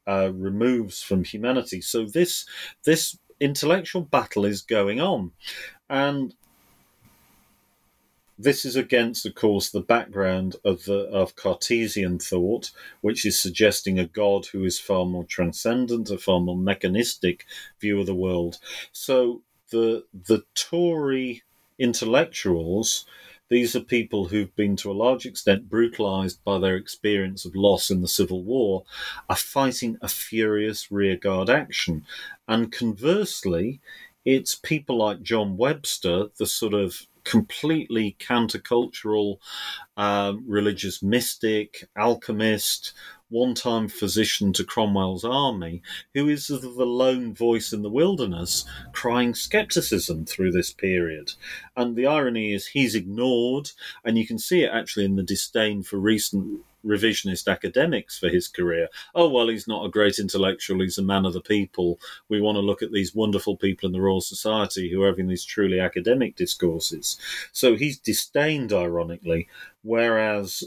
uh, 0.08 0.32
removes 0.34 1.02
from 1.02 1.24
humanity. 1.24 1.82
So 1.82 2.06
this 2.06 2.46
this 2.84 3.18
intellectual 3.40 4.02
battle 4.02 4.46
is 4.46 4.62
going 4.62 5.02
on, 5.02 5.32
and 5.90 6.36
this 8.38 8.66
is 8.66 8.76
against, 8.76 9.26
of 9.26 9.34
course, 9.34 9.70
the 9.70 9.82
background 9.82 10.58
of 10.66 10.84
the 10.86 11.06
of 11.06 11.36
Cartesian 11.36 12.20
thought, 12.20 12.72
which 13.02 13.26
is 13.26 13.40
suggesting 13.40 13.98
a 13.98 14.06
God 14.06 14.48
who 14.48 14.64
is 14.64 14.80
far 14.80 15.06
more 15.06 15.24
transcendent, 15.24 16.10
a 16.10 16.18
far 16.18 16.42
more 16.42 16.58
mechanistic 16.58 17.46
view 17.80 18.00
of 18.00 18.06
the 18.06 18.16
world. 18.16 18.60
So 18.92 19.42
the 19.72 20.06
the 20.14 20.44
Tory 20.54 21.44
intellectuals 21.78 23.06
These 23.50 23.76
are 23.76 23.82
people 23.82 24.26
who've 24.26 24.56
been 24.56 24.76
to 24.78 24.92
a 24.92 24.94
large 24.94 25.26
extent 25.26 25.70
brutalized 25.70 26.44
by 26.44 26.58
their 26.58 26.76
experience 26.76 27.46
of 27.46 27.56
loss 27.56 27.92
in 27.92 28.02
the 28.02 28.08
Civil 28.08 28.44
War, 28.44 28.86
are 29.30 29.36
fighting 29.36 29.98
a 30.02 30.08
furious 30.08 30.92
rearguard 30.92 31.50
action. 31.50 32.06
And 32.48 32.72
conversely, 32.72 33.82
it's 34.24 34.56
people 34.56 34.98
like 34.98 35.22
John 35.22 35.58
Webster, 35.58 36.28
the 36.40 36.48
sort 36.48 36.74
of 36.74 37.06
completely 37.24 38.16
countercultural 38.20 39.38
um, 39.96 40.44
religious 40.48 41.04
mystic, 41.04 41.88
alchemist, 41.96 42.94
one 43.36 43.54
time 43.54 43.90
physician 43.90 44.54
to 44.54 44.64
Cromwell's 44.64 45.26
army, 45.26 45.82
who 46.14 46.30
is 46.30 46.48
the 46.48 46.58
lone 46.58 47.34
voice 47.34 47.74
in 47.74 47.82
the 47.82 47.90
wilderness 47.90 48.64
crying 48.94 49.36
skepticism 49.36 50.26
through 50.26 50.52
this 50.52 50.72
period. 50.72 51.34
And 51.76 51.98
the 51.98 52.08
irony 52.08 52.54
is 52.54 52.68
he's 52.68 52.96
ignored, 52.96 53.72
and 54.06 54.18
you 54.18 54.26
can 54.26 54.40
see 54.40 54.64
it 54.64 54.72
actually 54.72 55.04
in 55.04 55.18
the 55.18 55.24
disdain 55.24 55.84
for 55.84 55.98
recent 55.98 56.62
revisionist 56.86 57.52
academics 57.52 58.18
for 58.18 58.30
his 58.30 58.48
career. 58.48 58.88
Oh, 59.14 59.28
well, 59.28 59.50
he's 59.50 59.68
not 59.68 59.86
a 59.86 59.90
great 59.90 60.18
intellectual, 60.18 60.80
he's 60.80 60.98
a 60.98 61.04
man 61.04 61.26
of 61.26 61.34
the 61.34 61.42
people. 61.42 62.00
We 62.30 62.40
want 62.40 62.56
to 62.56 62.62
look 62.62 62.82
at 62.82 62.94
these 62.94 63.14
wonderful 63.14 63.58
people 63.58 63.88
in 63.88 63.94
the 63.94 64.02
Royal 64.02 64.22
Society 64.22 64.90
who 64.90 65.04
are 65.04 65.08
having 65.08 65.28
these 65.28 65.44
truly 65.44 65.80
academic 65.82 66.38
discourses. 66.38 67.18
So 67.52 67.76
he's 67.76 67.98
disdained, 67.98 68.72
ironically, 68.72 69.50
whereas 69.84 70.64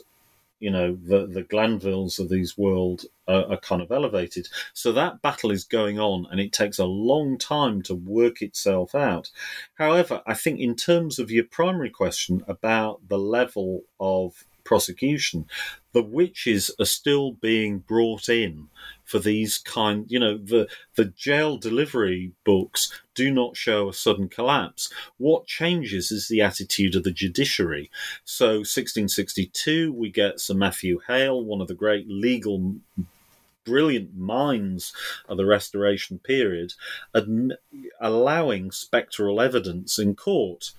you 0.61 0.71
know 0.71 0.95
the 0.95 1.27
the 1.27 1.43
Glanvills 1.43 2.19
of 2.19 2.29
these 2.29 2.57
world 2.57 3.05
are, 3.27 3.53
are, 3.53 3.61
kind 3.61 3.83
of 3.83 3.91
elevated. 3.91 4.49
So 4.73 4.93
that 4.93 5.23
battle 5.23 5.51
is 5.51 5.65
going 5.65 5.99
on, 5.99 6.27
and 6.31 6.41
it 6.41 6.53
takes 6.53 6.79
a 6.79 6.85
long 6.85 7.39
time 7.39 7.83
to 7.83 7.95
work 7.95 8.43
itself 8.43 8.95
out. 8.95 9.31
However, 9.75 10.23
I 10.27 10.35
think 10.35 10.61
in 10.61 10.75
terms 10.75 11.19
of 11.19 11.31
your 11.31 11.45
primary 11.45 11.91
question 11.91 12.43
about 12.49 13.09
the 13.09 13.19
level 13.19 13.83
of 14.01 14.45
prosecution, 14.65 15.47
the 15.93 16.03
witches 16.03 16.71
are 16.79 16.85
still 16.85 17.33
being 17.33 17.79
brought 17.79 18.29
in 18.29 18.69
for 19.05 19.19
these 19.19 19.59
kind 19.59 20.05
you 20.11 20.21
know 20.21 20.37
the 20.37 20.69
the 20.97 21.07
jail 21.07 21.57
delivery 21.57 22.33
books 22.45 22.93
do 23.15 23.31
not 23.31 23.57
show 23.57 23.89
a 23.89 23.95
sudden 23.95 24.29
collapse. 24.29 24.93
What 25.17 25.47
changes 25.47 26.13
is 26.13 26.29
the 26.29 26.41
attitude 26.41 26.95
of 26.95 27.05
the 27.05 27.11
judiciary. 27.11 27.91
So 28.25 28.59
1662 28.59 29.93
we 29.93 30.11
get 30.11 30.41
sir 30.41 30.55
matthew 30.55 31.01
hale 31.07 31.43
one 31.43 31.61
of 31.61 31.69
the 31.69 31.75
great 31.75 32.09
legal 32.09 32.77
brilliant 33.65 34.17
minds 34.17 34.95
of 35.29 35.37
the 35.37 35.45
restoration 35.45 36.19
period 36.19 36.73
allowing 38.01 38.71
spectral 38.71 39.41
evidence 39.41 39.99
in 39.99 40.15
court. 40.15 40.73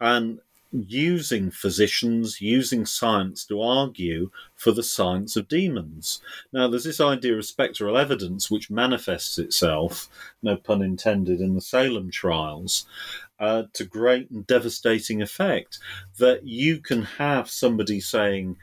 And 0.00 0.40
using 0.72 1.50
physicians, 1.50 2.40
using 2.40 2.84
science 2.84 3.44
to 3.46 3.60
argue 3.60 4.30
for 4.54 4.72
the 4.72 4.82
science 4.82 5.36
of 5.36 5.48
demons. 5.48 6.20
Now, 6.52 6.68
there's 6.68 6.84
this 6.84 7.00
idea 7.00 7.36
of 7.36 7.46
spectral 7.46 7.96
evidence 7.96 8.50
which 8.50 8.70
manifests 8.70 9.38
itself, 9.38 10.08
no 10.42 10.56
pun 10.56 10.82
intended, 10.82 11.40
in 11.40 11.54
the 11.54 11.60
Salem 11.60 12.10
trials. 12.10 12.86
Uh, 13.40 13.62
to 13.72 13.84
great 13.84 14.28
and 14.30 14.44
devastating 14.48 15.22
effect, 15.22 15.78
that 16.18 16.44
you 16.44 16.78
can 16.78 17.02
have 17.02 17.48
somebody 17.48 18.00
saying, 18.00 18.56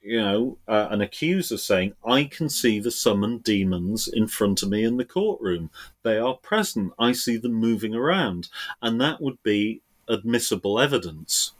you 0.00 0.18
know, 0.18 0.56
uh, 0.66 0.86
an 0.90 1.02
accuser 1.02 1.58
saying, 1.58 1.92
I 2.02 2.24
can 2.24 2.48
see 2.48 2.80
the 2.80 2.90
summoned 2.90 3.44
demons 3.44 4.08
in 4.08 4.28
front 4.28 4.62
of 4.62 4.70
me 4.70 4.82
in 4.82 4.96
the 4.96 5.04
courtroom. 5.04 5.68
They 6.04 6.16
are 6.16 6.36
present. 6.36 6.94
I 6.98 7.12
see 7.12 7.36
them 7.36 7.52
moving 7.52 7.94
around. 7.94 8.48
And 8.80 8.98
that 9.02 9.20
would 9.20 9.42
be 9.42 9.82
admissible 10.08 10.80
evidence. 10.80 11.52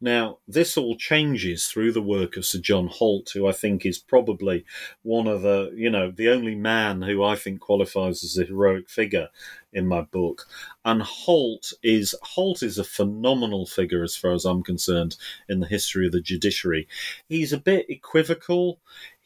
Now, 0.00 0.38
this 0.46 0.76
all 0.76 0.96
changes 0.96 1.66
through 1.66 1.92
the 1.92 2.02
work 2.02 2.36
of 2.36 2.46
Sir 2.46 2.58
John 2.58 2.88
Holt, 2.88 3.30
who 3.30 3.46
I 3.46 3.52
think 3.52 3.84
is 3.84 3.98
probably 3.98 4.64
one 5.02 5.26
of 5.26 5.42
the, 5.42 5.72
you 5.74 5.90
know, 5.90 6.10
the 6.10 6.28
only 6.28 6.54
man 6.54 7.02
who 7.02 7.22
I 7.22 7.36
think 7.36 7.60
qualifies 7.60 8.22
as 8.24 8.38
a 8.38 8.44
heroic 8.44 8.88
figure 8.88 9.28
in 9.72 9.86
my 9.86 10.02
book. 10.02 10.46
And 10.84 11.02
Holt 11.02 11.72
is 11.82 12.14
Holt 12.22 12.62
is 12.62 12.78
a 12.78 12.84
phenomenal 12.84 13.66
figure 13.66 14.02
as 14.02 14.16
far 14.16 14.32
as 14.32 14.44
I'm 14.44 14.62
concerned 14.62 15.16
in 15.48 15.60
the 15.60 15.66
history 15.66 16.06
of 16.06 16.12
the 16.12 16.20
judiciary. 16.20 16.88
He's 17.28 17.52
a 17.52 17.58
bit 17.58 17.86
equivocal. 17.88 18.78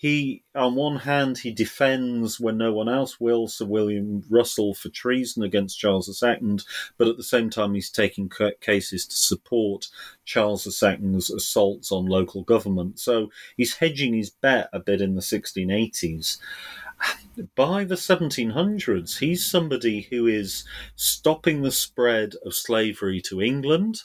He, 0.03 0.43
on 0.57 0.75
one 0.75 0.97
hand, 0.97 1.39
he 1.39 1.53
defends 1.53 2.41
when 2.41 2.59
no 2.59 2.73
one 2.73 2.89
else 2.89 3.21
will 3.21 3.47
Sir 3.47 3.67
William 3.67 4.25
Russell 4.29 4.75
for 4.75 4.89
treason 4.89 5.45
against 5.45 5.79
Charles 5.79 6.09
II, 6.21 6.59
but 6.99 7.07
at 7.07 7.17
the 7.17 7.23
same 7.23 7.51
time, 7.51 7.75
he's 7.75 7.89
taking 7.89 8.29
cases 8.61 9.07
to 9.07 9.15
support 9.15 9.87
Charles 10.25 10.67
II's 10.67 11.31
assaults 11.31 11.93
on 11.93 12.07
local 12.07 12.43
government. 12.43 12.99
So 12.99 13.31
he's 13.57 13.77
hedging 13.77 14.13
his 14.13 14.31
bet 14.31 14.69
a 14.73 14.81
bit 14.81 15.01
in 15.01 15.15
the 15.15 15.21
1680s 15.21 16.39
by 17.55 17.85
the 17.85 17.95
1700s, 17.95 19.19
he's 19.19 19.45
somebody 19.45 20.03
who 20.03 20.27
is 20.27 20.65
stopping 20.97 21.63
the 21.63 21.73
spread 21.73 22.35
of 22.45 22.55
slavery 22.55 23.21
to 23.23 23.41
England. 23.41 24.03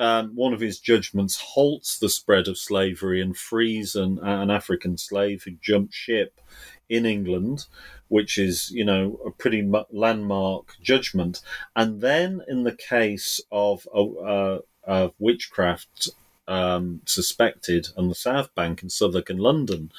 Um, 0.00 0.34
one 0.34 0.54
of 0.54 0.60
his 0.60 0.80
judgments 0.80 1.38
halts 1.38 1.98
the 1.98 2.08
spread 2.08 2.48
of 2.48 2.56
slavery 2.56 3.20
and 3.20 3.36
frees 3.36 3.94
an, 3.94 4.18
an 4.22 4.50
African 4.50 4.96
slave 4.96 5.42
who 5.42 5.52
jumped 5.60 5.92
ship 5.92 6.40
in 6.88 7.04
England, 7.04 7.66
which 8.08 8.38
is, 8.38 8.70
you 8.70 8.84
know, 8.84 9.20
a 9.26 9.30
pretty 9.30 9.62
landmark 9.90 10.76
judgment. 10.82 11.42
And 11.76 12.00
then, 12.00 12.40
in 12.48 12.64
the 12.64 12.74
case 12.74 13.42
of 13.52 13.86
uh, 13.94 14.58
of 14.84 15.12
witchcraft 15.18 16.08
um, 16.48 17.02
suspected 17.04 17.88
on 17.96 18.08
the 18.08 18.14
South 18.14 18.54
Bank 18.54 18.82
in 18.82 18.88
Southwark 18.88 19.28
and 19.28 19.38
London, 19.38 19.92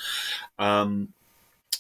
um, 0.58 1.14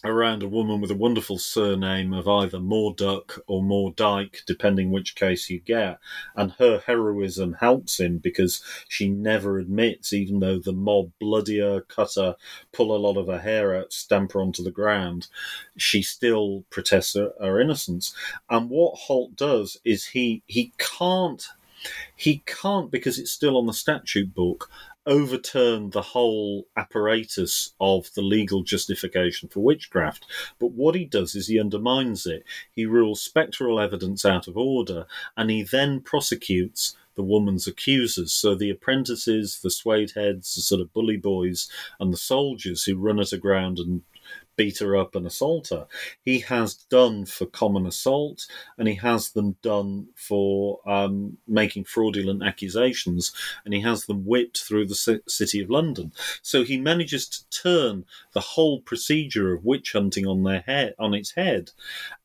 around 0.03 0.41
a 0.41 0.47
woman 0.47 0.81
with 0.81 0.91
a 0.91 0.95
wonderful 0.95 1.37
surname 1.37 2.13
of 2.13 2.27
either 2.27 2.57
Morduck 2.57 3.39
or 3.47 3.61
Mordyke, 3.61 4.43
depending 4.45 4.91
which 4.91 5.15
case 5.15 5.49
you 5.49 5.59
get. 5.59 5.99
And 6.35 6.53
her 6.53 6.81
heroism 6.85 7.53
helps 7.53 7.99
him 7.99 8.17
because 8.17 8.63
she 8.87 9.09
never 9.09 9.59
admits, 9.59 10.13
even 10.13 10.39
though 10.39 10.59
the 10.59 10.73
mob 10.73 11.11
bloody 11.19 11.59
her, 11.59 11.81
cut 11.81 12.15
her, 12.15 12.35
pull 12.71 12.95
a 12.95 12.97
lot 12.97 13.17
of 13.17 13.27
her 13.27 13.39
hair 13.39 13.75
out, 13.75 13.93
stamp 13.93 14.33
her 14.33 14.41
onto 14.41 14.63
the 14.63 14.71
ground, 14.71 15.27
she 15.77 16.01
still 16.01 16.63
protests 16.69 17.15
her, 17.15 17.33
her 17.39 17.59
innocence. 17.59 18.15
And 18.49 18.69
what 18.69 18.95
Holt 18.95 19.35
does 19.35 19.77
is 19.83 20.05
he 20.07 20.41
he 20.47 20.73
can't 20.77 21.47
he 22.15 22.43
can't 22.45 22.91
because 22.91 23.17
it's 23.17 23.31
still 23.31 23.57
on 23.57 23.65
the 23.65 23.73
statute 23.73 24.33
book 24.33 24.69
overturn 25.05 25.89
the 25.89 26.01
whole 26.01 26.67
apparatus 26.77 27.73
of 27.79 28.13
the 28.13 28.21
legal 28.21 28.63
justification 28.63 29.49
for 29.49 29.61
witchcraft. 29.61 30.25
But 30.59 30.71
what 30.71 30.95
he 30.95 31.05
does 31.05 31.35
is 31.35 31.47
he 31.47 31.59
undermines 31.59 32.25
it. 32.25 32.43
He 32.71 32.85
rules 32.85 33.21
spectral 33.21 33.79
evidence 33.79 34.25
out 34.25 34.47
of 34.47 34.57
order, 34.57 35.05
and 35.35 35.49
he 35.49 35.63
then 35.63 36.01
prosecutes 36.01 36.95
the 37.15 37.23
woman's 37.23 37.67
accusers. 37.67 38.31
So 38.31 38.55
the 38.55 38.69
apprentices, 38.69 39.59
the 39.61 39.69
suede 39.69 40.11
heads, 40.11 40.55
the 40.55 40.61
sort 40.61 40.81
of 40.81 40.93
bully 40.93 41.17
boys, 41.17 41.69
and 41.99 42.13
the 42.13 42.17
soldiers 42.17 42.83
who 42.83 42.95
run 42.95 43.19
it 43.19 43.33
aground 43.33 43.79
and 43.79 44.03
beat 44.61 44.77
her 44.77 44.95
up 44.95 45.15
and 45.15 45.25
assault 45.25 45.69
her. 45.69 45.87
He 46.23 46.39
has 46.41 46.75
done 46.75 47.25
for 47.25 47.47
common 47.47 47.87
assault, 47.87 48.45
and 48.77 48.87
he 48.87 48.93
has 48.95 49.31
them 49.31 49.55
done 49.63 50.09
for 50.15 50.79
um, 50.87 51.37
making 51.47 51.85
fraudulent 51.85 52.43
accusations, 52.43 53.31
and 53.65 53.73
he 53.73 53.81
has 53.81 54.05
them 54.05 54.23
whipped 54.23 54.59
through 54.59 54.85
the 54.85 55.21
city 55.27 55.61
of 55.61 55.71
London. 55.71 56.11
So 56.43 56.63
he 56.63 56.77
manages 56.77 57.27
to 57.27 57.49
turn 57.49 58.05
the 58.33 58.47
whole 58.53 58.81
procedure 58.81 59.51
of 59.51 59.65
witch 59.65 59.93
hunting 59.93 60.27
on 60.27 60.43
their 60.43 60.61
head 60.61 60.93
on 60.99 61.15
its 61.15 61.31
head, 61.31 61.71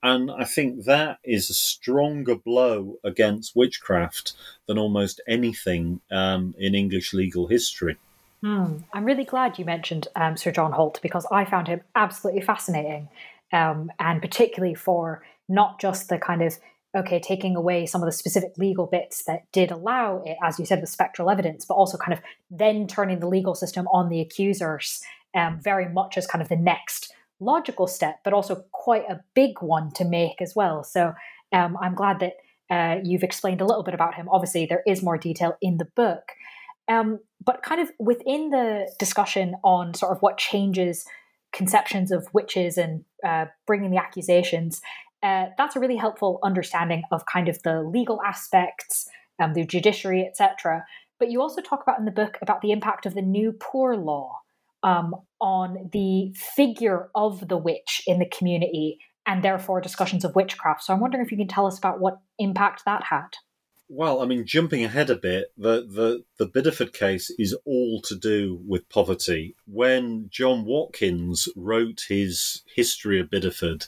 and 0.02 0.30
I 0.30 0.44
think 0.44 0.84
that 0.84 1.18
is 1.24 1.48
a 1.48 1.54
stronger 1.54 2.34
blow 2.34 2.98
against 3.02 3.56
witchcraft 3.56 4.34
than 4.66 4.76
almost 4.76 5.22
anything 5.26 6.02
um, 6.10 6.54
in 6.58 6.74
English 6.74 7.14
legal 7.14 7.46
history. 7.46 7.96
Hmm. 8.42 8.78
I'm 8.92 9.04
really 9.04 9.24
glad 9.24 9.58
you 9.58 9.64
mentioned 9.64 10.08
um, 10.14 10.36
Sir 10.36 10.52
John 10.52 10.72
Holt 10.72 11.00
because 11.02 11.26
I 11.30 11.44
found 11.44 11.68
him 11.68 11.80
absolutely 11.94 12.42
fascinating, 12.42 13.08
um, 13.52 13.90
and 13.98 14.20
particularly 14.20 14.74
for 14.74 15.24
not 15.48 15.80
just 15.80 16.08
the 16.08 16.18
kind 16.18 16.42
of 16.42 16.58
okay 16.96 17.18
taking 17.20 17.56
away 17.56 17.86
some 17.86 18.02
of 18.02 18.06
the 18.06 18.12
specific 18.12 18.52
legal 18.56 18.86
bits 18.86 19.24
that 19.24 19.50
did 19.52 19.70
allow 19.70 20.22
it, 20.24 20.36
as 20.42 20.58
you 20.58 20.66
said, 20.66 20.80
with 20.80 20.90
spectral 20.90 21.30
evidence, 21.30 21.64
but 21.64 21.74
also 21.74 21.96
kind 21.96 22.12
of 22.12 22.20
then 22.50 22.86
turning 22.86 23.20
the 23.20 23.28
legal 23.28 23.54
system 23.54 23.86
on 23.88 24.08
the 24.08 24.20
accusers 24.20 25.02
um, 25.34 25.60
very 25.60 25.88
much 25.88 26.16
as 26.16 26.26
kind 26.26 26.42
of 26.42 26.48
the 26.48 26.56
next 26.56 27.12
logical 27.40 27.86
step, 27.86 28.20
but 28.24 28.32
also 28.32 28.64
quite 28.72 29.04
a 29.08 29.20
big 29.34 29.60
one 29.60 29.90
to 29.92 30.04
make 30.04 30.40
as 30.40 30.54
well. 30.54 30.82
So 30.82 31.14
um, 31.52 31.76
I'm 31.80 31.94
glad 31.94 32.20
that 32.20 32.34
uh, 32.70 33.00
you've 33.04 33.22
explained 33.22 33.60
a 33.60 33.64
little 33.64 33.84
bit 33.84 33.94
about 33.94 34.14
him. 34.14 34.28
Obviously, 34.30 34.66
there 34.66 34.82
is 34.86 35.02
more 35.02 35.18
detail 35.18 35.56
in 35.60 35.76
the 35.76 35.84
book. 35.84 36.32
Um, 36.88 37.20
but 37.44 37.62
kind 37.62 37.80
of 37.80 37.90
within 37.98 38.50
the 38.50 38.90
discussion 38.98 39.56
on 39.64 39.94
sort 39.94 40.12
of 40.12 40.18
what 40.20 40.38
changes 40.38 41.04
conceptions 41.52 42.12
of 42.12 42.28
witches 42.32 42.76
and 42.76 43.04
uh, 43.26 43.46
bringing 43.66 43.90
the 43.90 43.96
accusations, 43.96 44.80
uh, 45.22 45.46
that's 45.56 45.76
a 45.76 45.80
really 45.80 45.96
helpful 45.96 46.38
understanding 46.44 47.02
of 47.10 47.24
kind 47.26 47.48
of 47.48 47.62
the 47.62 47.82
legal 47.82 48.20
aspects, 48.22 49.08
um, 49.42 49.54
the 49.54 49.64
judiciary, 49.64 50.26
etc. 50.26 50.84
but 51.18 51.30
you 51.30 51.40
also 51.40 51.60
talk 51.60 51.82
about 51.82 51.98
in 51.98 52.04
the 52.04 52.10
book 52.10 52.38
about 52.42 52.60
the 52.60 52.72
impact 52.72 53.06
of 53.06 53.14
the 53.14 53.22
new 53.22 53.52
poor 53.52 53.96
law 53.96 54.38
um, 54.82 55.14
on 55.40 55.88
the 55.92 56.34
figure 56.54 57.10
of 57.14 57.48
the 57.48 57.56
witch 57.56 58.02
in 58.06 58.18
the 58.18 58.28
community 58.28 58.98
and 59.26 59.42
therefore 59.42 59.80
discussions 59.80 60.24
of 60.24 60.34
witchcraft. 60.36 60.84
So 60.84 60.94
I'm 60.94 61.00
wondering 61.00 61.24
if 61.24 61.32
you 61.32 61.38
can 61.38 61.48
tell 61.48 61.66
us 61.66 61.78
about 61.78 62.00
what 62.00 62.20
impact 62.38 62.84
that 62.84 63.02
had. 63.04 63.28
Well, 63.88 64.20
I 64.20 64.26
mean, 64.26 64.44
jumping 64.44 64.84
ahead 64.84 65.10
a 65.10 65.16
bit, 65.16 65.52
the, 65.56 65.86
the, 65.86 66.24
the 66.38 66.48
Bideford 66.48 66.92
case 66.92 67.30
is 67.38 67.56
all 67.64 68.00
to 68.02 68.16
do 68.16 68.60
with 68.66 68.88
poverty. 68.88 69.54
When 69.64 70.28
John 70.28 70.64
Watkins 70.64 71.48
wrote 71.54 72.06
his 72.08 72.62
History 72.74 73.20
of 73.20 73.30
Bideford 73.30 73.86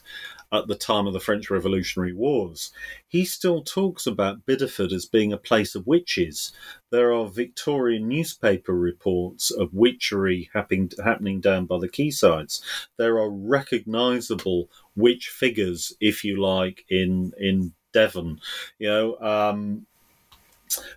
at 0.53 0.69
the 0.69 0.77
time 0.77 1.09
of 1.09 1.15
the 1.15 1.21
French 1.21 1.51
Revolutionary 1.51 2.13
Wars, 2.13 2.71
he 3.09 3.25
still 3.25 3.61
talks 3.65 4.07
about 4.07 4.47
Bideford 4.47 4.93
as 4.93 5.05
being 5.05 5.33
a 5.33 5.37
place 5.37 5.75
of 5.75 5.89
witches. 5.89 6.53
There 6.91 7.13
are 7.13 7.27
Victorian 7.27 8.07
newspaper 8.07 8.75
reports 8.75 9.51
of 9.51 9.75
witchery 9.75 10.49
happening, 10.55 10.93
happening 11.05 11.41
down 11.41 11.67
by 11.67 11.81
the 11.81 11.89
quaysides. 11.89 12.63
There 12.99 13.19
are 13.19 13.31
recognisable 13.31 14.71
witch 14.95 15.29
figures, 15.29 15.93
if 16.01 16.23
you 16.23 16.41
like, 16.41 16.85
in, 16.89 17.33
in 17.37 17.73
Devon. 17.93 18.41
You 18.79 18.89
know, 18.89 19.19
um, 19.19 19.87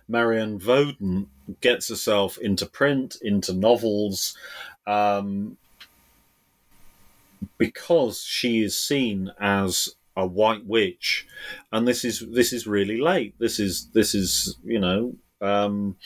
Marianne 0.08 0.58
Voden 0.58 1.26
gets 1.60 1.88
herself 1.88 2.38
into 2.38 2.66
print, 2.66 3.16
into 3.22 3.52
novels, 3.52 4.36
um, 4.86 5.56
because 7.58 8.22
she 8.24 8.62
is 8.62 8.78
seen 8.78 9.32
as 9.40 9.94
a 10.16 10.26
white 10.26 10.66
witch, 10.66 11.26
and 11.72 11.88
this 11.88 12.04
is 12.04 12.20
this 12.30 12.52
is 12.52 12.66
really 12.66 13.00
late. 13.00 13.34
This 13.38 13.58
is 13.58 13.88
this 13.94 14.14
is 14.14 14.56
you 14.64 14.78
know. 14.78 15.14
Um, 15.40 15.96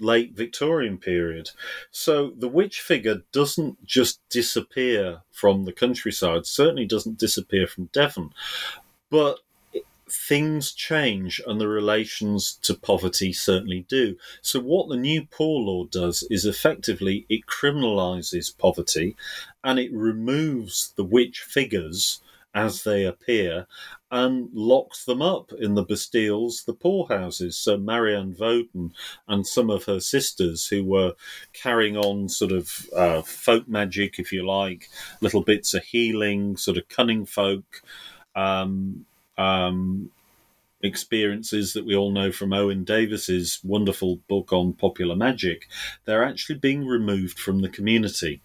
late 0.00 0.32
Victorian 0.32 0.98
period. 0.98 1.50
So 1.90 2.30
the 2.30 2.48
witch 2.48 2.80
figure 2.80 3.22
doesn't 3.32 3.84
just 3.84 4.26
disappear 4.30 5.20
from 5.30 5.66
the 5.66 5.72
countryside, 5.72 6.46
certainly 6.46 6.86
doesn't 6.86 7.18
disappear 7.18 7.66
from 7.66 7.90
Devon, 7.92 8.30
but 9.10 9.40
things 10.10 10.72
change 10.72 11.40
and 11.46 11.60
the 11.60 11.68
relations 11.68 12.58
to 12.62 12.74
poverty 12.74 13.32
certainly 13.32 13.86
do. 13.88 14.16
So, 14.42 14.60
what 14.60 14.88
the 14.88 14.96
new 14.96 15.26
poor 15.30 15.60
law 15.60 15.84
does 15.84 16.24
is 16.30 16.44
effectively 16.44 17.26
it 17.28 17.46
criminalizes 17.46 18.56
poverty 18.56 19.16
and 19.64 19.78
it 19.78 19.92
removes 19.92 20.92
the 20.96 21.04
witch 21.04 21.40
figures 21.40 22.20
as 22.54 22.82
they 22.82 23.04
appear 23.04 23.66
and 24.10 24.48
locks 24.52 25.04
them 25.04 25.22
up 25.22 25.52
in 25.52 25.74
the 25.74 25.84
Bastilles, 25.84 26.64
the 26.64 26.74
poorhouses. 26.74 27.56
So 27.56 27.76
Marianne 27.76 28.34
Voden 28.34 28.90
and 29.28 29.46
some 29.46 29.70
of 29.70 29.84
her 29.84 30.00
sisters 30.00 30.66
who 30.66 30.84
were 30.84 31.14
carrying 31.52 31.96
on 31.96 32.28
sort 32.28 32.50
of 32.50 32.88
uh, 32.96 33.22
folk 33.22 33.68
magic, 33.68 34.18
if 34.18 34.32
you 34.32 34.44
like, 34.44 34.88
little 35.20 35.42
bits 35.42 35.74
of 35.74 35.84
healing, 35.84 36.56
sort 36.56 36.76
of 36.76 36.88
cunning 36.88 37.24
folk, 37.24 37.82
um, 38.34 39.06
um, 39.40 40.10
experiences 40.82 41.72
that 41.72 41.86
we 41.86 41.96
all 41.96 42.10
know 42.10 42.32
from 42.32 42.52
Owen 42.52 42.84
Davies's 42.84 43.60
wonderful 43.64 44.20
book 44.28 44.52
on 44.52 44.72
popular 44.72 45.16
magic, 45.16 45.68
they're 46.04 46.24
actually 46.24 46.58
being 46.58 46.86
removed 46.86 47.38
from 47.38 47.60
the 47.60 47.68
community 47.68 48.42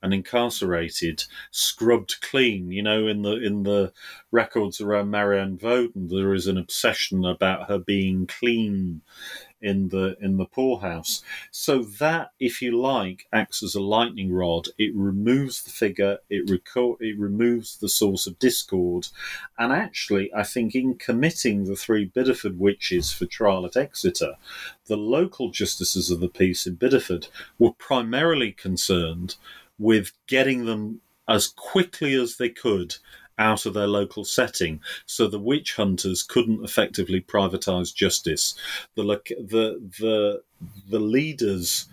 and 0.00 0.14
incarcerated, 0.14 1.24
scrubbed 1.50 2.20
clean. 2.20 2.70
You 2.70 2.82
know, 2.82 3.08
in 3.08 3.22
the 3.22 3.32
in 3.32 3.64
the 3.64 3.92
records 4.30 4.80
around 4.80 5.10
Marianne 5.10 5.58
Voden, 5.58 6.08
there 6.08 6.34
is 6.34 6.46
an 6.46 6.56
obsession 6.56 7.24
about 7.24 7.68
her 7.68 7.78
being 7.78 8.26
clean 8.26 9.02
in 9.60 9.88
the 9.88 10.16
in 10.20 10.36
the 10.36 10.44
poorhouse. 10.44 11.22
So 11.50 11.82
that, 11.82 12.32
if 12.38 12.62
you 12.62 12.78
like, 12.80 13.26
acts 13.32 13.62
as 13.62 13.74
a 13.74 13.80
lightning 13.80 14.32
rod. 14.32 14.68
It 14.78 14.92
removes 14.94 15.62
the 15.62 15.70
figure. 15.70 16.18
It 16.30 16.48
record. 16.50 17.00
It 17.00 17.18
removes 17.18 17.76
the 17.76 17.88
source 17.88 18.26
of 18.26 18.38
discord. 18.38 19.08
And 19.58 19.72
actually, 19.72 20.32
I 20.34 20.42
think 20.42 20.74
in 20.74 20.94
committing 20.94 21.64
the 21.64 21.76
three 21.76 22.08
Bideford 22.08 22.58
witches 22.58 23.12
for 23.12 23.26
trial 23.26 23.66
at 23.66 23.76
Exeter, 23.76 24.34
the 24.86 24.96
local 24.96 25.50
justices 25.50 26.10
of 26.10 26.20
the 26.20 26.28
peace 26.28 26.66
in 26.66 26.76
Bideford 26.76 27.28
were 27.58 27.72
primarily 27.72 28.52
concerned 28.52 29.36
with 29.78 30.12
getting 30.26 30.64
them 30.64 31.00
as 31.28 31.48
quickly 31.48 32.14
as 32.14 32.36
they 32.36 32.48
could 32.48 32.96
out 33.38 33.66
of 33.66 33.74
their 33.74 33.86
local 33.86 34.24
setting, 34.24 34.80
so 35.06 35.28
the 35.28 35.38
witch 35.38 35.74
hunters 35.74 36.22
couldn't 36.22 36.64
effectively 36.64 37.20
privatize 37.20 37.94
justice. 37.94 38.54
The 38.94 39.04
the 39.04 39.90
the 39.98 40.42
the 40.88 41.00
leaders 41.00 41.86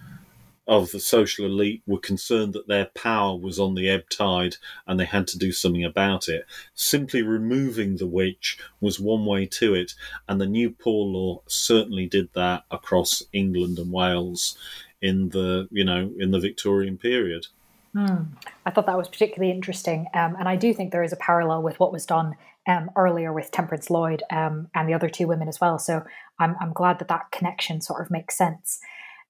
of 0.67 0.91
the 0.91 0.99
social 0.99 1.45
elite 1.45 1.83
were 1.85 1.99
concerned 1.99 2.53
that 2.53 2.67
their 2.67 2.85
power 2.95 3.37
was 3.37 3.59
on 3.59 3.75
the 3.75 3.87
ebb 3.87 4.09
tide 4.09 4.55
and 4.87 4.99
they 4.99 5.05
had 5.05 5.27
to 5.27 5.37
do 5.37 5.51
something 5.51 5.83
about 5.83 6.27
it. 6.27 6.45
Simply 6.73 7.21
removing 7.21 7.97
the 7.97 8.07
witch 8.07 8.57
was 8.81 8.99
one 8.99 9.25
way 9.25 9.45
to 9.45 9.75
it, 9.75 9.93
and 10.27 10.41
the 10.41 10.47
new 10.47 10.71
poor 10.71 11.05
law 11.05 11.41
certainly 11.47 12.07
did 12.07 12.29
that 12.33 12.63
across 12.71 13.21
England 13.31 13.77
and 13.77 13.91
Wales 13.91 14.57
in 15.01 15.29
the 15.29 15.67
you 15.71 15.83
know 15.83 16.11
in 16.17 16.31
the 16.31 16.39
Victorian 16.39 16.97
period. 16.97 17.47
Mm. 17.95 18.27
I 18.65 18.71
thought 18.71 18.87
that 18.87 18.97
was 18.97 19.07
particularly 19.07 19.51
interesting. 19.51 20.07
Um, 20.13 20.35
and 20.37 20.49
I 20.49 20.55
do 20.57 20.73
think 20.73 20.91
there 20.91 21.03
is 21.03 21.13
a 21.13 21.17
parallel 21.17 21.63
with 21.63 21.79
what 21.79 21.93
was 21.93 22.05
done 22.05 22.35
um, 22.67 22.91
earlier 22.95 23.31
with 23.31 23.51
Temperance 23.51 23.89
Lloyd 23.89 24.21
um, 24.31 24.67
and 24.75 24.89
the 24.89 24.93
other 24.93 25.07
two 25.07 25.27
women 25.27 25.47
as 25.47 25.61
well. 25.61 25.79
So 25.79 26.03
I'm, 26.39 26.55
I'm 26.59 26.73
glad 26.73 26.99
that 26.99 27.07
that 27.07 27.31
connection 27.31 27.79
sort 27.79 28.01
of 28.01 28.11
makes 28.11 28.37
sense. 28.37 28.79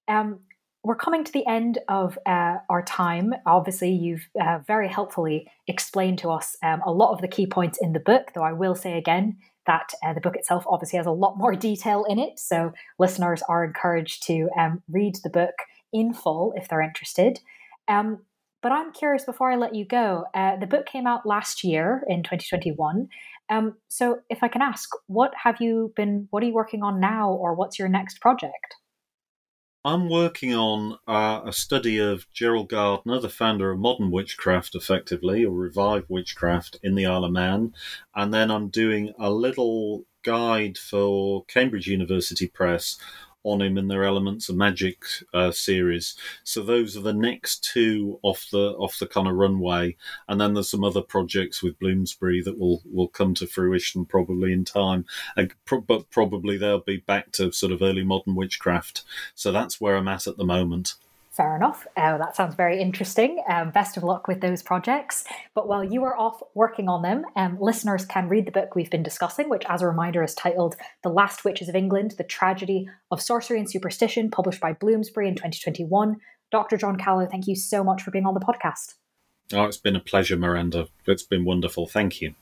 Um, 0.07 0.39
we're 0.83 0.95
coming 0.95 1.23
to 1.23 1.31
the 1.31 1.45
end 1.47 1.79
of 1.87 2.17
uh, 2.25 2.57
our 2.69 2.83
time. 2.83 3.33
Obviously, 3.45 3.89
you've 3.89 4.27
uh, 4.39 4.59
very 4.67 4.87
helpfully 4.87 5.49
explained 5.67 6.19
to 6.19 6.29
us 6.29 6.57
um, 6.63 6.81
a 6.85 6.91
lot 6.91 7.11
of 7.11 7.21
the 7.21 7.27
key 7.27 7.47
points 7.47 7.79
in 7.81 7.93
the 7.93 7.99
book, 7.99 8.31
though 8.33 8.43
I 8.43 8.53
will 8.53 8.75
say 8.75 8.97
again 8.97 9.37
that 9.65 9.91
uh, 10.05 10.13
the 10.13 10.21
book 10.21 10.35
itself 10.35 10.63
obviously 10.67 10.97
has 10.97 11.07
a 11.07 11.11
lot 11.11 11.37
more 11.37 11.55
detail 11.55 12.05
in 12.07 12.19
it. 12.19 12.37
So 12.37 12.71
listeners 12.99 13.41
are 13.49 13.63
encouraged 13.63 14.23
to 14.27 14.49
um, 14.57 14.83
read 14.87 15.17
the 15.23 15.29
book 15.29 15.55
in 15.91 16.13
full 16.13 16.53
if 16.55 16.67
they're 16.67 16.81
interested. 16.81 17.39
Um, 17.87 18.19
but 18.65 18.71
I'm 18.71 18.91
curious 18.93 19.23
before 19.25 19.51
I 19.51 19.57
let 19.57 19.75
you 19.75 19.85
go. 19.85 20.25
Uh, 20.33 20.55
the 20.55 20.65
book 20.65 20.87
came 20.87 21.05
out 21.05 21.23
last 21.23 21.63
year 21.63 22.03
in 22.07 22.23
2021. 22.23 23.07
Um, 23.47 23.75
so 23.89 24.21
if 24.27 24.41
I 24.41 24.47
can 24.47 24.63
ask, 24.63 24.89
what 25.05 25.31
have 25.43 25.57
you 25.59 25.93
been? 25.95 26.27
What 26.31 26.41
are 26.41 26.47
you 26.47 26.53
working 26.55 26.81
on 26.81 26.99
now, 26.99 27.29
or 27.29 27.53
what's 27.53 27.77
your 27.77 27.89
next 27.89 28.19
project? 28.21 28.73
I'm 29.83 30.09
working 30.09 30.55
on 30.55 30.97
uh, 31.07 31.41
a 31.45 31.53
study 31.53 31.99
of 31.99 32.25
Gerald 32.31 32.69
Gardner, 32.69 33.19
the 33.19 33.29
founder 33.29 33.69
of 33.69 33.77
modern 33.77 34.09
witchcraft, 34.09 34.73
effectively, 34.73 35.45
or 35.45 35.53
revived 35.53 36.07
witchcraft 36.09 36.79
in 36.81 36.95
the 36.95 37.05
Isle 37.05 37.25
of 37.25 37.33
Man. 37.33 37.71
And 38.15 38.33
then 38.33 38.49
I'm 38.49 38.69
doing 38.69 39.13
a 39.19 39.29
little 39.29 40.05
guide 40.23 40.79
for 40.79 41.45
Cambridge 41.45 41.85
University 41.85 42.47
Press 42.47 42.97
on 43.45 43.61
him 43.61 43.77
in 43.77 43.87
their 43.87 44.03
Elements 44.03 44.49
of 44.49 44.55
Magic 44.55 45.03
uh, 45.33 45.51
series. 45.51 46.15
So 46.43 46.61
those 46.61 46.97
are 46.97 47.01
the 47.01 47.13
next 47.13 47.63
two 47.63 48.19
off 48.23 48.47
the 48.51 48.71
off 48.71 48.99
the 48.99 49.07
kind 49.07 49.27
of 49.27 49.35
runway, 49.35 49.95
and 50.27 50.41
then 50.41 50.53
there's 50.53 50.69
some 50.69 50.83
other 50.83 51.01
projects 51.01 51.63
with 51.63 51.79
Bloomsbury 51.79 52.41
that 52.41 52.59
will 52.59 52.81
will 52.85 53.07
come 53.07 53.33
to 53.35 53.47
fruition 53.47 54.05
probably 54.05 54.51
in 54.51 54.65
time. 54.65 55.05
pro- 55.65 55.81
but 55.81 56.09
probably 56.09 56.57
they'll 56.57 56.79
be 56.79 56.97
back 56.97 57.31
to 57.33 57.51
sort 57.51 57.71
of 57.71 57.81
early 57.81 58.03
modern 58.03 58.35
witchcraft. 58.35 59.03
So 59.35 59.51
that's 59.51 59.79
where 59.79 59.95
I'm 59.95 60.07
at 60.07 60.27
at 60.27 60.37
the 60.37 60.45
moment. 60.45 60.95
Fair 61.35 61.57
enough. 61.57 61.85
Uh, 61.97 62.17
that 62.17 62.33
sounds 62.33 62.55
very 62.55 62.81
interesting. 62.81 63.43
Um, 63.49 63.71
best 63.71 63.97
of 63.97 64.03
luck 64.03 64.25
with 64.25 64.39
those 64.39 64.63
projects. 64.63 65.25
But 65.53 65.67
while 65.67 65.83
you 65.83 66.05
are 66.05 66.17
off 66.17 66.41
working 66.53 66.87
on 66.87 67.01
them, 67.01 67.25
um, 67.35 67.57
listeners 67.59 68.05
can 68.05 68.29
read 68.29 68.45
the 68.45 68.53
book 68.53 68.73
we've 68.73 68.89
been 68.89 69.03
discussing, 69.03 69.49
which, 69.49 69.63
as 69.67 69.81
a 69.81 69.87
reminder, 69.87 70.23
is 70.23 70.33
titled 70.33 70.75
The 71.03 71.09
Last 71.09 71.43
Witches 71.43 71.67
of 71.67 71.75
England 71.75 72.11
The 72.17 72.23
Tragedy 72.23 72.87
of 73.11 73.21
Sorcery 73.21 73.59
and 73.59 73.69
Superstition, 73.69 74.31
published 74.31 74.61
by 74.61 74.71
Bloomsbury 74.71 75.27
in 75.27 75.35
2021. 75.35 76.15
Dr. 76.51 76.77
John 76.77 76.97
Callow, 76.97 77.25
thank 77.29 77.47
you 77.47 77.55
so 77.57 77.83
much 77.83 78.01
for 78.01 78.11
being 78.11 78.25
on 78.25 78.33
the 78.33 78.39
podcast. 78.39 78.93
Oh, 79.51 79.65
it's 79.65 79.77
been 79.77 79.97
a 79.97 79.99
pleasure, 79.99 80.37
Miranda. 80.37 80.87
It's 81.05 81.23
been 81.23 81.43
wonderful. 81.43 81.85
Thank 81.85 82.21
you. 82.21 82.33